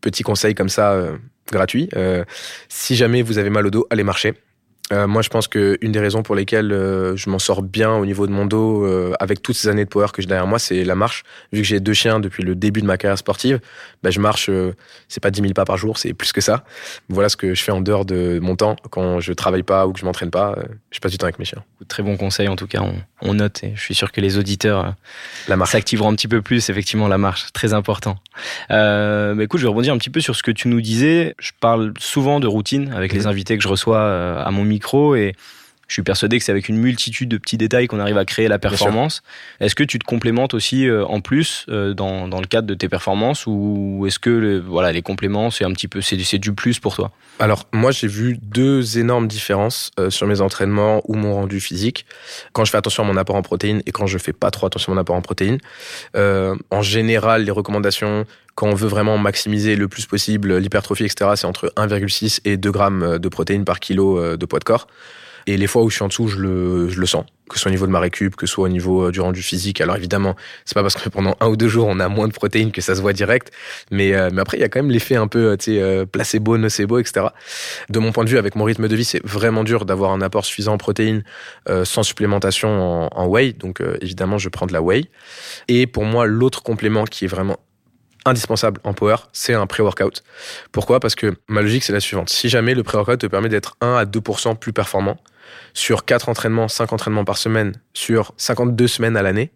petit 0.00 0.22
conseil 0.22 0.54
comme 0.54 0.68
ça 0.68 0.96
gratuit. 1.50 1.88
Euh, 1.96 2.24
si 2.68 2.96
jamais 2.96 3.22
vous 3.22 3.38
avez 3.38 3.50
mal 3.50 3.66
au 3.66 3.70
dos, 3.70 3.86
allez 3.90 4.04
marcher. 4.04 4.34
Euh, 4.92 5.06
moi, 5.06 5.22
je 5.22 5.28
pense 5.28 5.46
qu'une 5.46 5.92
des 5.92 6.00
raisons 6.00 6.22
pour 6.22 6.34
lesquelles 6.34 6.72
euh, 6.72 7.16
je 7.16 7.30
m'en 7.30 7.38
sors 7.38 7.62
bien 7.62 7.92
au 7.92 8.04
niveau 8.04 8.26
de 8.26 8.32
mon 8.32 8.44
dos, 8.44 8.84
euh, 8.84 9.12
avec 9.20 9.40
toutes 9.40 9.54
ces 9.54 9.68
années 9.68 9.84
de 9.84 9.88
power 9.88 10.08
que 10.12 10.20
j'ai 10.20 10.26
derrière 10.26 10.48
moi, 10.48 10.58
c'est 10.58 10.82
la 10.82 10.96
marche. 10.96 11.22
Vu 11.52 11.60
que 11.60 11.66
j'ai 11.66 11.78
deux 11.78 11.92
chiens 11.92 12.18
depuis 12.18 12.42
le 12.42 12.56
début 12.56 12.80
de 12.80 12.86
ma 12.86 12.98
carrière 12.98 13.18
sportive, 13.18 13.60
bah, 14.02 14.10
je 14.10 14.18
marche, 14.18 14.50
c'est 15.08 15.20
pas 15.20 15.30
10 15.30 15.42
000 15.42 15.52
pas 15.52 15.64
par 15.64 15.76
jour, 15.76 15.98
c'est 15.98 16.12
plus 16.12 16.32
que 16.32 16.40
ça. 16.40 16.64
Voilà 17.08 17.28
ce 17.28 17.36
que 17.36 17.54
je 17.54 17.62
fais 17.62 17.72
en 17.72 17.80
dehors 17.80 18.04
de 18.04 18.40
mon 18.42 18.56
temps 18.56 18.76
quand 18.90 19.20
je 19.20 19.32
travaille 19.32 19.62
pas 19.62 19.86
ou 19.86 19.92
que 19.92 20.00
je 20.00 20.04
m'entraîne 20.04 20.30
pas. 20.30 20.56
je 20.90 20.98
passe 20.98 21.12
du 21.12 21.18
temps 21.18 21.26
avec 21.26 21.38
mes 21.38 21.44
chiens. 21.44 21.62
Très 21.88 22.02
bon 22.02 22.16
conseil, 22.16 22.48
en 22.48 22.56
tout 22.56 22.66
cas, 22.66 22.80
on, 22.82 22.94
on 23.22 23.34
note 23.34 23.62
et 23.62 23.72
je 23.76 23.80
suis 23.80 23.94
sûr 23.94 24.10
que 24.10 24.20
les 24.20 24.38
auditeurs 24.38 24.94
s'activeront 25.66 26.10
un 26.10 26.14
petit 26.14 26.28
peu 26.28 26.42
plus. 26.42 26.68
Effectivement, 26.68 27.06
la 27.06 27.18
marche, 27.18 27.52
très 27.52 27.74
important. 27.74 28.16
Mais 28.70 29.44
écoute, 29.44 29.60
je 29.60 29.66
vais 29.66 29.70
rebondir 29.70 29.94
un 29.94 29.98
petit 29.98 30.10
peu 30.10 30.20
sur 30.20 30.34
ce 30.34 30.42
que 30.42 30.50
tu 30.50 30.66
nous 30.68 30.80
disais. 30.80 31.34
Je 31.38 31.52
parle 31.60 31.92
souvent 31.98 32.40
de 32.40 32.46
routine 32.48 32.92
avec 32.92 33.12
les 33.12 33.20
mhm. 33.20 33.28
invités 33.28 33.56
que 33.56 33.62
je 33.62 33.68
reçois 33.68 34.40
à 34.40 34.50
mon 34.50 34.64
micro 34.64 34.79
et 35.14 35.34
Je 35.90 35.94
suis 35.94 36.02
persuadé 36.02 36.38
que 36.38 36.44
c'est 36.44 36.52
avec 36.52 36.68
une 36.68 36.76
multitude 36.76 37.28
de 37.28 37.36
petits 37.36 37.56
détails 37.56 37.88
qu'on 37.88 37.98
arrive 37.98 38.16
à 38.16 38.24
créer 38.24 38.46
la 38.46 38.60
performance. 38.60 39.22
Est-ce 39.58 39.74
que 39.74 39.82
tu 39.82 39.98
te 39.98 40.04
complémentes 40.04 40.54
aussi 40.54 40.86
euh, 40.86 41.04
en 41.04 41.20
plus 41.20 41.66
euh, 41.68 41.94
dans, 41.94 42.28
dans, 42.28 42.40
le 42.40 42.46
cadre 42.46 42.68
de 42.68 42.74
tes 42.74 42.88
performances 42.88 43.44
ou 43.48 44.04
est-ce 44.06 44.20
que 44.20 44.62
voilà 44.64 44.92
les 44.92 45.02
compléments 45.02 45.50
c'est 45.50 45.64
un 45.64 45.72
petit 45.72 45.88
peu 45.88 46.00
c'est 46.00 46.38
du 46.38 46.52
plus 46.52 46.78
pour 46.78 46.94
toi? 46.94 47.10
Alors 47.40 47.66
moi 47.72 47.90
j'ai 47.90 48.06
vu 48.06 48.38
deux 48.40 49.00
énormes 49.00 49.26
différences 49.26 49.90
euh, 49.98 50.10
sur 50.10 50.28
mes 50.28 50.40
entraînements 50.40 51.02
ou 51.08 51.14
mon 51.14 51.34
rendu 51.34 51.58
physique 51.58 52.06
quand 52.52 52.64
je 52.64 52.70
fais 52.70 52.78
attention 52.78 53.02
à 53.02 53.06
mon 53.06 53.16
apport 53.16 53.34
en 53.34 53.42
protéines 53.42 53.82
et 53.84 53.90
quand 53.90 54.06
je 54.06 54.16
fais 54.16 54.32
pas 54.32 54.52
trop 54.52 54.68
attention 54.68 54.92
à 54.92 54.94
mon 54.94 55.00
apport 55.00 55.16
en 55.16 55.22
protéines. 55.22 55.58
en 56.14 56.82
général 56.82 57.42
les 57.42 57.50
recommandations 57.50 58.26
quand 58.54 58.68
on 58.68 58.74
veut 58.74 58.88
vraiment 58.88 59.18
maximiser 59.18 59.74
le 59.74 59.88
plus 59.88 60.06
possible 60.06 60.56
l'hypertrophie, 60.58 61.04
etc., 61.04 61.32
c'est 61.34 61.46
entre 61.46 61.72
1,6 61.76 62.42
et 62.44 62.56
2 62.56 62.70
grammes 62.70 63.18
de 63.18 63.28
protéines 63.28 63.64
par 63.64 63.80
kilo 63.80 64.36
de 64.36 64.46
poids 64.46 64.60
de 64.60 64.64
corps. 64.64 64.86
Et 65.50 65.56
les 65.56 65.66
fois 65.66 65.82
où 65.82 65.90
je 65.90 65.96
suis 65.96 66.04
en 66.04 66.06
dessous, 66.06 66.28
je 66.28 66.38
le, 66.38 67.06
sens, 67.06 67.24
que 67.48 67.56
ce 67.56 67.62
soit 67.62 67.70
au 67.70 67.72
niveau 67.72 67.84
de 67.84 67.90
ma 67.90 67.98
récup, 67.98 68.36
que 68.36 68.46
ce 68.46 68.52
soit 68.54 68.66
au 68.66 68.68
niveau 68.68 69.08
euh, 69.08 69.10
du 69.10 69.20
rendu 69.20 69.42
physique. 69.42 69.80
Alors 69.80 69.96
évidemment, 69.96 70.36
c'est 70.64 70.76
pas 70.76 70.82
parce 70.82 70.94
que 70.94 71.08
pendant 71.08 71.36
un 71.40 71.48
ou 71.48 71.56
deux 71.56 71.66
jours 71.66 71.88
on 71.88 71.98
a 71.98 72.08
moins 72.08 72.28
de 72.28 72.32
protéines 72.32 72.70
que 72.70 72.80
ça 72.80 72.94
se 72.94 73.00
voit 73.00 73.12
direct, 73.12 73.50
mais, 73.90 74.14
euh, 74.14 74.30
après 74.38 74.58
il 74.58 74.60
y 74.60 74.62
a 74.62 74.68
quand 74.68 74.78
même 74.78 74.92
l'effet 74.92 75.16
un 75.16 75.26
peu, 75.26 75.56
euh, 75.68 76.06
placebo, 76.06 76.56
nocebo, 76.56 77.00
etc. 77.00 77.26
De 77.88 77.98
mon 77.98 78.12
point 78.12 78.22
de 78.22 78.30
vue, 78.30 78.38
avec 78.38 78.54
mon 78.54 78.62
rythme 78.62 78.86
de 78.86 78.94
vie, 78.94 79.04
c'est 79.04 79.26
vraiment 79.26 79.64
dur 79.64 79.86
d'avoir 79.86 80.12
un 80.12 80.20
apport 80.20 80.44
suffisant 80.44 80.74
en 80.74 80.78
protéines 80.78 81.24
sans 81.82 82.04
supplémentation 82.04 82.68
en, 82.68 83.08
en 83.10 83.26
whey. 83.26 83.52
Donc 83.52 83.82
évidemment, 84.00 84.38
je 84.38 84.48
prends 84.50 84.66
de 84.66 84.72
la 84.72 84.82
whey. 84.82 85.06
Et 85.66 85.88
pour 85.88 86.04
moi, 86.04 86.26
l'autre 86.26 86.62
complément 86.62 87.06
qui 87.06 87.24
est 87.24 87.28
vraiment 87.28 87.58
indispensable 88.24 88.80
en 88.84 88.92
power, 88.92 89.16
c'est 89.32 89.54
un 89.54 89.66
pré-workout. 89.66 90.22
Pourquoi? 90.70 91.00
Parce 91.00 91.16
que 91.16 91.34
ma 91.48 91.62
logique, 91.62 91.82
c'est 91.82 91.92
la 91.92 92.00
suivante. 92.00 92.30
Si 92.30 92.48
jamais 92.48 92.74
le 92.74 92.84
pré-workout 92.84 93.18
te 93.18 93.26
permet 93.26 93.48
d'être 93.48 93.76
1 93.80 93.94
à 93.94 94.04
2% 94.04 94.56
plus 94.56 94.72
performant, 94.72 95.16
sur 95.74 96.04
4 96.04 96.28
entraînements, 96.28 96.68
5 96.68 96.92
entraînements 96.92 97.24
par 97.24 97.38
semaine, 97.38 97.80
sur 97.92 98.32
52 98.36 98.86
semaines 98.86 99.16
à 99.16 99.22
l'année, 99.22 99.52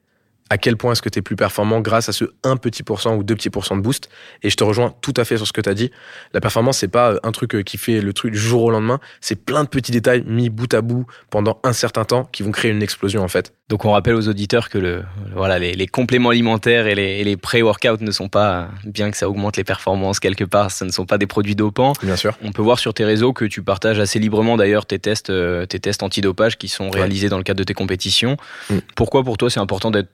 à 0.50 0.59
quel 0.59 0.76
point 0.76 0.92
est-ce 0.92 1.02
que 1.02 1.09
tu 1.09 1.18
es 1.18 1.22
plus 1.22 1.37
performant 1.37 1.80
grâce 1.80 2.09
à 2.09 2.12
ce 2.12 2.26
1 2.42 2.57
petit 2.59 2.83
pourcent 2.83 3.16
ou 3.16 3.22
2 3.22 3.35
petits 3.35 3.50
pourcents 3.50 3.76
de 3.76 3.80
boost. 3.80 4.11
Et 4.42 4.50
je 4.50 4.57
te 4.57 4.64
rejoins 4.64 4.94
tout 5.00 5.14
à 5.16 5.24
fait 5.24 5.38
sur 5.38 5.46
ce 5.46 5.52
que 5.52 5.61
tu 5.61 5.70
as 5.70 5.74
dit. 5.74 5.90
La 6.35 6.40
performance, 6.40 6.78
c'est 6.78 6.88
pas 6.88 7.12
euh, 7.12 7.18
un 7.22 7.33
truc 7.33 7.54
euh, 7.54 7.62
qui 7.62 7.78
fait 7.78 8.00
le 8.00 8.12
truc 8.12 8.33
du 8.33 8.38
jour 8.38 8.62
au 8.62 8.70
lendemain. 8.70 9.00
C'est 9.20 9.37
plein 9.37 9.64
de 9.64 9.68
petits 9.68 9.92
détails 9.92 10.22
mis 10.26 10.50
bout 10.50 10.72
à 10.74 10.83
bout 10.83 11.07
pendant 11.30 11.61
un 11.64 11.72
certain 11.72 12.04
temps 12.04 12.28
qui 12.30 12.42
vont 12.42 12.50
créer 12.50 12.70
une 12.70 12.83
explosion, 12.83 13.22
en 13.22 13.28
fait. 13.28 13.54
Donc, 13.70 13.87
on 13.87 13.92
rappelle 13.92 14.14
aux 14.14 14.28
auditeurs 14.28 14.68
que 14.68 14.76
le, 14.76 15.02
voilà, 15.35 15.59
les, 15.59 15.87
compléments 15.87 16.28
alimentaires 16.28 16.87
et 16.87 16.94
les, 16.94 17.24
les 17.24 17.37
pré-workouts 17.38 18.02
ne 18.02 18.11
sont 18.11 18.28
pas, 18.28 18.68
bien 18.85 19.11
que 19.11 19.16
ça 19.16 19.30
augmente 19.30 19.57
les 19.57 19.64
performances 19.64 20.20
quelque 20.20 20.44
part, 20.44 20.70
ce 20.70 20.85
ne 20.85 20.90
sont 20.90 21.07
pas 21.07 21.16
des 21.16 21.26
produits 21.26 21.57
dopants. 21.57 21.94
Bien 22.02 22.16
sûr. 22.16 22.37
On 22.42 22.52
peut 22.52 22.61
voir 22.61 22.78
sur 22.78 22.92
tes 22.92 23.07
réseaux 23.07 23.33
que 23.33 23.46
tu 23.46 23.62
partages 23.62 23.98
assez 23.98 24.18
librement 24.18 24.59
d'ailleurs 24.59 24.85
tes 24.85 24.98
tests, 24.98 25.30
euh, 25.30 25.64
tes 25.64 25.80
tests 25.80 26.02
antidopage 26.02 26.59
qui 26.59 26.68
sont 26.68 26.90
réalisés 26.90 27.30
dans 27.30 27.38
le 27.38 27.44
cadre 27.44 27.59
de 27.59 27.64
tes 27.64 27.74
compétitions. 27.74 28.37
Mm. 28.68 28.78
Pourquoi 28.94 29.24
pour 29.24 29.38
toi 29.38 29.48
c'est 29.48 29.61
important 29.61 29.90
d'être 29.90 30.11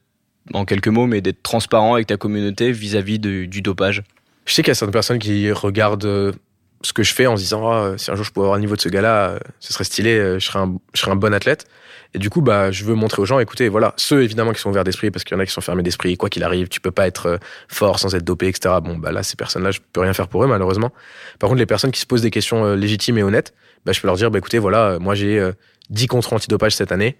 en 0.52 0.64
quelques 0.64 0.88
mots, 0.88 1.06
mais 1.06 1.20
d'être 1.20 1.42
transparent 1.42 1.94
avec 1.94 2.06
ta 2.06 2.16
communauté 2.16 2.72
vis-à-vis 2.72 3.18
du 3.18 3.62
dopage 3.62 4.02
Je 4.46 4.54
sais 4.54 4.62
qu'il 4.62 4.70
y 4.70 4.72
a 4.72 4.74
certaines 4.74 4.92
personnes 4.92 5.18
qui 5.18 5.50
regardent 5.52 6.04
euh, 6.04 6.32
ce 6.82 6.92
que 6.92 7.02
je 7.02 7.14
fais 7.14 7.26
en 7.26 7.36
se 7.36 7.42
disant 7.42 7.68
ah, 7.70 7.94
si 7.98 8.10
un 8.10 8.14
jour 8.14 8.24
je 8.24 8.30
pouvais 8.30 8.44
avoir 8.44 8.56
le 8.56 8.62
niveau 8.62 8.76
de 8.76 8.80
ce 8.80 8.88
gars-là, 8.88 9.30
euh, 9.30 9.38
ce 9.60 9.72
serait 9.72 9.84
stylé, 9.84 10.18
euh, 10.18 10.38
je 10.38 10.46
serais, 10.46 10.58
un, 10.58 11.16
bon 11.16 11.34
athlète. 11.34 11.66
Et 12.14 12.18
du 12.18 12.28
coup, 12.28 12.40
bah, 12.40 12.72
je 12.72 12.84
veux 12.84 12.94
montrer 12.94 13.22
aux 13.22 13.24
gens, 13.24 13.38
écoutez, 13.38 13.68
voilà, 13.68 13.94
ceux 13.96 14.22
évidemment 14.22 14.52
qui 14.52 14.60
sont 14.60 14.70
ouverts 14.70 14.82
d'esprit, 14.82 15.12
parce 15.12 15.22
qu'il 15.22 15.36
y 15.36 15.38
en 15.38 15.40
a 15.40 15.46
qui 15.46 15.52
sont 15.52 15.60
fermés 15.60 15.84
d'esprit, 15.84 16.16
quoi 16.16 16.28
qu'il 16.28 16.42
arrive, 16.42 16.68
tu 16.68 16.80
peux 16.80 16.90
pas 16.90 17.06
être 17.06 17.38
fort 17.68 18.00
sans 18.00 18.16
être 18.16 18.24
dopé, 18.24 18.48
etc. 18.48 18.74
Bon, 18.82 18.98
bah 18.98 19.12
là, 19.12 19.22
ces 19.22 19.36
personnes-là, 19.36 19.70
je 19.70 19.78
peux 19.92 20.00
rien 20.00 20.12
faire 20.12 20.26
pour 20.26 20.42
eux, 20.42 20.48
malheureusement. 20.48 20.90
Par 21.38 21.48
contre, 21.48 21.60
les 21.60 21.66
personnes 21.66 21.92
qui 21.92 22.00
se 22.00 22.06
posent 22.06 22.22
des 22.22 22.32
questions 22.32 22.74
légitimes 22.74 23.18
et 23.18 23.22
honnêtes, 23.22 23.54
bah, 23.84 23.92
je 23.92 24.00
peux 24.00 24.08
leur 24.08 24.16
dire, 24.16 24.28
écoutez, 24.34 24.58
voilà, 24.58 24.98
moi 24.98 25.14
j'ai 25.14 25.52
10 25.90 26.08
contrôles 26.08 26.38
antidopage 26.38 26.74
cette 26.74 26.90
année. 26.90 27.16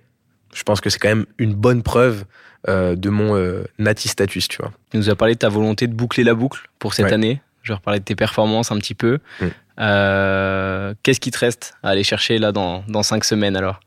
Je 0.52 0.62
pense 0.62 0.80
que 0.80 0.90
c'est 0.90 0.98
quand 0.98 1.08
même 1.08 1.26
une 1.38 1.54
bonne 1.54 1.82
preuve 1.82 2.24
euh, 2.68 2.96
de 2.96 3.08
mon 3.08 3.36
euh, 3.36 3.64
nati 3.78 4.08
status, 4.08 4.48
tu 4.48 4.58
vois. 4.58 4.72
Tu 4.90 4.98
nous 4.98 5.08
as 5.08 5.16
parlé 5.16 5.34
de 5.34 5.38
ta 5.38 5.48
volonté 5.48 5.86
de 5.86 5.94
boucler 5.94 6.24
la 6.24 6.34
boucle 6.34 6.68
pour 6.78 6.94
cette 6.94 7.12
année. 7.12 7.40
Je 7.62 7.72
vais 7.72 7.76
reparler 7.76 8.00
de 8.00 8.04
tes 8.04 8.16
performances 8.16 8.70
un 8.70 8.78
petit 8.78 8.94
peu. 8.94 9.18
Mm. 9.40 9.46
Euh, 9.80 10.94
qu'est-ce 11.02 11.20
qui 11.20 11.30
te 11.30 11.38
reste 11.38 11.74
à 11.82 11.90
aller 11.90 12.04
chercher 12.04 12.38
là 12.38 12.52
dans, 12.52 12.84
dans 12.88 13.02
cinq 13.02 13.24
semaines 13.24 13.56
alors? 13.56 13.80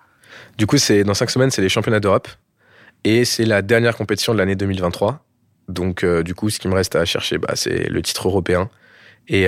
Du 0.58 0.66
coup, 0.66 0.78
c'est 0.78 1.04
dans 1.04 1.14
cinq 1.14 1.30
semaines, 1.30 1.52
c'est 1.52 1.62
les 1.62 1.70
championnats 1.70 2.00
d'Europe 2.00 2.28
et 3.04 3.26
c'est 3.26 3.46
la 3.46 3.62
dernière 3.62 3.96
compétition 3.96 4.34
de 4.34 4.40
l'année 4.40 4.56
2023. 4.56 5.24
Donc, 5.70 6.06
du 6.06 6.36
coup, 6.36 6.50
ce 6.50 6.60
qui 6.60 6.68
me 6.68 6.74
reste 6.74 6.96
à 6.96 7.06
chercher, 7.06 7.38
bah, 7.38 7.54
c'est 7.56 7.90
le 7.90 8.02
titre 8.02 8.28
européen. 8.28 8.70
Et 9.28 9.48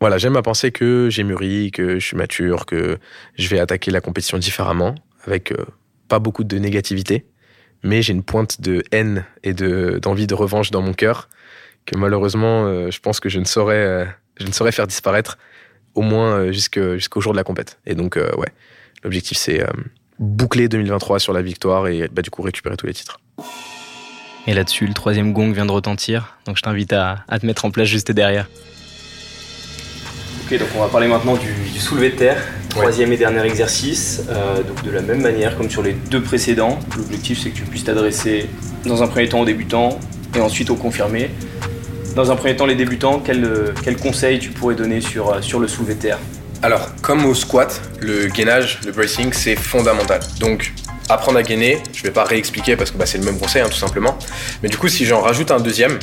voilà, 0.00 0.18
j'aime 0.18 0.36
à 0.36 0.42
penser 0.42 0.70
que 0.70 1.08
j'ai 1.10 1.24
mûri, 1.24 1.70
que 1.70 1.98
je 1.98 2.04
suis 2.04 2.16
mature, 2.16 2.66
que 2.66 2.98
je 3.38 3.48
vais 3.48 3.58
attaquer 3.58 3.90
la 3.90 4.00
compétition 4.00 4.38
différemment, 4.38 4.94
avec 5.26 5.52
pas 6.08 6.18
beaucoup 6.18 6.44
de 6.44 6.58
négativité 6.58 7.26
mais 7.84 8.02
j'ai 8.02 8.12
une 8.12 8.22
pointe 8.22 8.60
de 8.60 8.82
haine 8.90 9.24
et 9.44 9.52
de 9.52 9.98
d'envie 10.02 10.26
de 10.26 10.34
revanche 10.34 10.70
dans 10.70 10.82
mon 10.82 10.94
cœur 10.94 11.28
que 11.86 11.96
malheureusement, 11.96 12.64
euh, 12.64 12.90
je 12.90 12.98
pense 12.98 13.20
que 13.20 13.28
je 13.28 13.38
ne 13.38 13.44
saurais, 13.44 13.74
euh, 13.74 14.04
je 14.38 14.46
ne 14.46 14.52
saurais 14.52 14.72
faire 14.72 14.86
disparaître 14.86 15.38
au 15.94 16.02
moins 16.02 16.38
euh, 16.38 16.52
jusqu'au 16.52 17.20
jour 17.20 17.32
de 17.32 17.36
la 17.36 17.44
compète. 17.44 17.78
Et 17.86 17.94
donc, 17.94 18.16
ouais, 18.16 18.48
l'objectif 19.04 19.38
c'est 19.38 19.64
boucler 20.18 20.68
2023 20.68 21.18
sur 21.18 21.32
la 21.32 21.42
victoire 21.42 21.88
et 21.88 22.08
bah, 22.10 22.22
du 22.22 22.30
coup 22.30 22.42
récupérer 22.42 22.76
tous 22.76 22.86
les 22.86 22.94
titres. 22.94 23.20
Et 24.46 24.54
là-dessus, 24.54 24.86
le 24.86 24.94
troisième 24.94 25.32
gong 25.32 25.52
vient 25.52 25.66
de 25.66 25.72
retentir, 25.72 26.38
donc 26.46 26.56
je 26.56 26.62
t'invite 26.62 26.92
à, 26.92 27.24
à 27.28 27.38
te 27.38 27.46
mettre 27.46 27.64
en 27.64 27.70
place 27.70 27.88
juste 27.88 28.12
derrière. 28.12 28.48
Ok, 30.44 30.58
donc 30.58 30.68
on 30.76 30.80
va 30.80 30.88
parler 30.88 31.08
maintenant 31.08 31.36
du, 31.36 31.52
du 31.72 31.80
soulevé 31.80 32.10
de 32.10 32.16
terre, 32.16 32.42
troisième 32.74 33.12
et 33.12 33.16
dernier 33.16 33.44
exercice. 33.44 34.22
Euh, 34.28 34.62
de 34.84 34.90
la 34.90 35.00
même 35.00 35.22
manière 35.22 35.56
comme 35.56 35.70
sur 35.70 35.82
les 35.82 35.92
deux 35.92 36.20
précédents, 36.20 36.80
l'objectif 36.96 37.40
c'est 37.42 37.50
que 37.50 37.56
tu 37.56 37.62
puisses 37.62 37.84
t'adresser 37.84 38.48
dans 38.84 39.02
un 39.02 39.06
premier 39.06 39.28
temps 39.28 39.40
aux 39.40 39.44
débutants 39.44 40.00
et 40.34 40.40
ensuite 40.40 40.70
aux 40.70 40.74
confirmés. 40.74 41.30
Dans 42.16 42.30
un 42.30 42.36
premier 42.36 42.56
temps, 42.56 42.66
les 42.66 42.74
débutants, 42.74 43.20
quel, 43.24 43.72
quel 43.82 43.96
conseil 43.96 44.38
tu 44.38 44.50
pourrais 44.50 44.74
donner 44.74 45.00
sur, 45.00 45.30
euh, 45.30 45.60
le 45.60 45.68
soulevé 45.68 45.94
de 45.94 46.00
terre 46.00 46.18
Alors, 46.62 46.94
comme 47.00 47.24
au 47.26 47.34
squat, 47.34 47.80
le 48.00 48.26
gainage, 48.26 48.80
le 48.84 48.92
bracing, 48.92 49.32
c'est 49.32 49.56
fondamental. 49.56 50.20
Donc, 50.40 50.72
apprendre 51.08 51.38
à 51.38 51.42
gainer, 51.42 51.80
je 51.92 52.02
vais 52.02 52.12
pas 52.12 52.24
réexpliquer 52.24 52.76
parce 52.76 52.90
que 52.90 52.98
bah, 52.98 53.06
c'est 53.06 53.18
le 53.18 53.24
même 53.24 53.38
conseil, 53.38 53.62
hein, 53.62 53.68
tout 53.68 53.78
simplement. 53.78 54.16
Mais 54.62 54.68
du 54.68 54.76
coup, 54.76 54.88
si 54.88 55.04
j'en 55.04 55.20
rajoute 55.20 55.50
un 55.50 55.60
deuxième, 55.60 55.98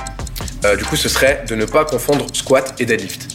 euh, 0.65 0.75
du 0.75 0.83
coup, 0.83 0.95
ce 0.95 1.09
serait 1.09 1.43
de 1.47 1.55
ne 1.55 1.65
pas 1.65 1.85
confondre 1.85 2.27
squat 2.33 2.75
et 2.79 2.85
deadlift. 2.85 3.27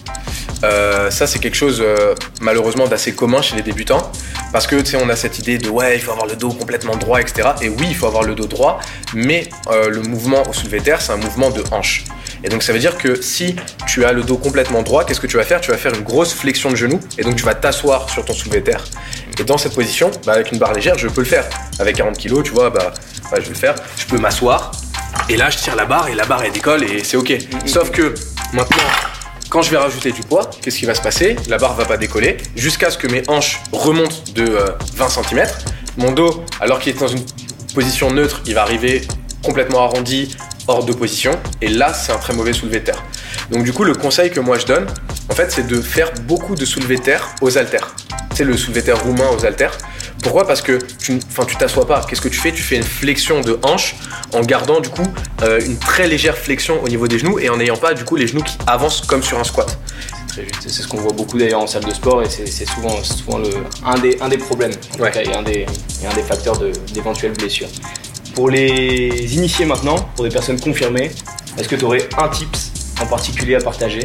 Euh, 0.65 1.11
ça, 1.11 1.27
c'est 1.27 1.39
quelque 1.39 1.57
chose 1.57 1.83
euh, 1.85 2.15
malheureusement 2.41 2.87
d'assez 2.87 3.15
commun 3.15 3.43
chez 3.43 3.57
les 3.57 3.63
débutants. 3.63 4.11
Parce 4.53 4.67
que 4.67 4.77
tu 4.77 4.93
sais, 4.93 4.97
on 4.97 5.09
a 5.09 5.17
cette 5.17 5.39
idée 5.39 5.59
de 5.59 5.69
ouais, 5.69 5.97
il 5.97 6.01
faut 6.01 6.13
avoir 6.13 6.27
le 6.27 6.37
dos 6.37 6.51
complètement 6.51 6.97
droit, 6.97 7.21
etc. 7.21 7.51
Et 7.61 7.69
oui, 7.69 7.87
il 7.89 7.95
faut 7.95 8.07
avoir 8.07 8.23
le 8.23 8.35
dos 8.35 8.47
droit, 8.47 8.81
mais 9.15 9.49
euh, 9.71 9.91
le 9.91 10.01
mouvement 10.03 10.49
au 10.49 10.53
soulevé 10.53 10.81
terre, 10.81 11.01
c'est 11.01 11.13
un 11.13 11.17
mouvement 11.17 11.51
de 11.51 11.63
hanche. 11.71 12.05
Et 12.45 12.49
donc 12.49 12.63
ça 12.63 12.73
veut 12.73 12.79
dire 12.79 12.97
que 12.97 13.21
si 13.21 13.57
tu 13.87 14.05
as 14.05 14.13
le 14.13 14.23
dos 14.23 14.37
complètement 14.37 14.83
droit, 14.83 15.05
qu'est-ce 15.05 15.21
que 15.21 15.27
tu 15.27 15.37
vas 15.37 15.45
faire? 15.45 15.61
Tu 15.61 15.71
vas 15.71 15.77
faire 15.77 15.95
une 15.95 16.03
grosse 16.03 16.33
flexion 16.33 16.71
de 16.71 16.77
genou 16.77 17.01
et 17.19 17.23
donc 17.23 17.37
tu 17.37 17.45
vas 17.45 17.55
t'asseoir 17.55 18.09
sur 18.09 18.25
ton 18.25 18.35
soulevé 18.35 18.63
terre. 18.63 18.85
Et 19.39 19.45
dans 19.45 19.59
cette 19.59 19.75
position, 19.75 20.11
bah, 20.25 20.35
avec 20.35 20.53
une 20.53 20.59
barre 20.59 20.73
légère, 20.73 20.97
je 20.97 21.09
peux 21.09 21.23
le 21.23 21.27
faire. 21.27 21.45
Avec 21.79 21.97
40 21.97 22.17
kg, 22.17 22.43
tu 22.43 22.53
vois, 22.53 22.71
bah, 22.71 22.95
je 23.35 23.41
vais 23.41 23.49
le 23.49 23.55
faire. 23.55 23.75
Je 23.97 24.07
peux 24.07 24.19
m'asseoir 24.19 24.71
et 25.29 25.37
là 25.37 25.51
je 25.51 25.59
tire 25.59 25.77
la 25.77 25.87
barre 25.87 26.09
et 26.09 26.15
la 26.15 26.25
barre 26.25 26.45
elle 26.45 26.53
décolle 26.53 26.85
et 26.85 27.03
c'est 27.03 27.17
ok. 27.17 27.33
Sauf 27.65 27.91
que 27.91 28.15
maintenant, 28.53 28.85
quand 29.57 29.63
je 29.63 29.71
vais 29.71 29.79
rajouter 29.79 30.13
du 30.13 30.21
poids, 30.21 30.51
qu'est-ce 30.61 30.79
qui 30.79 30.85
va 30.85 30.95
se 30.95 31.01
passer? 31.01 31.35
La 31.49 31.57
barre 31.57 31.75
va 31.77 31.87
pas 31.87 31.97
décoller 31.97 32.37
jusqu'à 32.57 32.91
ce 32.91 32.99
que 32.99 33.07
mes 33.07 33.23
hanches 33.27 33.63
remontent 33.73 34.17
de 34.35 34.45
20 34.45 35.07
euh, 35.07 35.09
cm. 35.09 35.47
Mon 35.97 36.13
dos, 36.13 36.45
alors 36.61 36.79
qu'il 36.79 36.95
est 36.95 37.01
dans 37.01 37.09
une 37.09 37.25
position 37.75 38.11
neutre, 38.11 38.43
il 38.45 38.53
va 38.53 38.61
arriver 38.61 39.01
complètement 39.43 39.83
arrondi, 39.83 40.37
hors 40.69 40.85
de 40.85 40.93
position. 40.93 41.31
Et 41.63 41.69
là, 41.69 41.95
c'est 41.95 42.13
un 42.13 42.19
très 42.19 42.35
mauvais 42.35 42.53
soulevé 42.53 42.81
de 42.81 42.85
terre. 42.85 43.03
Donc 43.51 43.65
du 43.65 43.73
coup, 43.73 43.85
le 43.85 43.95
conseil 43.95 44.31
que 44.31 44.41
moi 44.41 44.59
je 44.59 44.67
donne, 44.67 44.85
en 45.31 45.35
fait, 45.35 45.51
c'est 45.51 45.67
de 45.67 45.81
faire 45.81 46.13
beaucoup 46.27 46.55
de 46.55 46.67
soulevé 46.67 46.97
de 46.97 47.03
terre 47.03 47.35
aux 47.41 47.57
haltères. 47.57 47.97
C'est 48.35 48.45
le 48.45 48.59
soulevé 48.59 48.83
de 48.83 48.87
terre 48.87 49.03
roumain 49.03 49.31
aux 49.35 49.47
haltères. 49.47 49.79
Pourquoi? 50.23 50.47
Parce 50.47 50.63
que 50.63 50.79
tu, 50.99 51.19
tu 51.19 51.57
t'assois 51.57 51.87
pas. 51.87 52.05
Qu'est-ce 52.09 52.21
que 52.21 52.29
tu 52.29 52.39
fais? 52.39 52.53
Tu 52.53 52.63
fais 52.63 52.77
une 52.77 52.83
flexion 52.83 53.41
de 53.41 53.59
hanche 53.63 53.97
en 54.33 54.41
gardant 54.41 54.81
du 54.81 54.89
coup 54.89 55.07
euh, 55.43 55.61
une 55.65 55.79
très 55.79 56.09
légère 56.09 56.37
flexion 56.37 56.83
au 56.83 56.89
niveau 56.89 57.07
des 57.07 57.19
genoux 57.19 57.39
et 57.39 57.49
en 57.49 57.57
n'ayant 57.59 57.77
pas 57.77 57.95
du 57.95 58.05
coup 58.05 58.17
les 58.17 58.27
genoux 58.27 58.43
qui 58.43 58.57
avancent 58.67 59.03
comme 59.03 59.23
sur 59.23 59.39
un 59.39 59.45
squat. 59.45 59.79
C'est 60.61 60.69
ce 60.69 60.87
qu'on 60.87 60.99
voit 60.99 61.13
beaucoup 61.13 61.39
d'ailleurs 61.39 61.63
en 61.63 61.67
salle 61.67 61.85
de 61.85 61.95
sport 61.95 62.23
et 62.23 62.29
c'est 62.29 62.67
souvent, 62.67 63.03
souvent 63.03 63.39
le, 63.39 63.49
un, 63.87 63.99
des, 63.99 64.19
un 64.21 64.29
des 64.29 64.37
problèmes 64.37 64.73
en 64.93 64.97
tout 64.97 65.03
cas, 65.05 65.23
et, 65.23 65.35
un 65.35 65.43
des, 65.43 65.65
et 66.03 66.07
un 66.07 66.15
des 66.15 66.23
facteurs 66.23 66.59
d'éventuelles 66.93 67.33
blessures. 67.33 67.69
Pour 68.35 68.51
les 68.51 69.35
initiés 69.35 69.65
maintenant, 69.65 69.97
pour 70.15 70.25
des 70.25 70.31
personnes 70.31 70.61
confirmées, 70.61 71.11
est-ce 71.57 71.69
que 71.69 71.77
tu 71.77 71.87
aurais 71.87 72.07
un 72.19 72.29
tips 72.29 72.71
en 73.01 73.07
particulier 73.07 73.55
à 73.55 73.61
partager? 73.61 74.03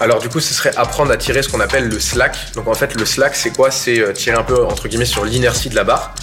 Alors 0.00 0.20
du 0.20 0.28
coup, 0.28 0.40
ce 0.40 0.54
serait 0.54 0.74
apprendre 0.76 1.10
à 1.10 1.16
tirer 1.16 1.42
ce 1.42 1.48
qu'on 1.48 1.60
appelle 1.60 1.88
le 1.88 2.00
slack. 2.00 2.36
Donc 2.54 2.68
en 2.68 2.74
fait, 2.74 2.94
le 2.94 3.04
slack, 3.04 3.34
c'est 3.34 3.50
quoi? 3.50 3.70
C'est 3.70 4.00
euh, 4.00 4.12
tirer 4.12 4.36
un 4.36 4.42
peu, 4.42 4.64
entre 4.64 4.88
guillemets, 4.88 5.04
sur 5.04 5.24
l'inertie 5.24 5.68
de 5.68 5.74
la 5.74 5.84
barre. 5.84 6.14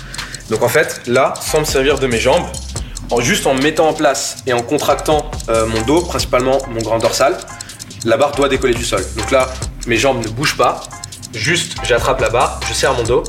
Donc 0.49 0.61
en 0.61 0.69
fait, 0.69 1.01
là, 1.07 1.33
sans 1.41 1.59
me 1.59 1.65
servir 1.65 1.99
de 1.99 2.07
mes 2.07 2.19
jambes, 2.19 2.45
en, 3.11 3.21
juste 3.21 3.47
en 3.47 3.53
mettant 3.53 3.89
en 3.89 3.93
place 3.93 4.37
et 4.45 4.53
en 4.53 4.61
contractant 4.61 5.29
euh, 5.49 5.65
mon 5.65 5.81
dos, 5.81 6.01
principalement 6.01 6.59
mon 6.69 6.81
grand 6.81 6.99
dorsal, 6.99 7.37
la 8.05 8.17
barre 8.17 8.31
doit 8.33 8.49
décoller 8.49 8.73
du 8.73 8.85
sol. 8.85 9.03
Donc 9.17 9.31
là, 9.31 9.49
mes 9.87 9.97
jambes 9.97 10.23
ne 10.23 10.29
bougent 10.29 10.57
pas. 10.57 10.81
Juste, 11.33 11.75
j'attrape 11.83 12.21
la 12.21 12.29
barre, 12.29 12.59
je 12.67 12.73
serre 12.73 12.93
mon 12.93 13.03
dos 13.03 13.23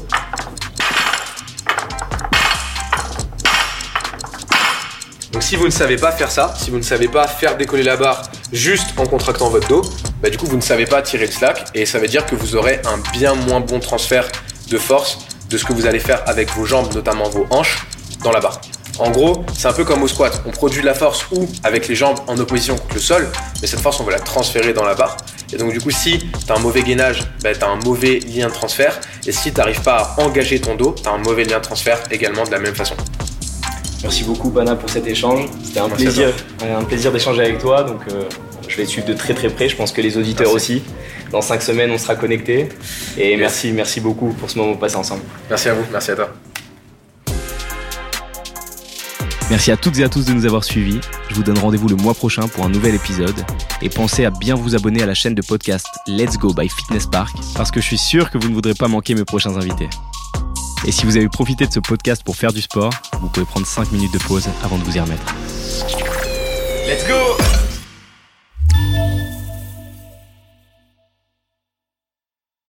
Donc 5.34 5.42
si 5.42 5.56
vous 5.56 5.64
ne 5.64 5.70
savez 5.70 5.96
pas 5.96 6.12
faire 6.12 6.30
ça, 6.30 6.54
si 6.56 6.70
vous 6.70 6.78
ne 6.78 6.82
savez 6.82 7.08
pas 7.08 7.26
faire 7.26 7.56
décoller 7.56 7.82
la 7.82 7.96
barre 7.96 8.22
juste 8.52 8.96
en 8.96 9.04
contractant 9.04 9.48
votre 9.48 9.66
dos, 9.66 9.82
bah 10.22 10.30
du 10.30 10.38
coup 10.38 10.46
vous 10.46 10.54
ne 10.54 10.62
savez 10.62 10.86
pas 10.86 11.02
tirer 11.02 11.26
le 11.26 11.32
slack 11.32 11.64
et 11.74 11.86
ça 11.86 11.98
veut 11.98 12.06
dire 12.06 12.24
que 12.24 12.36
vous 12.36 12.54
aurez 12.54 12.80
un 12.84 12.98
bien 13.12 13.34
moins 13.34 13.58
bon 13.58 13.80
transfert 13.80 14.30
de 14.68 14.78
force 14.78 15.18
de 15.50 15.58
ce 15.58 15.64
que 15.64 15.72
vous 15.72 15.86
allez 15.86 15.98
faire 15.98 16.22
avec 16.26 16.50
vos 16.50 16.64
jambes, 16.64 16.94
notamment 16.94 17.28
vos 17.28 17.48
hanches, 17.50 17.84
dans 18.22 18.30
la 18.30 18.38
barre. 18.38 18.60
En 19.00 19.10
gros, 19.10 19.44
c'est 19.56 19.66
un 19.66 19.72
peu 19.72 19.84
comme 19.84 20.04
au 20.04 20.08
squat. 20.08 20.40
On 20.46 20.50
produit 20.52 20.80
de 20.80 20.86
la 20.86 20.94
force 20.94 21.26
ou 21.32 21.48
avec 21.64 21.88
les 21.88 21.96
jambes 21.96 22.20
en 22.28 22.38
opposition 22.38 22.76
contre 22.76 22.94
le 22.94 23.00
sol, 23.00 23.28
mais 23.60 23.66
cette 23.66 23.80
force, 23.80 23.98
on 23.98 24.04
va 24.04 24.12
la 24.12 24.20
transférer 24.20 24.72
dans 24.72 24.84
la 24.84 24.94
barre. 24.94 25.16
Et 25.52 25.56
donc, 25.56 25.72
du 25.72 25.80
coup, 25.80 25.90
si 25.90 26.20
tu 26.20 26.52
as 26.52 26.54
un 26.54 26.60
mauvais 26.60 26.82
gainage, 26.84 27.22
bah, 27.42 27.52
tu 27.52 27.64
as 27.64 27.68
un 27.68 27.80
mauvais 27.84 28.20
lien 28.20 28.46
de 28.46 28.52
transfert. 28.52 29.00
Et 29.26 29.32
si 29.32 29.52
tu 29.52 29.58
n'arrives 29.58 29.82
pas 29.82 30.14
à 30.16 30.20
engager 30.22 30.60
ton 30.60 30.76
dos, 30.76 30.94
tu 30.96 31.08
as 31.08 31.12
un 31.12 31.18
mauvais 31.18 31.42
lien 31.42 31.58
de 31.58 31.64
transfert 31.64 32.00
également 32.12 32.44
de 32.44 32.52
la 32.52 32.60
même 32.60 32.76
façon. 32.76 32.94
Merci 34.04 34.24
beaucoup, 34.24 34.50
Bana, 34.50 34.76
pour 34.76 34.90
cet 34.90 35.06
échange. 35.06 35.46
C'était 35.64 35.80
un 35.80 35.88
plaisir, 35.88 36.28
un 36.62 36.84
plaisir 36.84 37.10
d'échanger 37.10 37.40
avec 37.40 37.58
toi. 37.58 37.84
Donc, 37.84 38.02
euh, 38.10 38.24
je 38.68 38.76
vais 38.76 38.84
te 38.84 38.90
suivre 38.90 39.06
de 39.06 39.14
très 39.14 39.32
très 39.32 39.48
près. 39.48 39.66
Je 39.66 39.76
pense 39.76 39.92
que 39.92 40.02
les 40.02 40.18
auditeurs 40.18 40.52
aussi. 40.52 40.82
Dans 41.32 41.40
cinq 41.40 41.62
semaines, 41.62 41.90
on 41.90 41.96
sera 41.96 42.14
connectés. 42.14 42.68
Et 43.16 43.34
merci, 43.38 43.72
merci 43.72 44.02
beaucoup 44.02 44.34
pour 44.34 44.50
ce 44.50 44.58
moment 44.58 44.76
passé 44.76 44.96
ensemble. 44.96 45.22
Merci 45.48 45.70
à 45.70 45.74
vous, 45.74 45.84
merci 45.90 46.10
à 46.10 46.16
toi. 46.16 46.28
Merci 49.48 49.70
à 49.70 49.78
toutes 49.78 49.98
et 49.98 50.04
à 50.04 50.10
tous 50.10 50.26
de 50.26 50.34
nous 50.34 50.44
avoir 50.44 50.64
suivis. 50.64 51.00
Je 51.30 51.34
vous 51.34 51.42
donne 51.42 51.58
rendez-vous 51.58 51.88
le 51.88 51.96
mois 51.96 52.12
prochain 52.12 52.46
pour 52.46 52.66
un 52.66 52.68
nouvel 52.68 52.94
épisode. 52.94 53.42
Et 53.80 53.88
pensez 53.88 54.26
à 54.26 54.30
bien 54.30 54.54
vous 54.54 54.74
abonner 54.74 55.02
à 55.02 55.06
la 55.06 55.14
chaîne 55.14 55.34
de 55.34 55.42
podcast 55.42 55.86
Let's 56.06 56.36
Go 56.36 56.52
by 56.52 56.68
Fitness 56.68 57.06
Park 57.06 57.34
parce 57.56 57.70
que 57.70 57.80
je 57.80 57.86
suis 57.86 57.98
sûr 57.98 58.30
que 58.30 58.36
vous 58.36 58.50
ne 58.50 58.54
voudrez 58.54 58.74
pas 58.74 58.88
manquer 58.88 59.14
mes 59.14 59.24
prochains 59.24 59.56
invités. 59.56 59.88
Et 60.86 60.92
si 60.92 61.06
vous 61.06 61.16
avez 61.16 61.28
profité 61.28 61.66
de 61.66 61.72
ce 61.72 61.80
podcast 61.80 62.22
pour 62.22 62.36
faire 62.36 62.52
du 62.52 62.60
sport, 62.60 62.92
vous 63.20 63.28
pouvez 63.28 63.46
prendre 63.46 63.66
5 63.66 63.90
minutes 63.92 64.12
de 64.12 64.18
pause 64.18 64.48
avant 64.62 64.78
de 64.78 64.84
vous 64.84 64.96
y 64.96 65.00
remettre. 65.00 65.34
Let's 66.86 67.06
go 67.08 67.33